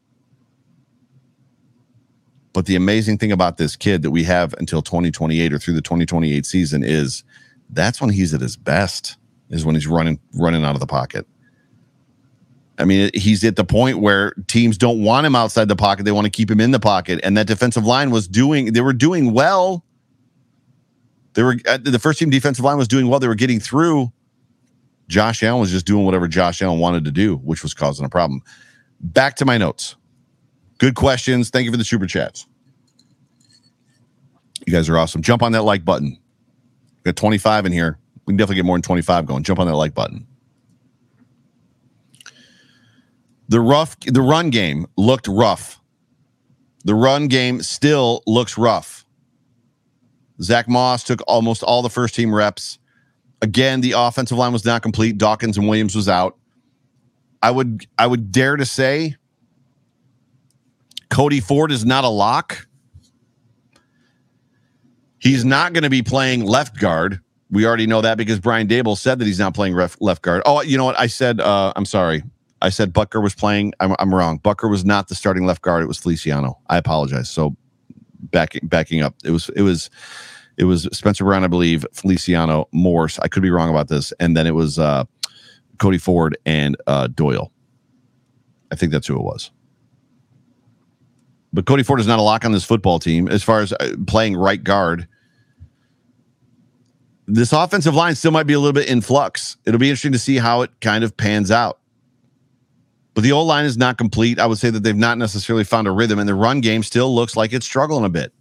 But 2.54 2.66
the 2.66 2.76
amazing 2.76 3.18
thing 3.18 3.32
about 3.32 3.58
this 3.58 3.76
kid 3.76 4.02
that 4.02 4.12
we 4.12 4.24
have 4.24 4.56
until 4.58 4.82
2028 4.82 5.52
or 5.54 5.60
through 5.60 5.74
the 5.74 5.82
2028 5.82 6.46
season 6.46 6.84
is 6.84 7.24
that's 7.70 8.00
when 8.00 8.10
he's 8.10 8.34
at 8.34 8.42
his 8.42 8.56
best, 8.56 9.18
is 9.50 9.66
when 9.66 9.76
he's 9.76 9.88
running 9.88 10.20
running 10.34 10.64
out 10.64 10.74
of 10.74 10.80
the 10.80 10.88
pocket. 10.88 11.28
I 12.78 12.86
mean, 12.86 13.10
he's 13.14 13.44
at 13.44 13.56
the 13.56 13.64
point 13.64 14.00
where 14.00 14.34
teams 14.48 14.78
don't 14.78 15.02
want 15.02 15.26
him 15.26 15.36
outside 15.36 15.68
the 15.68 15.76
pocket; 15.76 16.04
they 16.04 16.12
want 16.12 16.26
to 16.26 16.32
keep 16.32 16.52
him 16.52 16.60
in 16.60 16.72
the 16.72 16.80
pocket. 16.80 17.20
And 17.24 17.38
that 17.38 17.48
defensive 17.48 17.86
line 17.86 18.12
was 18.12 18.28
doing; 18.28 18.74
they 18.74 18.82
were 18.82 18.94
doing 18.94 19.34
well 19.34 19.86
they 21.36 21.44
were 21.44 21.58
uh, 21.68 21.78
the 21.78 22.00
first 22.00 22.18
team 22.18 22.30
defensive 22.30 22.66
line 22.66 22.78
was 22.78 22.88
doing 22.88 23.08
well. 23.08 23.20
They 23.20 23.28
were 23.28 23.36
getting 23.36 23.60
through. 23.60 24.12
Josh 25.08 25.44
Allen 25.44 25.62
was 25.62 25.70
just 25.70 25.86
doing 25.86 26.06
whatever 26.06 26.28
Josh 26.28 26.62
Allen 26.62 26.80
wanted 26.80 27.06
to 27.06 27.12
do, 27.12 27.36
which 27.38 27.62
was 27.62 27.74
causing 27.74 28.06
a 28.06 28.10
problem. 28.10 28.42
Back 29.00 29.36
to 29.36 29.46
my 29.46 29.58
notes. 29.58 29.98
Good 30.80 30.96
questions. 30.96 31.50
Thank 31.50 31.66
you 31.66 31.72
for 31.72 31.78
the 31.78 31.84
super 31.84 32.08
chats. 32.08 32.48
You 34.66 34.74
guys 34.74 34.90
are 34.90 34.98
awesome. 34.98 35.22
Jump 35.22 35.44
on 35.44 35.52
that 35.52 35.64
like 35.64 35.86
button. 35.86 36.18
We 37.04 37.10
got 37.10 37.18
25 37.18 37.68
in 37.68 37.72
here. 37.72 38.00
We 38.26 38.32
can 38.32 38.38
definitely 38.38 38.56
get 38.56 38.66
more 38.66 38.78
than 38.78 38.82
25 38.82 39.26
going. 39.28 39.44
Jump 39.44 39.60
on 39.60 39.68
that 39.68 39.76
like 39.76 39.94
button. 39.94 40.26
The 43.48 43.62
rough 43.62 44.00
the 44.00 44.22
run 44.22 44.50
game 44.50 44.88
looked 44.98 45.28
rough. 45.28 45.80
The 46.84 46.96
run 46.96 47.28
game 47.28 47.62
still 47.62 48.24
looks 48.28 48.58
rough. 48.58 49.06
Zach 50.42 50.68
Moss 50.68 51.04
took 51.04 51.22
almost 51.28 51.64
all 51.64 51.82
the 51.82 51.90
first 51.90 52.16
team 52.16 52.34
reps. 52.34 52.80
Again, 53.42 53.82
the 53.82 53.94
offensive 53.98 54.38
line 54.38 54.54
was 54.54 54.66
not 54.66 54.82
complete. 54.82 55.18
Dawkins 55.18 55.58
and 55.58 55.68
Williams 55.68 55.96
was 55.96 56.10
out. 56.10 56.38
I 57.42 57.52
would 57.52 57.86
I 57.98 58.08
would 58.08 58.32
dare 58.32 58.56
to 58.56 58.66
say 58.66 59.16
Cody 61.10 61.40
Ford 61.40 61.72
is 61.72 61.86
not 61.86 62.04
a 62.04 62.10
lock. 62.10 62.68
He's 65.20 65.46
not 65.46 65.74
going 65.74 65.84
to 65.84 65.90
be 65.90 66.02
playing 66.02 66.46
left 66.46 66.80
guard. 66.80 67.20
We 67.50 67.66
already 67.66 67.88
know 67.88 68.02
that 68.02 68.18
because 68.18 68.40
Brian 68.40 68.68
Daboll 68.68 68.98
said 68.98 69.20
that 69.20 69.26
he's 69.26 69.40
not 69.40 69.54
playing 69.54 69.74
ref, 69.74 69.98
left 70.00 70.22
guard. 70.22 70.44
Oh, 70.46 70.62
you 70.62 70.78
know 70.78 70.86
what? 70.86 71.00
I 71.00 71.08
said, 71.08 71.40
uh, 71.40 71.74
I'm 71.76 71.86
sorry. 71.86 72.24
I 72.66 72.70
said 72.70 72.92
Bucker 72.92 73.22
was 73.22 73.36
playing. 73.36 73.74
I'm, 73.80 73.96
I'm 74.00 74.14
wrong. 74.14 74.40
Bucker 74.40 74.68
was 74.68 74.84
not 74.84 75.08
the 75.08 75.14
starting 75.14 75.46
left 75.46 75.62
guard. 75.62 75.84
It 75.84 75.88
was 75.88 76.00
Feliciano. 76.00 76.58
I 76.68 76.78
apologize. 76.78 77.30
So 77.30 77.56
backing 78.20 78.68
backing 78.68 79.02
up. 79.02 79.14
It 79.24 79.30
was 79.30 79.50
it 79.50 79.62
was 79.62 79.92
it 80.58 80.64
was 80.64 80.90
Spencer 80.92 81.24
Brown, 81.26 81.44
I 81.44 81.48
believe, 81.48 81.86
Feliciano, 81.94 82.68
Morse. 82.72 83.20
I 83.20 83.28
could 83.28 83.44
be 83.44 83.52
wrong 83.52 83.70
about 83.70 83.88
this, 83.88 84.14
and 84.20 84.36
then 84.36 84.48
it 84.48 84.56
was 84.56 84.80
uh, 84.80 85.04
Cody 85.78 86.00
Ford 86.00 86.38
and 86.46 86.76
uh, 86.88 87.06
Doyle. 87.08 87.52
I 88.72 88.76
think 88.76 88.92
that's 88.92 89.06
who 89.06 89.16
it 89.16 89.24
was. 89.24 89.52
But 91.54 91.68
Cody 91.68 91.84
Ford 91.84 92.00
is 92.00 92.08
not 92.08 92.18
a 92.18 92.24
lock 92.24 92.46
on 92.46 92.52
this 92.52 92.64
football 92.64 92.98
team 92.98 93.28
as 93.28 93.44
far 93.44 93.62
as 93.62 93.74
uh, 93.74 93.96
playing 94.08 94.36
right 94.36 94.62
guard. 94.62 95.08
This 97.28 97.54
offensive 97.54 97.94
line 97.94 98.16
still 98.16 98.32
might 98.32 98.48
be 98.48 98.54
a 98.54 98.60
little 98.60 98.74
bit 98.74 98.90
in 98.90 99.02
flux. 99.02 99.58
It'll 99.66 99.80
be 99.80 99.90
interesting 99.90 100.14
to 100.14 100.20
see 100.20 100.38
how 100.38 100.64
it 100.64 100.72
kind 100.82 101.04
of 101.04 101.16
pans 101.16 101.52
out. 101.52 101.80
But 103.16 103.24
the 103.24 103.32
old 103.32 103.48
line 103.48 103.66
is 103.66 103.78
not 103.78 103.98
complete. 103.98 104.40
I 104.40 104.46
would 104.46 104.58
say 104.58 104.70
that 104.70 104.84
they've 104.84 104.96
not 104.96 105.18
necessarily 105.18 105.64
found 105.64 105.88
a 105.88 105.92
rhythm, 105.92 106.20
and 106.20 106.28
the 106.28 106.36
run 106.36 106.60
game 106.60 106.84
still 106.84 107.16
looks 107.16 107.36
like 107.36 107.54
it's 107.54 107.66
struggling 107.66 108.06
a 108.06 108.10
bit. 108.10 108.34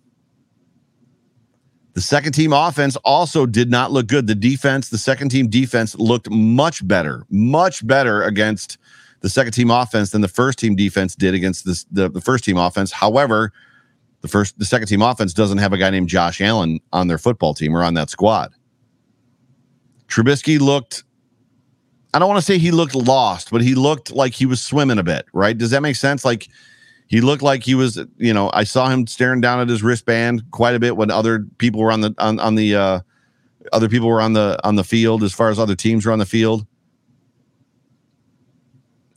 The 1.95 2.01
second 2.01 2.33
team 2.33 2.53
offense 2.53 2.97
also 2.97 3.47
did 3.47 3.71
not 3.71 3.93
look 3.93 4.09
good. 4.09 4.27
The 4.27 4.35
defense, 4.35 4.89
the 4.89 4.99
second 4.99 5.29
team 5.29 5.49
defense 5.49 5.95
looked 5.95 6.29
much 6.29 6.87
better, 6.87 7.25
much 7.31 7.87
better 7.87 8.25
against 8.25 8.79
the 9.21 9.31
second 9.31 9.53
team 9.53 9.71
offense 9.71 10.11
than 10.11 10.21
the 10.21 10.29
first 10.29 10.59
team 10.59 10.75
defense 10.75 11.15
did 11.15 11.35
against 11.35 11.65
this, 11.65 11.85
the, 11.93 12.11
the 12.11 12.21
first 12.21 12.43
team 12.43 12.59
offense. 12.59 12.91
However, 12.91 13.53
the 14.23 14.29
first 14.29 14.59
the 14.59 14.65
second 14.65 14.89
team 14.89 15.03
offense 15.03 15.33
doesn't 15.33 15.59
have 15.59 15.73
a 15.73 15.79
guy 15.79 15.91
named 15.91 16.09
Josh 16.09 16.41
Allen 16.41 16.81
on 16.93 17.07
their 17.07 17.19
football 17.19 17.55
team 17.55 17.77
or 17.77 17.85
on 17.85 17.95
that 17.95 18.11
squad. 18.11 18.53
Trubisky 20.09 20.59
looked 20.59 21.05
I 22.15 22.21
don't 22.21 22.29
want 22.29 22.39
to 22.39 22.47
say 22.47 22.59
he 22.59 22.71
looked 22.71 22.95
lost, 22.95 23.51
but 23.51 23.61
he 23.61 23.75
looked 23.75 24.13
like 24.13 24.35
he 24.35 24.47
was 24.47 24.63
swimming 24.63 24.99
a 24.99 25.03
bit, 25.03 25.27
right? 25.33 25.59
Does 25.59 25.71
that 25.71 25.83
make 25.83 25.97
sense? 25.97 26.25
Like 26.25 26.49
he 27.09 27.21
looked 27.21 27.43
like 27.43 27.65
he 27.65 27.75
was, 27.75 28.01
you 28.19 28.33
know, 28.33 28.53
I 28.55 28.63
saw 28.63 28.89
him 28.89 29.09
staring 29.09 29.41
down 29.41 29.59
at 29.59 29.69
his 29.69 29.83
wristband 29.83 30.45
quite 30.53 30.77
a 30.77 30.79
bit 30.79 30.97
when 30.97 31.11
other 31.11 31.41
people 31.59 31.81
were 31.81 31.91
on 31.91 32.03
the 32.03 32.15
on, 32.19 32.39
on 32.39 32.55
the 32.55 32.77
uh 32.77 33.01
other 33.73 33.89
people 33.89 34.07
were 34.07 34.21
on 34.21 34.33
the 34.33 34.61
on 34.63 34.77
the 34.77 34.85
field 34.85 35.25
as 35.25 35.33
far 35.33 35.51
as 35.51 35.59
other 35.59 35.75
teams 35.75 36.07
were 36.07 36.13
on 36.13 36.21
the 36.21 36.27
field. 36.27 36.65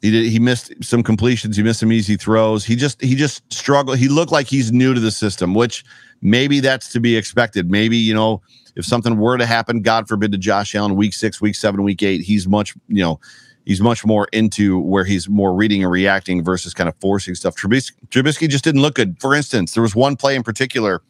He 0.01 0.09
did. 0.09 0.31
He 0.31 0.39
missed 0.39 0.73
some 0.81 1.03
completions. 1.03 1.55
He 1.55 1.61
missed 1.61 1.81
some 1.81 1.91
easy 1.91 2.15
throws. 2.15 2.65
He 2.65 2.75
just 2.75 2.99
he 2.99 3.13
just 3.13 3.41
struggled. 3.53 3.99
He 3.99 4.07
looked 4.07 4.31
like 4.31 4.47
he's 4.47 4.71
new 4.71 4.95
to 4.95 4.99
the 4.99 5.11
system, 5.11 5.53
which 5.53 5.85
maybe 6.21 6.61
that's 6.61 6.91
to 6.93 6.99
be 6.99 7.15
expected. 7.15 7.69
Maybe 7.69 7.97
you 7.97 8.15
know 8.15 8.41
if 8.77 8.85
something 8.85 9.17
were 9.17 9.37
to 9.37 9.45
happen, 9.45 9.81
God 9.81 10.07
forbid, 10.07 10.31
to 10.31 10.37
Josh 10.37 10.75
Allen, 10.75 10.95
week 10.95 11.13
six, 11.13 11.41
week 11.41 11.55
seven, 11.55 11.83
week 11.83 12.03
eight, 12.03 12.21
he's 12.21 12.47
much 12.47 12.75
you 12.87 13.03
know 13.03 13.19
he's 13.65 13.81
much 13.81 14.05
more 14.05 14.27
into 14.31 14.79
where 14.79 15.03
he's 15.03 15.27
more 15.27 15.53
reading 15.53 15.83
and 15.83 15.91
reacting 15.91 16.43
versus 16.43 16.73
kind 16.73 16.87
of 16.87 16.95
forcing 17.01 17.35
stuff. 17.35 17.55
Trubisky, 17.55 17.91
Trubisky 18.09 18.47
just 18.47 18.63
didn't 18.63 18.81
look 18.81 18.95
good. 18.95 19.19
For 19.19 19.33
instance, 19.33 19.73
there 19.73 19.81
was 19.81 19.95
one 19.95 20.15
play 20.15 20.35
in 20.35 20.43
particular. 20.43 21.01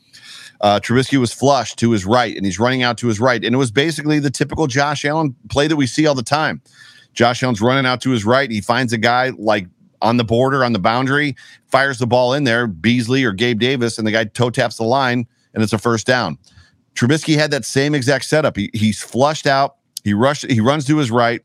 Uh, 0.62 0.80
Trubisky 0.80 1.20
was 1.20 1.34
flushed 1.34 1.78
to 1.80 1.92
his 1.92 2.06
right, 2.06 2.36
and 2.36 2.46
he's 2.46 2.58
running 2.58 2.84
out 2.84 2.98
to 3.00 3.08
his 3.08 3.20
right, 3.20 3.44
and 3.44 3.54
it 3.54 3.58
was 3.58 3.70
basically 3.70 4.18
the 4.20 4.32
typical 4.32 4.66
Josh 4.66 5.04
Allen 5.06 5.36
play 5.50 5.68
that 5.68 5.76
we 5.76 5.86
see 5.86 6.08
all 6.08 6.16
the 6.16 6.24
time. 6.24 6.62
Josh 7.14 7.44
Allen's 7.44 7.62
running 7.62 7.86
out 7.86 8.00
to 8.02 8.12
his 8.12 8.26
right. 8.26 8.50
He 8.50 8.62
finds 8.62 8.94
a 8.94 8.98
guy 8.98 9.34
like 9.38 9.68
on 10.02 10.18
the 10.18 10.24
border, 10.24 10.64
on 10.64 10.74
the 10.74 10.80
boundary, 10.80 11.36
fires 11.68 12.00
the 12.00 12.08
ball 12.08 12.34
in 12.34 12.44
there, 12.44 12.66
Beasley 12.66 13.24
or 13.24 13.34
Gabe 13.34 13.60
Davis, 13.60 13.98
and 13.98 14.08
the 14.08 14.12
guy 14.12 14.24
toe 14.24 14.52
taps 14.52 14.78
the 14.78 14.84
line, 14.84 15.28
and 15.54 15.64
it's 15.64 15.74
a 15.74 15.78
first 15.78 16.08
down. 16.08 16.38
Trubisky 16.98 17.36
had 17.36 17.52
that 17.52 17.64
same 17.64 17.94
exact 17.94 18.26
setup. 18.26 18.58
He, 18.58 18.72
he's 18.74 19.02
flushed 19.02 19.46
out. 19.46 19.76
He 20.04 20.14
rushed. 20.14 20.50
He 20.50 20.60
runs 20.60 20.86
to 20.86 20.98
his 20.98 21.12
right. 21.12 21.42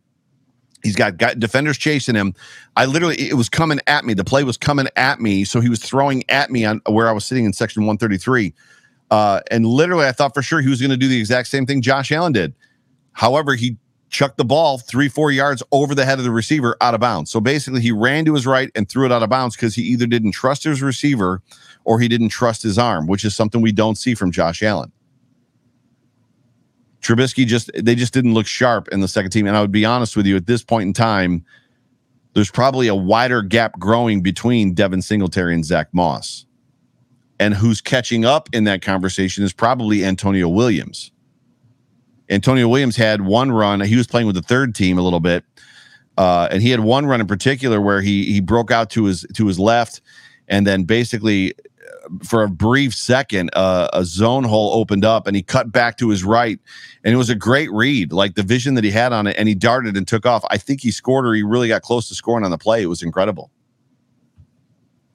He's 0.83 0.97
got, 0.97 1.17
got 1.17 1.39
defenders 1.39 1.79
chasing 1.79 2.15
him. 2.15 2.35
I 2.75 2.87
literally, 2.87 3.21
it 3.21 3.35
was 3.35 3.49
coming 3.49 3.79
at 3.87 4.05
me. 4.05 4.15
The 4.15 4.25
play 4.25 4.43
was 4.43 4.57
coming 4.57 4.89
at 4.97 5.21
me. 5.21 5.45
So 5.45 5.61
he 5.61 5.69
was 5.69 5.79
throwing 5.79 6.29
at 6.29 6.51
me 6.51 6.65
on 6.65 6.81
where 6.87 7.09
I 7.09 7.13
was 7.13 7.25
sitting 7.25 7.45
in 7.45 7.53
section 7.53 7.83
133. 7.83 8.53
Uh, 9.11 9.41
and 9.51 9.67
literally, 9.67 10.07
I 10.07 10.13
thought 10.13 10.35
for 10.35 10.43
sure 10.43 10.61
he 10.61 10.69
was 10.69 10.81
going 10.81 10.91
to 10.91 10.97
do 10.97 11.07
the 11.07 11.21
exact 11.21 11.49
same 11.49 11.67
thing 11.67 11.83
Josh 11.83 12.11
Allen 12.11 12.33
did. 12.33 12.55
However, 13.13 13.55
he 13.55 13.77
chucked 14.09 14.39
the 14.39 14.45
ball 14.45 14.79
three, 14.79 15.09
four 15.09 15.31
yards 15.31 15.63
over 15.71 15.95
the 15.95 16.05
head 16.05 16.19
of 16.19 16.25
the 16.25 16.31
receiver 16.31 16.77
out 16.81 16.95
of 16.95 17.01
bounds. 17.01 17.31
So 17.31 17.41
basically, 17.41 17.83
he 17.83 17.93
ran 17.93 18.25
to 18.25 18.35
his 18.35 18.47
right 18.47 18.71
and 18.75 18.89
threw 18.89 19.05
it 19.05 19.13
out 19.13 19.23
of 19.23 19.31
bounds 19.31 19.55
because 19.55 19.75
he 19.75 19.83
either 19.83 20.07
didn't 20.07 20.33
trust 20.33 20.65
his 20.65 20.83
receiver 20.83 21.43
or 21.85 22.01
he 22.01 22.09
didn't 22.09 22.31
trust 22.31 22.63
his 22.63 22.79
arm, 22.79 23.07
which 23.07 23.25
is 23.25 23.37
something 23.37 23.61
we 23.61 23.73
don't 23.73 23.97
see 23.97 24.15
from 24.15 24.33
Josh 24.33 24.63
Allen. 24.63 24.91
Trubisky 27.03 27.45
just 27.47 27.71
they 27.75 27.95
just 27.95 28.15
didn't 28.15 28.35
look 28.35 28.47
sharp 28.47 28.89
in 28.89 29.01
the 29.01 29.09
second 29.09 29.31
team. 29.31 29.47
And 29.47 29.57
I 29.57 29.61
would 29.61 29.73
be 29.73 29.85
honest 29.85 30.17
with 30.17 30.27
you, 30.27 30.37
at 30.37 30.47
this 30.47 30.63
point 30.63 30.87
in 30.87 30.93
time, 30.93 31.45
there's 32.35 32.51
probably 32.51 32.89
a 32.89 32.95
wider 32.95 33.43
gap 33.43 33.79
growing 33.79 34.23
between 34.23 34.73
Devin 34.73 35.03
Singletary 35.03 35.55
and 35.55 35.65
Zach 35.65 35.89
Moss. 35.93 36.47
And 37.39 37.55
who's 37.55 37.81
catching 37.81 38.25
up 38.25 38.49
in 38.53 38.65
that 38.65 38.83
conversation 38.83 39.43
is 39.43 39.53
probably 39.53 40.05
Antonio 40.05 40.49
Williams. 40.49 41.11
Antonio 42.31 42.69
Williams 42.69 42.97
had 42.97 43.23
one 43.23 43.51
run. 43.51 43.81
He 43.81 43.97
was 43.97 44.07
playing 44.07 44.27
with 44.27 44.37
the 44.37 44.43
third 44.43 44.75
team 44.75 44.97
a 44.97 45.03
little 45.03 45.21
bit. 45.21 45.45
Uh, 46.17 46.49
and 46.51 46.63
he 46.63 46.71
had 46.71 46.81
one 46.81 47.07
run 47.07 47.21
in 47.21 47.27
particular 47.27 47.81
where 47.81 48.01
he 48.01 48.33
he 48.33 48.41
broke 48.41 48.71
out 48.71 48.91
to 48.91 49.05
his 49.05 49.27
to 49.35 49.47
his 49.47 49.59
left 49.59 50.01
and 50.47 50.67
then 50.67 50.85
basically 50.85 51.55
for 52.25 52.43
a 52.43 52.49
brief 52.49 52.95
second, 52.95 53.51
uh, 53.55 53.89
a 53.93 54.05
zone 54.05 54.45
hole 54.45 54.73
opened 54.75 55.05
up 55.05 55.27
and 55.27 55.37
he 55.37 55.43
cut 55.43 55.73
back 55.73 55.97
to 55.99 56.09
his 56.09 56.25
right. 56.25 56.59
And 57.05 57.15
it 57.15 57.17
was 57.17 57.31
a 57.31 57.35
great 57.35 57.71
read, 57.73 58.13
like 58.13 58.35
the 58.35 58.43
vision 58.43 58.75
that 58.75 58.85
he 58.85 58.91
had 58.91 59.13
on 59.13 59.27
it. 59.27 59.37
And 59.39 59.49
he 59.49 59.55
darted 59.55 59.97
and 59.97 60.07
took 60.07 60.27
off. 60.27 60.45
I 60.51 60.59
think 60.59 60.81
he 60.81 60.91
scored 60.91 61.27
or 61.27 61.35
he 61.35 61.43
really 61.43 61.69
got 61.69 61.83
close 61.83 62.09
to 62.09 62.15
scoring 62.15 62.45
on 62.45 62.51
the 62.51 62.59
play. 62.59 62.83
It 62.83 62.87
was 62.87 63.03
incredible. 63.03 63.51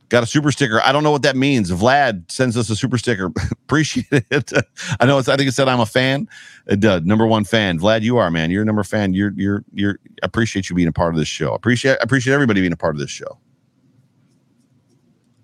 Got 0.10 0.24
a 0.24 0.26
super 0.26 0.54
sticker. 0.54 0.82
I 0.86 0.94
don't 0.94 1.04
know 1.04 1.12
what 1.12 1.24
that 1.24 1.36
means. 1.36 1.70
Vlad 1.70 2.32
sends 2.32 2.56
us 2.56 2.70
a 2.70 2.78
super 2.78 2.98
sticker. 2.98 3.30
Appreciate 3.52 4.06
it. 4.12 4.52
I 5.02 5.06
know 5.06 5.18
it's. 5.18 5.28
I 5.28 5.36
think 5.36 5.50
it 5.50 5.52
said 5.52 5.68
I'm 5.68 5.82
a 5.82 5.86
fan. 5.86 6.30
It 6.66 6.80
did. 6.80 7.06
Number 7.06 7.28
one 7.28 7.44
fan. 7.44 7.78
Vlad, 7.78 8.04
you 8.04 8.18
are 8.18 8.32
man. 8.32 8.50
You're 8.50 8.62
a 8.62 8.66
number 8.66 8.86
fan. 8.86 9.14
You're 9.14 9.34
you're 9.36 9.66
you're. 9.74 10.00
appreciate 10.24 10.70
you 10.70 10.78
being 10.78 10.88
a 10.88 10.94
part 10.94 11.14
of 11.14 11.20
this 11.20 11.28
show. 11.28 11.54
Appreciate 11.54 11.98
appreciate 12.00 12.34
everybody 12.34 12.62
being 12.62 12.72
a 12.72 12.78
part 12.78 12.96
of 12.96 13.00
this 13.00 13.10
show. 13.10 13.38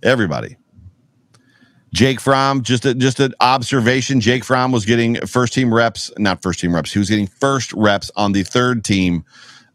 Everybody. 0.02 0.56
Jake 1.94 2.20
Fromm, 2.20 2.64
just 2.64 2.86
a, 2.86 2.96
just 2.96 3.20
an 3.20 3.36
observation. 3.40 4.20
Jake 4.20 4.44
Fromm 4.44 4.72
was 4.72 4.84
getting 4.84 5.16
first 5.28 5.54
team 5.54 5.72
reps, 5.74 6.12
not 6.18 6.42
first 6.42 6.60
team 6.60 6.74
reps. 6.74 6.92
He 6.92 7.00
was 7.00 7.10
getting 7.10 7.28
first 7.28 7.72
reps 7.74 8.10
on 8.16 8.32
the 8.32 8.44
third 8.44 8.84
team 8.84 9.24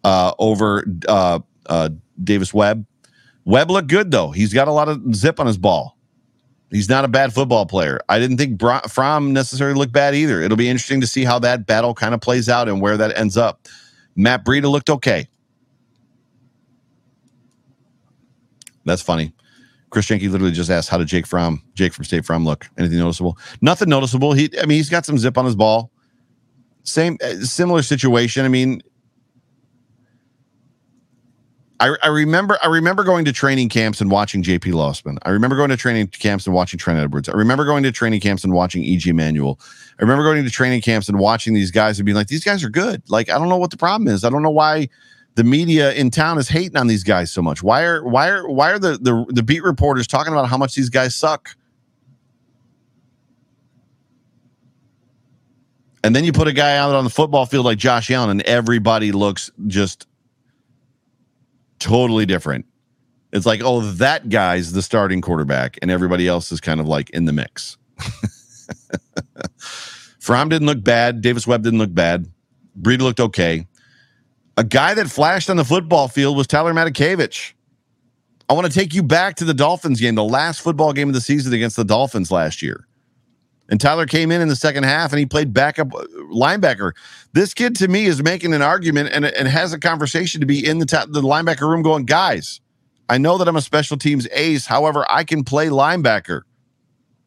uh, 0.03 0.35
over 0.39 0.85
uh, 1.09 1.39
uh, 1.67 1.91
Davis 2.23 2.53
Webb. 2.53 2.85
Webb 3.45 3.71
looked 3.71 3.89
good 3.89 4.11
though. 4.11 4.31
He's 4.31 4.53
got 4.53 4.67
a 4.67 4.73
lot 4.73 4.89
of 4.89 5.15
zip 5.15 5.39
on 5.39 5.47
his 5.47 5.57
ball. 5.57 5.97
He's 6.71 6.89
not 6.89 7.05
a 7.05 7.09
bad 7.09 7.33
football 7.33 7.65
player. 7.65 8.01
I 8.09 8.19
didn't 8.19 8.37
think 8.37 8.61
Fromm 8.91 9.33
necessarily 9.33 9.79
looked 9.79 9.93
bad 9.93 10.15
either. 10.15 10.43
It'll 10.43 10.57
be 10.57 10.69
interesting 10.69 11.01
to 11.01 11.07
see 11.07 11.25
how 11.25 11.39
that 11.39 11.67
battle 11.67 11.95
kind 11.95 12.15
of 12.15 12.21
plays 12.21 12.49
out 12.49 12.69
and 12.69 12.81
where 12.81 12.97
that 12.99 13.17
ends 13.17 13.39
up. 13.39 13.67
Matt 14.17 14.45
Breida 14.45 14.71
looked 14.71 14.91
okay. 14.91 15.29
That's 18.85 19.03
funny. 19.03 19.33
Chris 19.91 20.07
Jenke 20.07 20.31
literally 20.31 20.53
just 20.53 20.71
asked, 20.71 20.89
"How 20.89 20.99
did 20.99 21.09
Jake 21.09 21.27
from 21.27 21.63
Jake 21.75 21.93
from 21.93 22.05
State 22.05 22.25
Farm 22.25 22.45
look? 22.45 22.69
Anything 22.79 22.99
noticeable? 22.99 23.39
Nothing 23.61 23.89
noticeable. 23.89 24.33
He, 24.33 24.51
I 24.61 24.67
mean, 24.67 24.77
he's 24.77 24.91
got 24.91 25.07
some 25.07 25.19
zip 25.19 25.39
on 25.39 25.45
his 25.45 25.57
ball. 25.57 25.91
Same, 26.83 27.19
uh, 27.23 27.41
similar 27.41 27.83
situation. 27.83 28.45
I 28.45 28.49
mean, 28.49 28.83
I, 31.81 31.97
I 32.03 32.09
remember, 32.09 32.59
I 32.63 32.67
remember 32.67 33.05
going 33.05 33.25
to 33.25 33.33
training 33.33 33.69
camps 33.69 34.01
and 34.01 34.11
watching 34.11 34.43
J.P. 34.43 34.73
Losman. 34.73 35.19
I 35.23 35.31
remember 35.31 35.55
going 35.55 35.71
to 35.71 35.77
training 35.77 36.09
camps 36.09 36.47
and 36.47 36.55
watching 36.55 36.79
Trent 36.79 36.99
Edwards. 36.99 37.29
I 37.29 37.33
remember 37.33 37.65
going 37.65 37.85
to 37.85 37.93
training 37.93 38.21
camps 38.21 38.43
and 38.43 38.53
watching 38.53 38.83
E.J. 38.83 39.13
Manuel. 39.13 39.61
I 39.99 40.03
remember 40.03 40.25
going 40.25 40.43
to 40.43 40.51
training 40.51 40.81
camps 40.81 41.09
and 41.09 41.19
watching 41.19 41.55
these 41.55 41.71
guys 41.71 41.99
and 41.99 42.07
being 42.07 42.17
like, 42.17 42.27
"These 42.27 42.45
guys 42.45 42.65
are 42.65 42.71
good." 42.71 43.03
Like, 43.09 43.31
I 43.31 43.39
don't 43.39 43.49
know 43.49 43.59
what 43.59 43.71
the 43.71 43.77
problem 43.77 44.09
is. 44.09 44.25
I 44.25 44.31
don't 44.31 44.43
know 44.43 44.51
why 44.51 44.89
the 45.39 45.45
media 45.45 45.93
in 45.93 46.11
town 46.11 46.37
is 46.37 46.49
hating 46.49 46.77
on 46.77 46.89
these 46.89 47.05
guys 47.05 47.31
so 47.31 47.41
much? 47.41 47.63
Why 47.63 47.85
are 47.85 48.03
why 48.03 48.29
are 48.29 48.49
why 48.49 48.73
are 48.73 48.79
the 48.81 48.99
the, 49.01 49.25
the 49.29 49.45
beat 49.45 49.63
reporters 49.63 50.09
talking 50.09 50.33
about 50.33 50.49
how 50.49 50.59
much 50.59 50.75
these 50.75 50.91
guys 50.91 51.15
suck? 51.15 51.51
And 56.03 56.17
then 56.17 56.25
you 56.25 56.33
put 56.33 56.49
a 56.49 56.53
guy 56.53 56.77
out 56.77 56.93
on 56.93 57.05
the 57.05 57.11
football 57.11 57.47
field 57.47 57.65
like 57.65 57.79
Josh 57.79 58.11
Allen, 58.11 58.31
and 58.31 58.43
everybody 58.43 59.13
looks 59.13 59.53
just 59.69 60.09
totally 61.79 62.27
different. 62.27 62.67
It's 63.33 63.47
like, 63.47 63.61
oh, 63.63 63.83
that 63.83 64.29
guy's 64.29 64.73
the 64.73 64.83
starting 64.83 65.21
quarterback, 65.21 65.79
and 65.81 65.89
everybody 65.89 66.27
else 66.27 66.51
is 66.51 66.61
kind 66.61 66.81
of 66.81 66.89
like 66.89 67.11
in 67.11 67.27
the 67.27 67.33
mix. 67.33 67.79
Fromm 70.19 70.49
didn't 70.49 70.67
look 70.67 70.83
bad. 70.83 71.21
Davis 71.21 71.47
Webb 71.47 71.63
didn't 71.63 71.79
look 71.79 71.95
bad. 71.95 72.27
Breida 72.81 73.03
looked 73.03 73.21
okay. 73.21 73.69
A 74.59 74.65
guy 74.65 74.93
that 74.95 75.09
flashed 75.09 75.49
on 75.51 75.57
the 75.57 75.65
football 75.65 76.09
field 76.09 76.37
was 76.37 76.49
Tyler 76.49 76.75
Matakevich. 76.75 77.53
I 78.49 78.55
want 78.55 78.67
to 78.67 78.73
take 78.73 78.93
you 78.93 79.05
back 79.05 79.37
to 79.37 79.45
the 79.45 79.55
Dolphins 79.55 80.01
game, 80.01 80.17
the 80.17 80.25
last 80.25 80.63
football 80.63 80.93
game 80.93 81.07
of 81.07 81.15
the 81.15 81.21
season 81.21 81.53
against 81.53 81.77
the 81.77 81.85
Dolphins 81.85 82.33
last 82.33 82.61
year. 82.61 82.89
And 83.69 83.81
Tyler 83.81 84.05
came 84.05 84.33
in 84.33 84.41
in 84.41 84.49
the 84.49 84.57
second 84.57 84.83
half 84.83 85.13
and 85.13 85.21
he 85.21 85.27
played 85.27 85.55
backup 85.55 85.95
uh, 85.95 86.05
linebacker. 86.33 86.91
This 87.35 87.55
kid 87.55 87.77
to 87.77 87.87
me 87.87 88.07
is 88.07 88.21
making 88.21 88.53
an 88.53 88.61
argument 88.61 89.11
and, 89.13 89.27
and 89.27 89.47
has 89.47 89.73
a 89.73 89.79
conversation 89.79 90.41
to 90.41 90.47
be 90.47 90.67
in 90.67 90.79
the, 90.79 90.87
the 91.09 91.23
linebacker 91.23 91.71
room 91.71 91.83
going, 91.83 92.05
guys, 92.05 92.61
I 93.09 93.17
know 93.17 93.39
that 93.39 93.47
I'm 93.47 93.55
a 93.55 93.63
special 93.63 93.97
teams 93.97 94.27
ace. 94.33 94.67
However, 94.67 95.07
I 95.09 95.23
can 95.23 95.45
play 95.45 95.69
linebacker. 95.69 96.43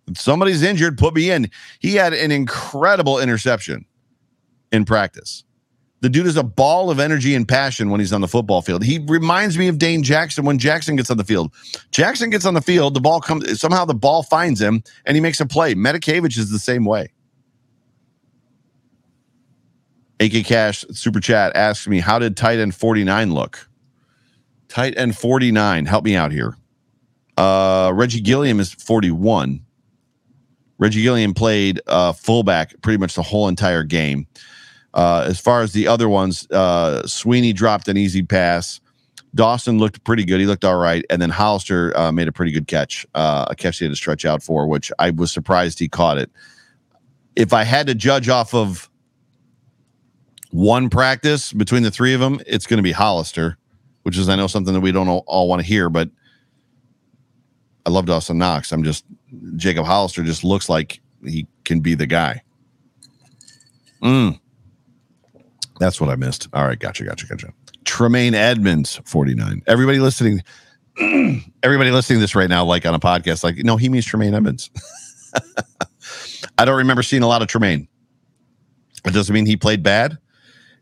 If 0.07 0.19
somebody's 0.19 0.63
injured, 0.63 0.97
put 0.97 1.15
me 1.15 1.31
in. 1.31 1.49
He 1.79 1.95
had 1.95 2.11
an 2.11 2.31
incredible 2.31 3.19
interception 3.19 3.85
in 4.73 4.83
practice. 4.83 5.45
The 6.01 6.09
dude 6.09 6.25
is 6.25 6.35
a 6.35 6.43
ball 6.43 6.89
of 6.89 6.99
energy 6.99 7.35
and 7.35 7.47
passion 7.47 7.91
when 7.91 7.99
he's 7.99 8.11
on 8.11 8.21
the 8.21 8.27
football 8.27 8.63
field. 8.63 8.83
He 8.83 8.97
reminds 9.07 9.57
me 9.57 9.67
of 9.67 9.77
Dane 9.77 10.01
Jackson 10.01 10.45
when 10.45 10.57
Jackson 10.57 10.95
gets 10.95 11.11
on 11.11 11.17
the 11.17 11.23
field. 11.23 11.53
Jackson 11.91 12.31
gets 12.31 12.45
on 12.45 12.55
the 12.55 12.61
field, 12.61 12.95
the 12.95 12.99
ball 12.99 13.21
comes 13.21 13.59
somehow 13.59 13.85
the 13.85 13.93
ball 13.93 14.23
finds 14.23 14.59
him 14.59 14.83
and 15.05 15.15
he 15.15 15.21
makes 15.21 15.39
a 15.39 15.45
play. 15.45 15.75
Matakevich 15.75 16.37
is 16.37 16.51
the 16.51 16.59
same 16.59 16.85
way. 16.85 17.11
AK 20.19 20.45
Cash 20.45 20.85
Super 20.91 21.19
Chat 21.19 21.55
asks 21.55 21.87
me, 21.87 21.99
How 21.99 22.19
did 22.19 22.35
tight 22.35 22.59
end 22.59 22.75
49 22.75 23.33
look? 23.33 23.67
Tight 24.69 24.97
end 24.97 25.17
49, 25.17 25.85
help 25.85 26.03
me 26.03 26.15
out 26.15 26.31
here. 26.31 26.55
Uh, 27.37 27.91
Reggie 27.93 28.21
Gilliam 28.21 28.59
is 28.59 28.73
41. 28.73 29.61
Reggie 30.77 31.03
Gilliam 31.03 31.33
played 31.33 31.79
uh, 31.87 32.11
fullback 32.11 32.73
pretty 32.81 32.97
much 32.97 33.15
the 33.15 33.21
whole 33.21 33.47
entire 33.47 33.83
game. 33.83 34.27
Uh, 34.93 35.25
as 35.27 35.39
far 35.39 35.61
as 35.61 35.71
the 35.71 35.87
other 35.87 36.09
ones, 36.09 36.49
uh, 36.51 37.05
Sweeney 37.07 37.53
dropped 37.53 37.87
an 37.87 37.97
easy 37.97 38.23
pass. 38.23 38.81
Dawson 39.33 39.77
looked 39.77 40.03
pretty 40.03 40.25
good. 40.25 40.39
He 40.39 40.45
looked 40.45 40.65
all 40.65 40.75
right. 40.75 41.05
And 41.09 41.21
then 41.21 41.29
Hollister 41.29 41.97
uh, 41.97 42.11
made 42.11 42.27
a 42.27 42.31
pretty 42.31 42.51
good 42.51 42.67
catch, 42.67 43.05
uh, 43.15 43.45
a 43.49 43.55
catch 43.55 43.79
he 43.79 43.85
had 43.85 43.91
to 43.91 43.95
stretch 43.95 44.25
out 44.25 44.43
for, 44.43 44.67
which 44.67 44.91
I 44.99 45.11
was 45.11 45.31
surprised 45.31 45.79
he 45.79 45.87
caught 45.87 46.17
it. 46.17 46.29
If 47.35 47.53
I 47.53 47.63
had 47.63 47.87
to 47.87 47.95
judge 47.95 48.27
off 48.27 48.53
of 48.53 48.89
one 50.49 50.89
practice 50.89 51.53
between 51.53 51.83
the 51.83 51.91
three 51.91 52.13
of 52.13 52.19
them, 52.19 52.41
it's 52.45 52.67
going 52.67 52.77
to 52.77 52.83
be 52.83 52.91
Hollister, 52.91 53.57
which 54.03 54.17
is, 54.17 54.27
I 54.27 54.35
know, 54.35 54.47
something 54.47 54.73
that 54.73 54.81
we 54.81 54.91
don't 54.91 55.07
all, 55.07 55.23
all 55.27 55.47
want 55.47 55.61
to 55.61 55.65
hear, 55.65 55.89
but 55.89 56.09
I 57.85 57.89
love 57.89 58.05
Dawson 58.05 58.37
Knox. 58.37 58.73
I'm 58.73 58.83
just, 58.83 59.05
Jacob 59.55 59.85
Hollister 59.85 60.23
just 60.23 60.43
looks 60.43 60.67
like 60.67 60.99
he 61.25 61.47
can 61.63 61.79
be 61.79 61.95
the 61.95 62.05
guy. 62.05 62.43
Mm. 64.03 64.39
That's 65.81 65.99
what 65.99 66.11
I 66.11 66.15
missed. 66.15 66.47
All 66.53 66.67
right, 66.67 66.77
gotcha, 66.77 67.03
gotcha, 67.03 67.25
gotcha. 67.25 67.51
Tremaine 67.85 68.35
Edmunds, 68.35 69.01
49. 69.05 69.63
Everybody 69.65 69.97
listening, 69.97 70.43
everybody 71.63 71.89
listening 71.89 72.19
this 72.19 72.35
right 72.35 72.49
now, 72.49 72.63
like 72.63 72.85
on 72.85 72.93
a 72.93 72.99
podcast, 72.99 73.43
like, 73.43 73.57
no, 73.57 73.77
he 73.77 73.89
means 73.89 74.05
Tremaine 74.05 74.35
Edmunds. 74.35 74.69
I 76.59 76.65
don't 76.65 76.77
remember 76.77 77.01
seeing 77.01 77.23
a 77.23 77.27
lot 77.27 77.41
of 77.41 77.47
Tremaine. 77.47 77.87
It 79.05 79.13
doesn't 79.15 79.33
mean 79.33 79.47
he 79.47 79.57
played 79.57 79.81
bad. 79.81 80.19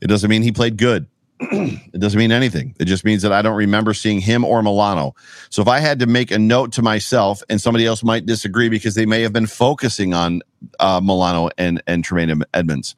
It 0.02 0.08
doesn't 0.08 0.30
mean 0.30 0.42
he 0.42 0.52
played 0.52 0.76
good. 0.76 1.08
it 1.40 2.02
doesn't 2.02 2.20
mean 2.20 2.34
anything. 2.34 2.76
It 2.78 2.84
just 2.84 3.06
means 3.06 3.22
that 3.22 3.32
I 3.32 3.42
don't 3.42 3.56
remember 3.56 3.94
seeing 3.94 4.20
him 4.20 4.44
or 4.44 4.62
Milano. 4.62 5.16
So 5.50 5.62
if 5.62 5.70
I 5.70 5.80
had 5.80 6.00
to 6.00 6.08
make 6.08 6.30
a 6.30 6.38
note 6.38 6.74
to 6.74 6.82
myself, 6.82 7.42
and 7.50 7.62
somebody 7.62 7.86
else 7.86 8.04
might 8.04 8.26
disagree 8.26 8.68
because 8.68 8.96
they 8.96 9.06
may 9.06 9.22
have 9.22 9.32
been 9.32 9.48
focusing 9.48 10.14
on 10.14 10.42
uh, 10.82 11.00
Milano 11.02 11.52
and 11.58 11.82
and 11.88 12.04
Tremaine 12.04 12.44
Edmunds, 12.54 12.98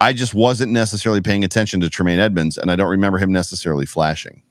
I 0.00 0.12
just 0.12 0.34
wasn't 0.34 0.72
necessarily 0.72 1.20
paying 1.20 1.44
attention 1.44 1.80
to 1.80 1.90
Tremaine 1.90 2.18
Edmunds, 2.18 2.58
and 2.58 2.70
I 2.70 2.76
don't 2.76 2.90
remember 2.90 3.18
him 3.18 3.32
necessarily 3.32 3.86
flashing. 3.86 4.42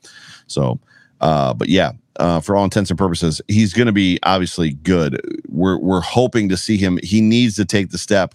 So, 0.46 0.80
uh, 1.20 1.54
but 1.54 1.68
yeah, 1.68 1.92
uh, 2.16 2.40
for 2.40 2.56
all 2.56 2.64
intents 2.64 2.90
and 2.90 2.98
purposes, 2.98 3.40
he's 3.48 3.72
going 3.72 3.86
to 3.86 3.92
be 3.92 4.18
obviously 4.22 4.70
good. 4.70 5.20
We're 5.48 5.78
we're 5.78 6.00
hoping 6.00 6.48
to 6.48 6.56
see 6.56 6.76
him. 6.76 6.98
He 7.02 7.20
needs 7.20 7.56
to 7.56 7.64
take 7.64 7.90
the 7.90 7.98
step 7.98 8.34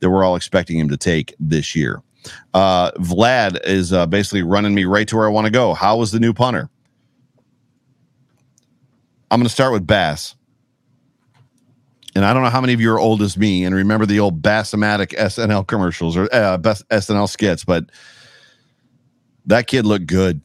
that 0.00 0.10
we're 0.10 0.24
all 0.24 0.36
expecting 0.36 0.78
him 0.78 0.88
to 0.88 0.96
take 0.96 1.34
this 1.40 1.74
year. 1.74 2.02
Uh, 2.52 2.90
Vlad 2.92 3.60
is 3.64 3.92
uh, 3.92 4.06
basically 4.06 4.42
running 4.42 4.74
me 4.74 4.84
right 4.84 5.06
to 5.08 5.16
where 5.16 5.26
I 5.26 5.30
want 5.30 5.46
to 5.46 5.50
go. 5.50 5.74
How 5.74 5.96
was 5.96 6.12
the 6.12 6.20
new 6.20 6.32
punter? 6.32 6.70
I'm 9.30 9.40
going 9.40 9.48
to 9.48 9.52
start 9.52 9.72
with 9.72 9.86
Bass. 9.86 10.36
And 12.14 12.24
I 12.24 12.32
don't 12.32 12.42
know 12.42 12.50
how 12.50 12.60
many 12.60 12.72
of 12.72 12.80
you 12.80 12.92
are 12.92 12.98
old 12.98 13.22
as 13.22 13.36
me 13.36 13.64
and 13.64 13.74
remember 13.74 14.06
the 14.06 14.20
old 14.20 14.40
Bassomatic 14.40 15.08
SNL 15.08 15.66
commercials 15.66 16.16
or 16.16 16.24
uh, 16.32 16.58
SNL 16.58 17.28
skits, 17.28 17.64
but 17.64 17.90
that 19.46 19.66
kid 19.66 19.84
looked 19.84 20.06
good. 20.06 20.40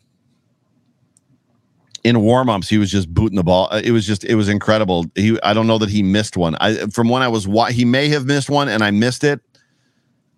In 2.03 2.15
warmups, 2.15 2.69
he 2.69 2.77
was 2.77 2.89
just 2.89 3.13
booting 3.13 3.35
the 3.35 3.43
ball. 3.43 3.67
Uh, 3.71 3.81
it 3.83 3.91
was 3.91 4.07
just, 4.07 4.23
it 4.23 4.35
was 4.35 4.49
incredible. 4.49 5.05
He, 5.15 5.39
I 5.43 5.53
don't 5.53 5.67
know 5.67 5.77
that 5.77 5.89
he 5.89 6.01
missed 6.01 6.37
one. 6.37 6.55
I, 6.55 6.87
from 6.87 7.09
when 7.09 7.21
I 7.21 7.27
was, 7.27 7.45
he 7.71 7.85
may 7.85 8.07
have 8.07 8.25
missed 8.25 8.49
one 8.49 8.69
and 8.69 8.83
I 8.83 8.91
missed 8.91 9.23
it 9.23 9.41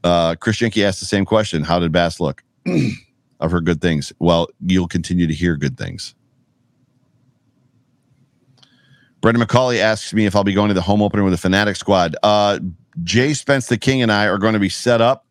uh, 0.04 0.36
Chris 0.36 0.58
Jenke 0.58 0.84
asked 0.84 1.00
the 1.00 1.06
same 1.06 1.26
question. 1.26 1.64
How 1.64 1.80
did 1.80 1.92
Bass 1.92 2.20
look? 2.20 2.44
I've 3.40 3.52
heard 3.52 3.66
good 3.66 3.82
things. 3.82 4.14
Well, 4.20 4.50
you'll 4.66 4.88
continue 4.88 5.28
to 5.28 5.34
hear 5.34 5.58
good 5.58 5.78
things. 5.78 6.16
Brendan 9.22 9.46
McCauley 9.46 9.78
asks 9.78 10.14
me 10.14 10.26
if 10.26 10.36
I'll 10.36 10.44
be 10.44 10.54
going 10.54 10.70
to 10.70 10.74
the 10.74 10.82
home 10.82 11.02
opener 11.02 11.24
with 11.24 11.34
the 11.34 11.38
Fanatic 11.38 11.76
squad. 11.76 12.16
Uh, 12.24 12.60
Jay 13.04 13.34
Spence 13.34 13.68
the 13.68 13.78
King 13.78 14.02
and 14.02 14.12
I 14.12 14.28
are 14.28 14.38
going 14.38 14.54
to 14.54 14.60
be 14.60 14.70
set 14.70 15.00
up 15.00 15.26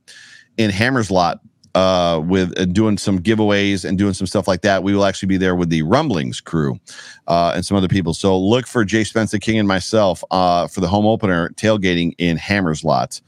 in 0.56 0.70
Hammer's 0.70 1.10
Lot 1.10 1.40
uh, 1.74 2.20
with 2.24 2.58
uh, 2.58 2.64
doing 2.66 2.98
some 2.98 3.18
giveaways 3.20 3.84
and 3.84 3.98
doing 3.98 4.14
some 4.14 4.26
stuff 4.26 4.48
like 4.48 4.62
that. 4.62 4.82
We 4.82 4.94
will 4.94 5.04
actually 5.04 5.26
be 5.26 5.36
there 5.36 5.54
with 5.54 5.70
the 5.70 5.82
Rumblings 5.82 6.40
crew 6.40 6.78
uh, 7.26 7.52
and 7.54 7.64
some 7.64 7.76
other 7.76 7.88
people. 7.88 8.14
So 8.14 8.38
look 8.38 8.66
for 8.66 8.84
Jay 8.84 9.04
Spence 9.04 9.32
the 9.32 9.40
King 9.40 9.58
and 9.58 9.68
myself 9.68 10.22
uh, 10.30 10.68
for 10.68 10.80
the 10.80 10.88
home 10.88 11.06
opener 11.06 11.50
tailgating 11.50 12.14
in 12.18 12.36
Hammer's 12.36 12.84
Lot. 12.84 13.20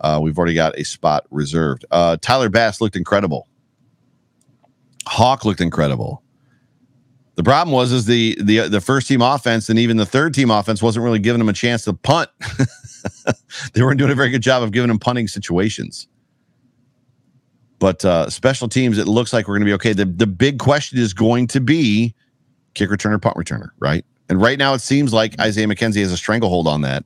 Uh, 0.00 0.18
we've 0.22 0.38
already 0.38 0.54
got 0.54 0.78
a 0.78 0.84
spot 0.84 1.26
reserved. 1.30 1.84
Uh, 1.90 2.16
Tyler 2.20 2.48
Bass 2.48 2.80
looked 2.80 2.96
incredible. 2.96 3.48
Haack 5.06 5.44
looked 5.44 5.60
incredible. 5.60 6.22
The 7.38 7.44
problem 7.44 7.72
was 7.72 7.92
is 7.92 8.04
the 8.04 8.36
the 8.42 8.66
the 8.66 8.80
first 8.80 9.06
team 9.06 9.22
offense 9.22 9.68
and 9.68 9.78
even 9.78 9.96
the 9.96 10.04
third 10.04 10.34
team 10.34 10.50
offense 10.50 10.82
wasn't 10.82 11.04
really 11.04 11.20
giving 11.20 11.38
them 11.38 11.48
a 11.48 11.52
chance 11.52 11.84
to 11.84 11.92
punt. 11.92 12.28
they 13.74 13.80
weren't 13.80 13.96
doing 13.96 14.10
a 14.10 14.16
very 14.16 14.30
good 14.30 14.42
job 14.42 14.64
of 14.64 14.72
giving 14.72 14.88
them 14.88 14.98
punting 14.98 15.28
situations. 15.28 16.08
But 17.78 18.04
uh, 18.04 18.28
special 18.28 18.68
teams, 18.68 18.98
it 18.98 19.06
looks 19.06 19.32
like 19.32 19.46
we're 19.46 19.54
going 19.54 19.66
to 19.66 19.66
be 19.66 19.72
okay. 19.74 19.92
The 19.92 20.04
the 20.04 20.26
big 20.26 20.58
question 20.58 20.98
is 20.98 21.14
going 21.14 21.46
to 21.48 21.60
be 21.60 22.12
kick 22.74 22.90
returner, 22.90 23.22
punt 23.22 23.36
returner, 23.36 23.68
right? 23.78 24.04
And 24.28 24.42
right 24.42 24.58
now 24.58 24.74
it 24.74 24.80
seems 24.80 25.12
like 25.12 25.38
Isaiah 25.38 25.68
McKenzie 25.68 26.00
has 26.00 26.10
a 26.10 26.16
stranglehold 26.16 26.66
on 26.66 26.80
that. 26.80 27.04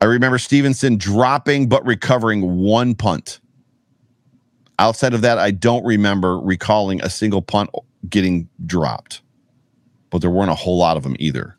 I 0.00 0.06
remember 0.06 0.38
Stevenson 0.38 0.98
dropping 0.98 1.68
but 1.68 1.86
recovering 1.86 2.56
one 2.56 2.96
punt. 2.96 3.38
Outside 4.80 5.14
of 5.14 5.20
that, 5.20 5.38
I 5.38 5.52
don't 5.52 5.84
remember 5.84 6.36
recalling 6.40 7.00
a 7.00 7.10
single 7.10 7.42
punt 7.42 7.70
getting 8.08 8.48
dropped, 8.66 9.22
but 10.10 10.20
there 10.20 10.30
weren't 10.30 10.50
a 10.50 10.54
whole 10.54 10.78
lot 10.78 10.96
of 10.96 11.02
them 11.02 11.16
either. 11.18 11.56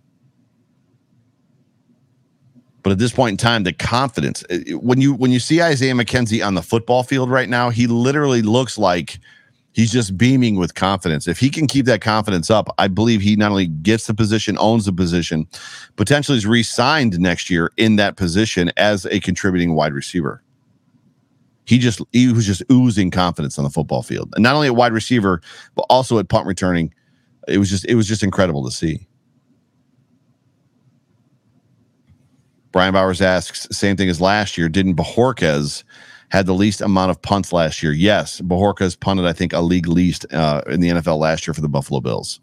But 2.81 2.93
at 2.93 2.97
this 2.97 3.11
point 3.11 3.31
in 3.31 3.37
time, 3.37 3.63
the 3.63 3.73
confidence 3.73 4.43
uh, 4.49 4.55
uh, 4.55 4.77
when 4.79 5.01
you 5.01 5.13
when 5.13 5.31
you 5.31 5.39
see 5.39 5.61
Isaiah 5.61 5.93
McKenzie 5.93 6.45
on 6.45 6.55
the 6.55 6.61
football 6.61 7.03
field 7.03 7.29
right 7.29 7.49
now, 7.49 7.69
he 7.69 7.87
literally 7.87 8.41
looks 8.41 8.77
like 8.77 9.19
he's 9.73 9.91
just 9.91 10.17
beaming 10.17 10.55
with 10.55 10.75
confidence. 10.75 11.27
If 11.27 11.39
he 11.39 11.49
can 11.49 11.67
keep 11.67 11.85
that 11.85 12.01
confidence 12.01 12.49
up, 12.49 12.73
I 12.77 12.87
believe 12.87 13.21
he 13.21 13.35
not 13.35 13.51
only 13.51 13.67
gets 13.67 14.07
the 14.07 14.13
position, 14.13 14.57
owns 14.59 14.85
the 14.85 14.93
position, 14.93 15.47
potentially 15.97 16.37
is 16.37 16.45
re-signed 16.45 17.19
next 17.19 17.49
year 17.49 17.71
in 17.77 17.97
that 17.97 18.15
position 18.15 18.71
as 18.77 19.05
a 19.05 19.19
contributing 19.19 19.75
wide 19.75 19.93
receiver. 19.93 20.41
He 21.69 21.77
just 21.77 22.01
he 22.11 22.33
was 22.33 22.47
just 22.47 22.63
oozing 22.71 23.11
confidence 23.11 23.59
on 23.59 23.63
the 23.63 23.69
football 23.69 24.01
field, 24.01 24.33
and 24.33 24.41
not 24.41 24.55
only 24.55 24.65
at 24.65 24.75
wide 24.75 24.91
receiver, 24.91 25.39
but 25.75 25.83
also 25.83 26.17
at 26.17 26.27
punt 26.27 26.47
returning. 26.47 26.91
It 27.47 27.59
was 27.59 27.69
just 27.69 27.85
it 27.85 27.93
was 27.93 28.07
just 28.07 28.23
incredible 28.23 28.65
to 28.65 28.71
see. 28.71 29.07
Brian 32.71 32.91
Bowers 32.91 33.21
asks, 33.21 33.67
same 33.71 33.97
thing 33.97 34.09
as 34.09 34.19
last 34.19 34.57
year. 34.57 34.67
Didn't 34.67 34.95
Bojorquez 34.95 35.83
had 36.29 36.47
the 36.47 36.53
least 36.53 36.81
amount 36.81 37.11
of 37.11 37.21
punts 37.21 37.53
last 37.53 37.83
year. 37.83 37.91
Yes, 37.91 38.41
Bojorquez 38.41 38.99
punted, 38.99 39.27
I 39.27 39.33
think, 39.33 39.53
a 39.53 39.61
league 39.61 39.87
least 39.87 40.25
uh, 40.33 40.63
in 40.67 40.79
the 40.79 40.89
NFL 40.89 41.19
last 41.19 41.45
year 41.45 41.53
for 41.53 41.61
the 41.61 41.69
Buffalo 41.69 42.01
Bills. 42.01 42.39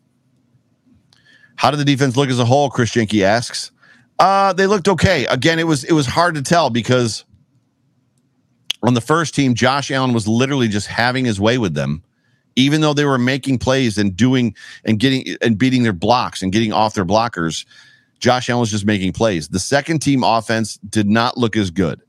How 1.56 1.72
did 1.72 1.80
the 1.80 1.84
defense 1.84 2.16
look 2.16 2.28
as 2.28 2.38
a 2.38 2.44
whole? 2.44 2.70
Chris 2.70 2.92
Jenke 2.92 3.22
asks. 3.22 3.72
Uh, 4.20 4.52
they 4.52 4.68
looked 4.68 4.86
okay. 4.86 5.26
Again, 5.26 5.58
it 5.58 5.66
was 5.66 5.82
it 5.82 5.92
was 5.92 6.06
hard 6.06 6.36
to 6.36 6.42
tell 6.42 6.70
because 6.70 7.24
on 8.86 8.94
the 8.94 9.00
first 9.00 9.34
team, 9.34 9.54
Josh 9.54 9.90
Allen 9.90 10.12
was 10.12 10.28
literally 10.28 10.68
just 10.68 10.86
having 10.86 11.24
his 11.24 11.40
way 11.40 11.58
with 11.58 11.74
them, 11.74 12.02
even 12.54 12.80
though 12.80 12.94
they 12.94 13.04
were 13.04 13.18
making 13.18 13.58
plays 13.58 13.98
and 13.98 14.16
doing 14.16 14.54
and 14.84 15.00
getting 15.00 15.36
and 15.42 15.58
beating 15.58 15.82
their 15.82 15.92
blocks 15.92 16.40
and 16.40 16.52
getting 16.52 16.72
off 16.72 16.94
their 16.94 17.04
blockers. 17.04 17.66
Josh 18.20 18.48
Allen 18.48 18.60
was 18.60 18.70
just 18.70 18.86
making 18.86 19.12
plays. 19.12 19.48
The 19.48 19.58
second 19.58 19.98
team 20.00 20.22
offense 20.22 20.78
did 20.88 21.08
not 21.08 21.36
look 21.36 21.56
as 21.56 21.70
good. 21.70 22.00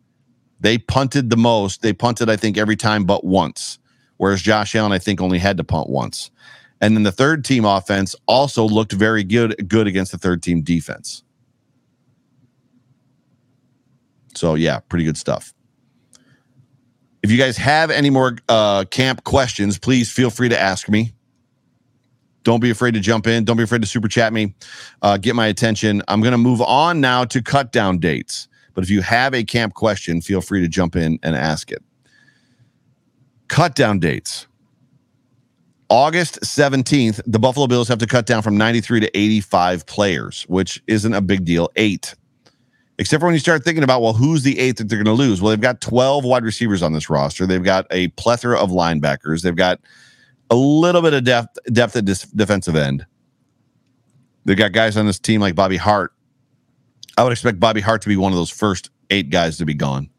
They 0.60 0.78
punted 0.78 1.30
the 1.30 1.38
most. 1.38 1.82
They 1.82 1.94
punted, 1.94 2.30
I 2.30 2.38
think, 2.38 2.58
every 2.58 2.76
time 2.76 3.06
but 3.06 3.26
once. 3.26 3.80
Whereas 4.18 4.42
Josh 4.42 4.74
Allen, 4.74 4.92
I 4.92 5.00
think, 5.00 5.20
only 5.20 5.38
had 5.38 5.58
to 5.58 5.64
punt 5.64 5.90
once. 5.90 6.32
And 6.80 6.96
then 6.96 7.04
the 7.04 7.12
third 7.12 7.44
team 7.44 7.66
offense 7.66 8.16
also 8.28 8.64
looked 8.66 8.94
very 8.94 9.24
good, 9.24 9.68
good 9.68 9.88
against 9.88 10.12
the 10.12 10.18
third 10.18 10.42
team 10.42 10.62
defense. 10.62 11.24
So 14.36 14.54
yeah, 14.54 14.80
pretty 14.80 15.04
good 15.04 15.18
stuff. 15.18 15.54
If 17.28 17.32
you 17.32 17.38
guys 17.38 17.58
have 17.58 17.92
any 17.92 18.10
more 18.10 18.38
uh, 18.48 18.86
camp 18.86 19.26
questions, 19.26 19.78
please 19.78 20.10
feel 20.10 20.30
free 20.30 20.48
to 20.48 20.58
ask 20.58 20.88
me. 20.88 21.12
Don't 22.44 22.62
be 22.62 22.70
afraid 22.70 22.94
to 22.94 23.02
jump 23.02 23.28
in. 23.28 23.44
Don't 23.44 23.58
be 23.58 23.64
afraid 23.64 23.82
to 23.82 23.86
super 23.86 24.08
chat 24.08 24.32
me. 24.32 24.56
Uh, 25.02 25.18
get 25.18 25.36
my 25.36 25.48
attention. 25.48 26.02
I'm 26.08 26.22
going 26.22 26.32
to 26.32 26.38
move 26.38 26.62
on 26.62 27.02
now 27.02 27.26
to 27.26 27.42
cut 27.42 27.74
down 27.74 27.98
dates. 27.98 28.48
But 28.76 28.86
if 28.86 28.90
you 28.90 29.02
have 29.02 29.34
a 29.34 29.44
camp 29.44 29.74
question, 29.74 30.22
feel 30.22 30.40
free 30.40 30.62
to 30.62 30.70
jump 30.70 30.96
in 30.96 31.20
and 31.22 31.36
ask 31.36 31.70
it. 31.70 31.84
Cut 33.50 33.76
down 33.76 34.00
dates. 34.00 34.48
August 35.90 36.40
17th, 36.44 37.20
the 37.26 37.40
Buffalo 37.40 37.68
Bills 37.68 37.90
have 37.90 38.00
to 38.00 38.08
cut 38.08 38.26
down 38.26 38.42
from 38.42 38.56
93 38.56 39.02
to 39.02 39.18
85 39.18 39.86
players, 39.86 40.44
which 40.44 40.82
isn't 40.88 41.14
a 41.14 41.22
big 41.22 41.44
deal. 41.44 41.70
Eight. 41.76 42.16
Except 43.00 43.20
for 43.20 43.28
when 43.28 43.36
you 43.36 43.40
start 43.40 43.64
thinking 43.64 43.84
about, 43.84 44.02
well, 44.02 44.14
who's 44.14 44.42
the 44.42 44.58
eight 44.58 44.78
that 44.78 44.90
they're 44.90 45.04
going 45.04 45.18
to 45.18 45.24
lose? 45.24 45.42
Well, 45.42 45.52
they've 45.52 45.62
got 45.62 45.82
12 45.82 46.26
wide 46.26 46.44
receivers 46.44 46.82
on 46.82 46.94
this 46.94 47.10
roster. 47.10 47.46
They've 47.46 47.64
got 47.64 47.86
a 47.92 48.08
plethora 48.10 48.58
of 48.58 48.72
linebackers. 48.72 49.44
They've 49.44 49.56
got 49.56 49.80
a 50.50 50.56
little 50.56 51.04
bit 51.04 51.14
of 51.14 51.24
depth, 51.24 51.60
depth 51.72 51.96
at 51.96 52.08
this 52.08 52.24
defensive 52.24 52.76
end. 52.76 53.06
They've 54.46 54.58
got 54.58 54.72
guys 54.72 54.98
on 54.98 55.06
this 55.06 55.20
team 55.20 55.42
like 55.42 55.54
Bobby 55.54 55.78
Hart, 55.78 56.14
I 57.18 57.24
would 57.24 57.32
expect 57.32 57.60
Bobby 57.60 57.82
Hart 57.82 58.04
to 58.04 58.10
be 58.10 58.16
one 58.16 58.32
of 58.32 58.38
those 58.38 58.52
first 58.52 58.92
eight 59.10 59.32
guys 59.32 59.58
to 59.58 59.66
be 59.66 59.74
gone. 59.74 60.10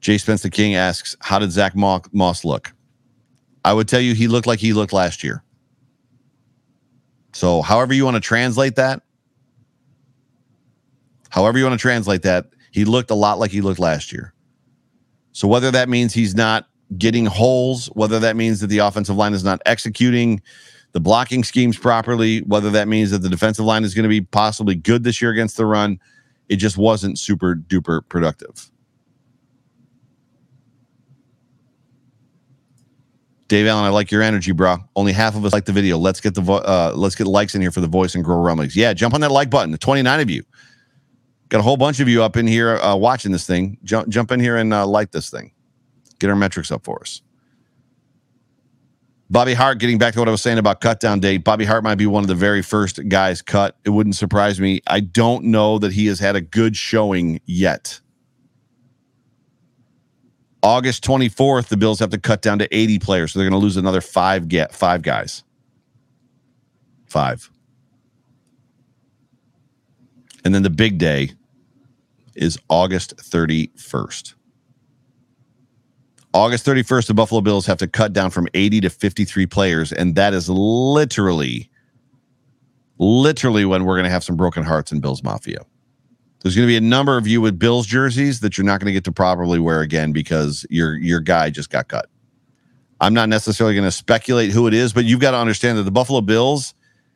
Jay 0.00 0.16
Spencer 0.16 0.48
King 0.48 0.74
asks, 0.74 1.14
How 1.20 1.38
did 1.38 1.52
Zach 1.52 1.74
Moss 1.76 2.44
look? 2.44 2.72
I 3.64 3.74
would 3.74 3.86
tell 3.86 4.00
you 4.00 4.14
he 4.14 4.28
looked 4.28 4.46
like 4.46 4.60
he 4.60 4.72
looked 4.72 4.94
last 4.94 5.22
year. 5.22 5.42
So, 7.34 7.60
however 7.60 7.92
you 7.92 8.04
want 8.04 8.14
to 8.14 8.20
translate 8.20 8.76
that, 8.76 9.02
however 11.30 11.58
you 11.58 11.64
want 11.64 11.78
to 11.78 11.82
translate 11.82 12.22
that, 12.22 12.46
he 12.70 12.84
looked 12.84 13.10
a 13.10 13.14
lot 13.14 13.38
like 13.38 13.50
he 13.50 13.60
looked 13.60 13.80
last 13.80 14.12
year. 14.12 14.32
So, 15.32 15.48
whether 15.48 15.70
that 15.70 15.88
means 15.88 16.14
he's 16.14 16.34
not 16.34 16.68
getting 16.96 17.26
holes, 17.26 17.86
whether 17.88 18.18
that 18.20 18.36
means 18.36 18.60
that 18.60 18.68
the 18.68 18.78
offensive 18.78 19.16
line 19.16 19.34
is 19.34 19.44
not 19.44 19.60
executing, 19.66 20.40
the 20.92 21.00
blocking 21.00 21.44
schemes 21.44 21.76
properly, 21.76 22.40
whether 22.40 22.70
that 22.70 22.88
means 22.88 23.10
that 23.10 23.18
the 23.18 23.28
defensive 23.28 23.64
line 23.64 23.84
is 23.84 23.94
going 23.94 24.04
to 24.04 24.08
be 24.08 24.22
possibly 24.22 24.74
good 24.74 25.04
this 25.04 25.20
year 25.20 25.30
against 25.30 25.56
the 25.56 25.66
run. 25.66 26.00
It 26.48 26.56
just 26.56 26.78
wasn't 26.78 27.18
super 27.18 27.54
duper 27.54 28.08
productive. 28.08 28.70
Dave 33.48 33.66
Allen, 33.66 33.84
I 33.84 33.88
like 33.88 34.10
your 34.10 34.22
energy, 34.22 34.52
bro. 34.52 34.76
Only 34.94 35.12
half 35.12 35.34
of 35.34 35.44
us 35.44 35.54
like 35.54 35.64
the 35.64 35.72
video. 35.72 35.96
Let's 35.96 36.20
get 36.20 36.34
the 36.34 36.42
vo- 36.42 36.58
uh, 36.58 36.92
let's 36.94 37.14
get 37.14 37.26
likes 37.26 37.54
in 37.54 37.62
here 37.62 37.70
for 37.70 37.80
the 37.80 37.86
voice 37.86 38.14
and 38.14 38.22
grow 38.22 38.36
rumblings. 38.36 38.76
Yeah, 38.76 38.92
jump 38.92 39.14
on 39.14 39.22
that 39.22 39.30
like 39.30 39.48
button. 39.48 39.76
29 39.76 40.20
of 40.20 40.28
you. 40.28 40.44
Got 41.48 41.60
a 41.60 41.62
whole 41.62 41.76
bunch 41.76 42.00
of 42.00 42.08
you 42.08 42.22
up 42.22 42.36
in 42.36 42.46
here 42.46 42.76
uh, 42.76 42.94
watching 42.96 43.32
this 43.32 43.46
thing. 43.46 43.78
Jump 43.84 44.08
jump 44.08 44.30
in 44.32 44.40
here 44.40 44.56
and 44.56 44.72
uh, 44.72 44.86
like 44.86 45.12
this 45.12 45.30
thing. 45.30 45.52
Get 46.18 46.28
our 46.30 46.36
metrics 46.36 46.70
up 46.70 46.84
for 46.84 47.00
us. 47.00 47.22
Bobby 49.30 49.52
Hart, 49.52 49.78
getting 49.78 49.98
back 49.98 50.14
to 50.14 50.20
what 50.20 50.28
I 50.28 50.30
was 50.30 50.40
saying 50.40 50.58
about 50.58 50.80
cut 50.80 51.00
down 51.00 51.20
date, 51.20 51.44
Bobby 51.44 51.66
Hart 51.66 51.84
might 51.84 51.96
be 51.96 52.06
one 52.06 52.24
of 52.24 52.28
the 52.28 52.34
very 52.34 52.62
first 52.62 53.06
guys 53.08 53.42
cut. 53.42 53.76
It 53.84 53.90
wouldn't 53.90 54.16
surprise 54.16 54.58
me. 54.58 54.80
I 54.86 55.00
don't 55.00 55.44
know 55.44 55.78
that 55.78 55.92
he 55.92 56.06
has 56.06 56.18
had 56.18 56.34
a 56.34 56.40
good 56.40 56.76
showing 56.76 57.40
yet. 57.44 58.00
August 60.62 61.04
24th, 61.04 61.68
the 61.68 61.76
Bills 61.76 61.98
have 62.00 62.10
to 62.10 62.18
cut 62.18 62.40
down 62.40 62.58
to 62.58 62.74
80 62.74 62.98
players. 63.00 63.32
So 63.32 63.38
they're 63.38 63.48
going 63.48 63.60
to 63.60 63.62
lose 63.62 63.76
another 63.76 64.00
five 64.00 64.48
get 64.48 64.74
five 64.74 65.02
guys. 65.02 65.44
Five. 67.06 67.50
And 70.44 70.54
then 70.54 70.62
the 70.62 70.70
big 70.70 70.96
day 70.98 71.32
is 72.38 72.58
August 72.68 73.16
31st. 73.16 74.34
August 76.34 76.66
31st, 76.66 77.06
the 77.06 77.14
Buffalo 77.14 77.40
Bills 77.40 77.66
have 77.66 77.78
to 77.78 77.86
cut 77.86 78.12
down 78.12 78.30
from 78.30 78.46
80 78.54 78.82
to 78.82 78.90
53 78.90 79.46
players. 79.46 79.92
And 79.92 80.14
that 80.14 80.34
is 80.34 80.48
literally, 80.48 81.70
literally 82.98 83.64
when 83.64 83.84
we're 83.84 83.94
going 83.94 84.04
to 84.04 84.10
have 84.10 84.24
some 84.24 84.36
broken 84.36 84.62
hearts 84.62 84.92
in 84.92 85.00
Bills 85.00 85.22
Mafia. 85.22 85.60
There's 86.42 86.54
going 86.54 86.66
to 86.66 86.70
be 86.70 86.76
a 86.76 86.80
number 86.80 87.16
of 87.16 87.26
you 87.26 87.40
with 87.40 87.58
Bills 87.58 87.86
jerseys 87.86 88.40
that 88.40 88.56
you're 88.56 88.64
not 88.64 88.78
going 88.80 88.86
to 88.86 88.92
get 88.92 89.04
to 89.04 89.12
properly 89.12 89.58
wear 89.58 89.80
again 89.80 90.12
because 90.12 90.64
your 90.70 90.96
your 90.96 91.18
guy 91.18 91.50
just 91.50 91.70
got 91.70 91.88
cut. 91.88 92.08
I'm 93.00 93.14
not 93.14 93.28
necessarily 93.28 93.74
going 93.74 93.86
to 93.86 93.92
speculate 93.92 94.50
who 94.50 94.66
it 94.66 94.74
is, 94.74 94.92
but 94.92 95.04
you've 95.04 95.20
got 95.20 95.32
to 95.32 95.36
understand 95.36 95.78
that 95.78 95.82
the 95.82 95.90
Buffalo 95.90 96.20
Bills 96.20 96.74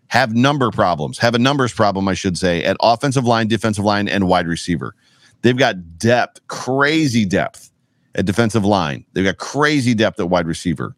have 0.09 0.35
number 0.35 0.71
problems, 0.71 1.19
have 1.19 1.35
a 1.35 1.39
numbers 1.39 1.73
problem, 1.73 2.09
I 2.09 2.15
should 2.15 2.37
say, 2.37 2.65
at 2.65 2.77
offensive 2.81 3.25
line, 3.25 3.49
defensive 3.49 3.85
line, 3.85 4.09
and 4.09 4.29
wide 4.29 4.47
receiver. 4.47 4.95
They've 5.43 5.57
got 5.57 5.99
depth, 5.99 6.47
crazy 6.49 7.25
depth 7.25 7.71
at 8.15 8.27
defensive 8.27 8.65
line. 8.65 9.05
They've 9.13 9.25
got 9.25 9.39
crazy 9.39 9.95
depth 9.95 10.19
at 10.21 10.29
wide 10.29 10.47
receiver, 10.47 10.97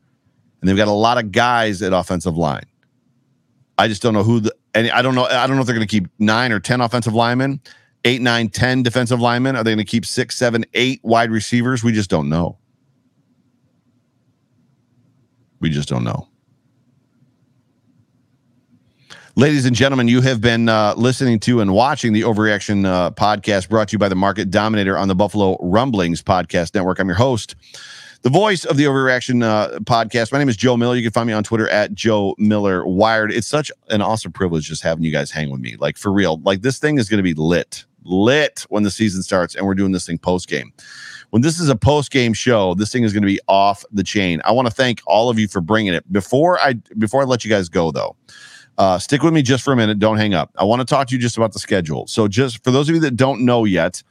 and 0.60 0.68
they've 0.68 0.76
got 0.76 0.88
a 0.88 0.92
lot 0.92 1.18
of 1.18 1.32
guys 1.32 1.82
at 1.82 1.92
offensive 1.92 2.36
line. 2.36 2.64
I 3.76 3.88
just 3.88 4.02
don't 4.02 4.14
know 4.14 4.22
who 4.22 4.40
the 4.40 4.54
and 4.74 4.90
I 4.90 5.02
don't 5.02 5.14
know. 5.14 5.24
I 5.24 5.46
don't 5.46 5.56
know 5.56 5.62
if 5.62 5.66
they're 5.66 5.74
going 5.74 5.86
to 5.86 5.90
keep 5.90 6.08
nine 6.18 6.52
or 6.52 6.60
ten 6.60 6.80
offensive 6.80 7.14
linemen 7.14 7.60
eight, 8.04 8.20
nine, 8.20 8.48
ten 8.48 8.82
defensive 8.82 9.20
linemen? 9.20 9.56
Are 9.56 9.64
they 9.64 9.70
going 9.70 9.78
to 9.78 9.84
keep 9.84 10.06
six, 10.06 10.36
seven, 10.36 10.64
eight 10.74 11.00
wide 11.02 11.30
receivers? 11.30 11.82
We 11.82 11.92
just 11.92 12.10
don't 12.10 12.28
know. 12.28 12.58
We 15.60 15.70
just 15.70 15.88
don't 15.88 16.04
know. 16.04 16.28
Ladies 19.36 19.66
and 19.66 19.74
gentlemen, 19.74 20.06
you 20.06 20.20
have 20.20 20.40
been 20.40 20.68
uh, 20.68 20.94
listening 20.96 21.40
to 21.40 21.60
and 21.60 21.74
watching 21.74 22.12
the 22.12 22.20
Overreaction 22.20 22.86
uh, 22.86 23.10
podcast 23.10 23.68
brought 23.68 23.88
to 23.88 23.94
you 23.94 23.98
by 23.98 24.08
the 24.08 24.14
Market 24.14 24.48
Dominator 24.48 24.96
on 24.96 25.08
the 25.08 25.16
Buffalo 25.16 25.58
Rumblings 25.60 26.22
Podcast 26.22 26.72
Network. 26.72 27.00
I'm 27.00 27.08
your 27.08 27.16
host, 27.16 27.56
the 28.22 28.30
voice 28.30 28.64
of 28.64 28.76
the 28.76 28.84
Overreaction 28.84 29.42
uh, 29.42 29.80
podcast. 29.80 30.30
My 30.30 30.38
name 30.38 30.48
is 30.48 30.56
Joe 30.56 30.76
Miller. 30.76 30.94
You 30.94 31.02
can 31.02 31.10
find 31.10 31.26
me 31.26 31.32
on 31.32 31.42
Twitter 31.42 31.68
at 31.68 31.94
Joe 31.94 32.36
Miller 32.38 32.86
Wired. 32.86 33.32
It's 33.32 33.48
such 33.48 33.72
an 33.88 34.00
awesome 34.00 34.30
privilege 34.30 34.68
just 34.68 34.84
having 34.84 35.02
you 35.02 35.10
guys 35.10 35.32
hang 35.32 35.50
with 35.50 35.60
me. 35.60 35.74
Like, 35.80 35.98
for 35.98 36.12
real, 36.12 36.40
like, 36.44 36.62
this 36.62 36.78
thing 36.78 36.98
is 36.98 37.08
going 37.08 37.18
to 37.18 37.24
be 37.24 37.34
lit 37.34 37.86
lit 38.04 38.64
when 38.68 38.84
the 38.84 38.90
season 38.90 39.20
starts, 39.20 39.56
and 39.56 39.66
we're 39.66 39.74
doing 39.74 39.90
this 39.90 40.06
thing 40.06 40.18
post 40.18 40.46
game. 40.46 40.72
When 41.30 41.42
this 41.42 41.58
is 41.58 41.68
a 41.68 41.74
post 41.74 42.12
game 42.12 42.34
show, 42.34 42.74
this 42.74 42.92
thing 42.92 43.02
is 43.02 43.12
going 43.12 43.22
to 43.22 43.26
be 43.26 43.40
off 43.48 43.84
the 43.90 44.04
chain. 44.04 44.40
I 44.44 44.52
want 44.52 44.68
to 44.68 44.72
thank 44.72 45.00
all 45.08 45.28
of 45.28 45.40
you 45.40 45.48
for 45.48 45.60
bringing 45.60 45.92
it. 45.92 46.12
Before 46.12 46.60
I 46.60 46.74
before 46.98 47.22
I 47.22 47.24
let 47.24 47.44
you 47.44 47.50
guys 47.50 47.68
go, 47.68 47.90
though, 47.90 48.14
uh, 48.78 48.98
stick 48.98 49.22
with 49.22 49.32
me 49.32 49.42
just 49.42 49.62
for 49.62 49.72
a 49.72 49.76
minute. 49.76 49.98
Don't 49.98 50.16
hang 50.16 50.34
up. 50.34 50.50
I 50.56 50.64
want 50.64 50.80
to 50.80 50.86
talk 50.86 51.08
to 51.08 51.14
you 51.14 51.20
just 51.20 51.36
about 51.36 51.52
the 51.52 51.58
schedule. 51.58 52.06
So, 52.06 52.28
just 52.28 52.62
for 52.64 52.70
those 52.70 52.88
of 52.88 52.94
you 52.94 53.00
that 53.02 53.16
don't 53.16 53.44
know 53.44 53.64
yet, 53.64 54.02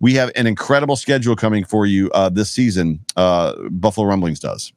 we 0.00 0.14
have 0.14 0.30
an 0.34 0.46
incredible 0.46 0.96
schedule 0.96 1.36
coming 1.36 1.64
for 1.64 1.86
you 1.86 2.10
uh, 2.12 2.28
this 2.28 2.50
season. 2.50 3.00
Uh, 3.16 3.54
Buffalo 3.70 4.06
Rumblings 4.06 4.40
does 4.40 4.72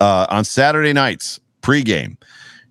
uh, 0.00 0.26
on 0.30 0.44
Saturday 0.44 0.92
nights 0.92 1.40
pregame. 1.62 2.16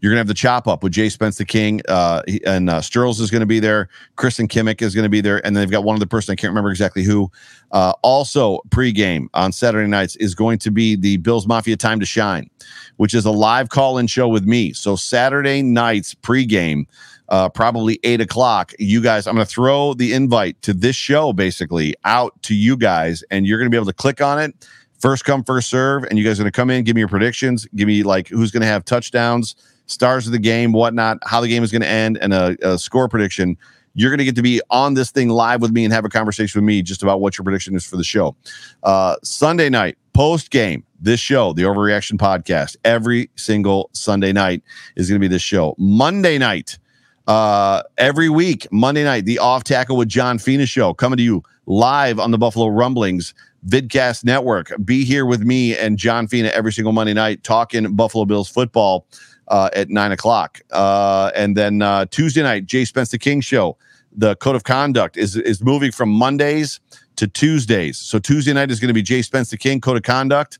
You're 0.06 0.12
going 0.12 0.18
to 0.18 0.20
have 0.20 0.28
the 0.28 0.36
chop 0.36 0.68
up 0.68 0.84
with 0.84 0.94
Jay 0.94 1.10
Spence 1.10 1.40
the 1.40 1.46
King, 1.46 1.82
uh, 1.90 2.22
and 2.46 2.70
uh, 2.70 2.78
is 2.78 2.90
going 3.32 3.40
to 3.40 3.48
be 3.48 3.60
there. 3.60 3.90
Kristen 4.18 4.48
Kimmick 4.48 4.84
is 4.84 4.94
going 4.94 5.02
to 5.02 5.10
be 5.10 5.20
there, 5.20 5.44
and 5.44 5.56
then 5.56 5.64
they've 5.64 5.72
got 5.72 5.84
one 5.84 5.96
other 5.96 6.06
person 6.06 6.32
I 6.32 6.36
can't 6.36 6.52
remember 6.52 6.70
exactly 6.70 7.02
who. 7.02 7.32
Uh, 7.72 7.92
also, 8.04 8.60
pregame 8.70 9.30
on 9.34 9.52
Saturday 9.52 9.90
nights 9.90 10.16
is 10.18 10.36
going 10.36 10.60
to 10.60 10.70
be 10.70 10.96
the 10.96 11.18
Bills 11.18 11.48
Mafia 11.48 11.76
Time 11.76 12.00
to 12.00 12.06
Shine, 12.06 12.52
which 12.98 13.16
is 13.16 13.26
a 13.26 13.32
live 13.32 13.70
call-in 13.70 14.06
show 14.06 14.28
with 14.28 14.46
me. 14.46 14.74
So 14.74 14.96
Saturday 14.96 15.64
nights 15.64 16.14
pregame, 16.14 16.86
uh, 17.30 17.50
probably 17.50 18.00
eight 18.04 18.22
o'clock. 18.22 18.74
You 18.78 19.02
guys, 19.02 19.26
I'm 19.26 19.34
going 19.34 19.48
to 19.48 19.52
throw 19.52 19.96
the 19.96 20.14
invite 20.14 20.62
to 20.62 20.74
this 20.76 20.96
show 20.96 21.34
basically 21.34 21.96
out 22.04 22.40
to 22.44 22.54
you 22.54 22.78
guys, 22.78 23.24
and 23.32 23.48
you're 23.48 23.58
going 23.58 23.72
to 23.72 23.72
be 23.72 23.78
able 23.78 23.88
to 23.88 23.94
click 23.94 24.22
on 24.22 24.38
it. 24.38 24.70
First 25.00 25.26
come, 25.26 25.44
first 25.44 25.68
serve, 25.68 26.04
and 26.04 26.20
you 26.20 26.24
guys 26.24 26.40
are 26.40 26.44
going 26.44 26.52
to 26.52 26.56
come 26.56 26.70
in, 26.70 26.84
give 26.84 26.94
me 26.94 27.02
your 27.02 27.08
predictions, 27.08 27.66
give 27.74 27.88
me 27.88 28.04
like 28.04 28.28
who's 28.28 28.52
going 28.52 28.62
to 28.62 28.68
have 28.68 28.86
touchdowns 28.86 29.56
stars 29.88 30.26
of 30.26 30.32
the 30.32 30.40
game, 30.40 30.72
whatnot, 30.72 31.20
how 31.24 31.42
the 31.42 31.48
game 31.48 31.64
is 31.64 31.72
going 31.72 31.82
to 31.82 31.88
end, 31.88 32.18
and 32.22 32.34
a, 32.34 32.58
a 32.62 32.78
score 32.78 33.08
prediction. 33.08 33.58
You're 33.94 34.10
going 34.10 34.20
to 34.20 34.26
get 34.26 34.36
to 34.36 34.42
be 34.42 34.62
on 34.70 34.94
this 34.94 35.12
thing 35.12 35.30
live 35.30 35.62
with 35.62 35.72
me 35.72 35.86
and 35.86 35.94
have 35.94 36.04
a 36.04 36.10
conversation 36.10 36.60
with 36.60 36.66
me 36.66 36.82
just 36.82 37.02
about 37.02 37.22
what 37.22 37.38
your 37.38 37.44
prediction 37.44 37.76
is 37.76 37.86
for 37.86 37.96
the 37.96 38.04
show. 38.04 38.36
Uh, 38.84 39.16
Sunday 39.24 39.70
night, 39.70 39.98
post 40.14 40.52
game, 40.52 40.84
this 41.00 41.20
show, 41.20 41.54
the 41.54 41.64
Overreaction 41.64 42.18
Podcast, 42.18 42.76
every 42.84 43.30
single 43.36 43.90
Sunday 43.94 44.34
night 44.34 44.64
is 44.98 45.08
going 45.08 45.20
to 45.20 45.24
be 45.24 45.30
this 45.30 45.42
show. 45.42 45.76
Monday 45.78 46.38
night, 46.38 46.78
uh, 47.28 47.84
every 47.98 48.30
week, 48.30 48.68
Monday 48.72 49.04
night, 49.04 49.26
the 49.26 49.40
Off 49.40 49.64
Tackle 49.64 49.96
with 49.96 50.10
John 50.10 50.40
Fina 50.40 50.66
show 50.66 50.94
coming 50.94 51.18
to 51.18 51.24
you 51.24 51.42
live 51.66 52.20
on 52.20 52.32
the 52.32 52.38
Buffalo 52.38 52.68
Rumblings 52.68 53.34
Vidcast 53.68 54.24
Network. 54.24 54.72
Be 54.84 55.04
here 55.04 55.26
with 55.26 55.42
me 55.42 55.76
and 55.76 55.98
John 55.98 56.28
Fina 56.28 56.50
every 56.50 56.72
single 56.72 56.94
Monday 56.94 57.14
night 57.14 57.44
talking 57.44 57.96
Buffalo 57.96 58.26
Bills 58.26 58.50
football 58.50 59.08
uh, 59.48 59.70
at 59.74 59.90
nine 59.90 60.12
o'clock. 60.12 60.62
Uh, 60.72 61.32
and 61.36 61.56
then 61.56 61.82
uh, 61.82 62.06
Tuesday 62.06 62.44
night, 62.44 62.66
Jay 62.66 62.86
Spence 62.86 63.10
the 63.10 63.18
King 63.18 63.42
show. 63.42 63.78
The 64.18 64.36
code 64.38 64.56
of 64.56 64.64
conduct 64.64 65.18
is 65.18 65.36
is 65.36 65.62
moving 65.64 65.92
from 65.92 66.10
Mondays 66.10 66.80
to 67.18 67.28
Tuesdays. 67.28 67.98
So 67.98 68.20
Tuesday 68.20 68.54
night 68.54 68.72
is 68.72 68.80
going 68.80 68.90
to 68.90 68.94
be 68.94 69.02
Jay 69.02 69.22
Spence 69.22 69.50
the 69.50 69.58
King 69.58 69.82
code 69.82 69.98
of 69.98 70.04
conduct. 70.04 70.60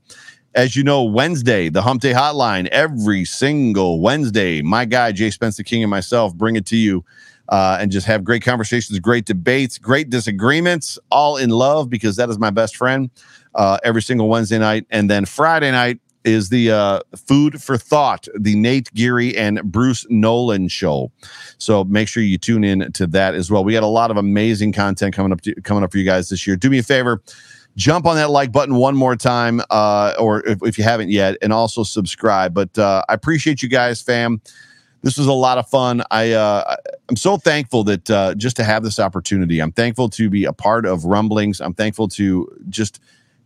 As 0.54 0.76
you 0.76 0.84
know, 0.84 1.04
Wednesday, 1.04 1.68
the 1.68 1.82
Hump 1.82 2.02
Day 2.02 2.14
Hotline, 2.14 2.68
every 2.68 3.26
single 3.26 4.00
Wednesday, 4.00 4.62
my 4.62 4.86
guy 4.86 5.12
Jay 5.12 5.30
Spence 5.30 5.58
the 5.58 5.66
King 5.66 5.84
and 5.84 5.90
myself 5.90 6.34
bring 6.34 6.56
it 6.56 6.66
to 6.68 6.78
you 6.78 7.04
uh, 7.50 7.78
and 7.80 7.92
just 7.92 8.08
have 8.08 8.24
great 8.24 8.44
conversations, 8.44 8.98
great 9.00 9.26
debates, 9.26 9.78
great 9.78 10.10
disagreements, 10.10 10.98
all 11.12 11.38
in 11.38 11.50
love 11.50 11.90
because 11.90 12.16
that 12.16 12.30
is 12.30 12.40
my 12.40 12.50
best 12.50 12.78
friend 12.78 13.10
uh, 13.54 13.78
every 13.84 14.02
single 14.02 14.30
Wednesday 14.30 14.58
night. 14.58 14.86
And 14.90 15.10
then 15.10 15.26
Friday 15.26 15.72
night, 15.72 16.00
is 16.26 16.50
the 16.50 16.72
uh, 16.72 17.00
Food 17.16 17.62
for 17.62 17.78
Thought, 17.78 18.28
the 18.38 18.56
Nate 18.56 18.94
Geary 18.94 19.38
and 19.38 19.62
Bruce 19.64 20.06
Nolan 20.10 20.68
show. 20.68 21.12
So 21.58 21.84
make 21.86 22.08
sure 22.08 22.24
you 22.24 22.38
tune 22.38 22.64
in 22.64 22.92
to 22.94 23.08
that 23.08 23.36
as 23.36 23.50
well. 23.52 23.64
We 23.64 23.74
got 23.74 23.84
a 23.84 23.88
lot 23.88 24.12
of 24.12 24.18
amazing 24.18 24.74
content 24.74 25.16
coming 25.16 25.32
up 25.32 25.42
to, 25.42 25.56
coming 25.62 25.84
up 25.84 25.92
for 25.92 25.98
you 25.98 26.06
guys 26.06 26.30
this 26.30 26.46
year. 26.46 26.56
Do 26.56 26.70
me 26.70 26.80
a 26.80 26.84
favor, 26.84 27.22
jump 27.78 28.06
on 28.06 28.16
that 28.16 28.32
like 28.32 28.52
button 28.52 28.76
one 28.76 28.96
more 28.96 29.16
time, 29.16 29.62
uh, 29.70 30.14
or 30.20 30.46
if, 30.48 30.60
if, 30.64 30.78
you 30.78 30.84
haven't 30.84 31.10
yet, 31.10 31.38
and 31.42 31.54
also 31.54 31.84
subscribe. 31.84 32.54
But 32.54 32.78
uh, 32.78 33.04
I 33.08 33.14
appreciate 33.14 33.62
you 33.62 33.70
guys, 33.70 34.02
fam. 34.02 34.42
This 35.04 35.18
was 35.20 35.28
a 35.28 35.34
lot 35.34 35.60
of 35.60 35.70
fun. 35.70 36.02
I 36.10 36.32
uh, 36.32 36.76
I'm 37.10 37.16
so 37.16 37.38
thankful 37.38 37.84
that 37.84 38.10
uh, 38.10 38.34
just 38.34 38.56
to 38.56 38.64
have 38.64 38.82
this 38.82 39.00
opportunity. 39.00 39.60
I'm 39.60 39.72
thankful 39.72 40.10
to 40.10 40.32
be 40.32 40.46
a 40.46 40.54
part 40.54 40.88
of 40.88 41.06
Rumblings. 41.06 41.62
I'm 41.62 41.76
thankful 41.76 42.08
to 42.10 42.52
just 42.70 43.00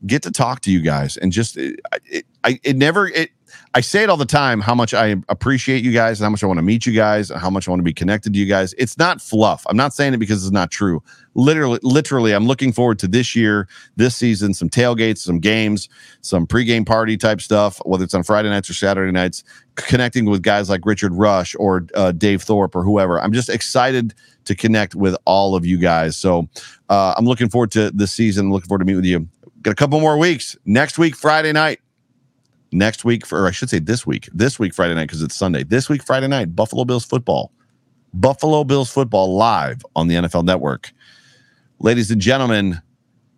get 0.05 0.23
to 0.23 0.31
talk 0.31 0.61
to 0.61 0.71
you 0.71 0.81
guys 0.81 1.17
and 1.17 1.31
just 1.31 1.57
it, 1.57 1.79
it, 2.05 2.25
I 2.43 2.59
it 2.63 2.75
never 2.75 3.07
it 3.07 3.31
I 3.73 3.81
say 3.81 4.03
it 4.03 4.09
all 4.09 4.17
the 4.17 4.25
time 4.25 4.61
how 4.61 4.73
much 4.73 4.93
I 4.93 5.15
appreciate 5.27 5.83
you 5.83 5.91
guys 5.91 6.19
and 6.19 6.25
how 6.25 6.29
much 6.29 6.43
I 6.43 6.47
want 6.47 6.57
to 6.57 6.63
meet 6.63 6.85
you 6.85 6.93
guys 6.93 7.29
and 7.29 7.39
how 7.39 7.49
much 7.49 7.67
I 7.67 7.71
want 7.71 7.79
to 7.79 7.83
be 7.83 7.93
connected 7.93 8.33
to 8.33 8.39
you 8.39 8.45
guys. 8.45 8.73
It's 8.77 8.97
not 8.97 9.21
fluff. 9.21 9.65
I'm 9.69 9.77
not 9.77 9.93
saying 9.93 10.13
it 10.13 10.17
because 10.17 10.43
it's 10.43 10.51
not 10.51 10.71
true. 10.71 11.03
Literally, 11.35 11.79
literally, 11.83 12.33
I'm 12.33 12.47
looking 12.47 12.73
forward 12.73 12.99
to 12.99 13.07
this 13.07 13.35
year, 13.35 13.67
this 13.95 14.15
season, 14.15 14.53
some 14.53 14.69
tailgates, 14.69 15.19
some 15.19 15.39
games, 15.39 15.87
some 16.21 16.47
pregame 16.47 16.85
party 16.85 17.17
type 17.17 17.41
stuff, 17.41 17.79
whether 17.85 18.03
it's 18.03 18.13
on 18.13 18.23
Friday 18.23 18.49
nights 18.49 18.69
or 18.69 18.73
Saturday 18.73 19.11
nights, 19.11 19.43
connecting 19.75 20.25
with 20.25 20.41
guys 20.41 20.69
like 20.69 20.85
Richard 20.85 21.13
Rush 21.13 21.55
or 21.59 21.87
uh, 21.95 22.11
Dave 22.11 22.41
Thorpe 22.41 22.75
or 22.75 22.83
whoever. 22.83 23.21
I'm 23.21 23.33
just 23.33 23.49
excited 23.49 24.13
to 24.45 24.55
connect 24.55 24.95
with 24.95 25.15
all 25.25 25.55
of 25.55 25.65
you 25.65 25.77
guys. 25.77 26.17
So 26.17 26.49
uh, 26.89 27.13
I'm 27.15 27.25
looking 27.25 27.49
forward 27.49 27.71
to 27.71 27.91
this 27.91 28.11
season. 28.11 28.51
Looking 28.51 28.67
forward 28.67 28.79
to 28.79 28.85
meet 28.85 28.95
with 28.95 29.05
you. 29.05 29.27
Got 29.61 29.71
a 29.71 29.75
couple 29.75 29.99
more 29.99 30.17
weeks. 30.17 30.55
Next 30.65 30.97
week, 30.97 31.15
Friday 31.15 31.51
night. 31.51 31.79
Next 32.71 33.03
week, 33.03 33.25
for 33.25 33.47
I 33.47 33.51
should 33.51 33.69
say 33.69 33.79
this 33.79 34.05
week. 34.05 34.29
This 34.31 34.59
week, 34.59 34.73
Friday 34.73 34.93
night, 34.95 35.07
because 35.07 35.23
it's 35.23 35.35
Sunday. 35.35 35.63
This 35.63 35.89
week, 35.89 36.03
Friday 36.03 36.27
night, 36.27 36.55
Buffalo 36.55 36.85
Bills 36.85 37.03
football. 37.03 37.51
Buffalo 38.13 38.63
Bills 38.63 38.91
football 38.91 39.35
live 39.35 39.81
on 39.95 40.07
the 40.07 40.15
NFL 40.15 40.45
Network. 40.45 40.91
Ladies 41.79 42.11
and 42.11 42.21
gentlemen, 42.21 42.81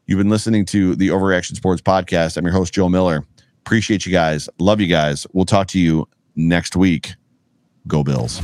you've 0.05 0.17
been 0.17 0.29
listening 0.29 0.65
to 0.65 0.95
the 0.95 1.09
Overreaction 1.09 1.55
Sports 1.55 1.81
Podcast. 1.81 2.37
I'm 2.37 2.45
your 2.45 2.53
host, 2.53 2.73
Joe 2.73 2.89
Miller. 2.89 3.23
Appreciate 3.65 4.05
you 4.05 4.11
guys. 4.11 4.49
Love 4.59 4.81
you 4.81 4.87
guys. 4.87 5.25
We'll 5.33 5.45
talk 5.45 5.67
to 5.67 5.79
you 5.79 6.07
next 6.35 6.75
week. 6.75 7.13
Go 7.87 8.03
Bills. 8.03 8.41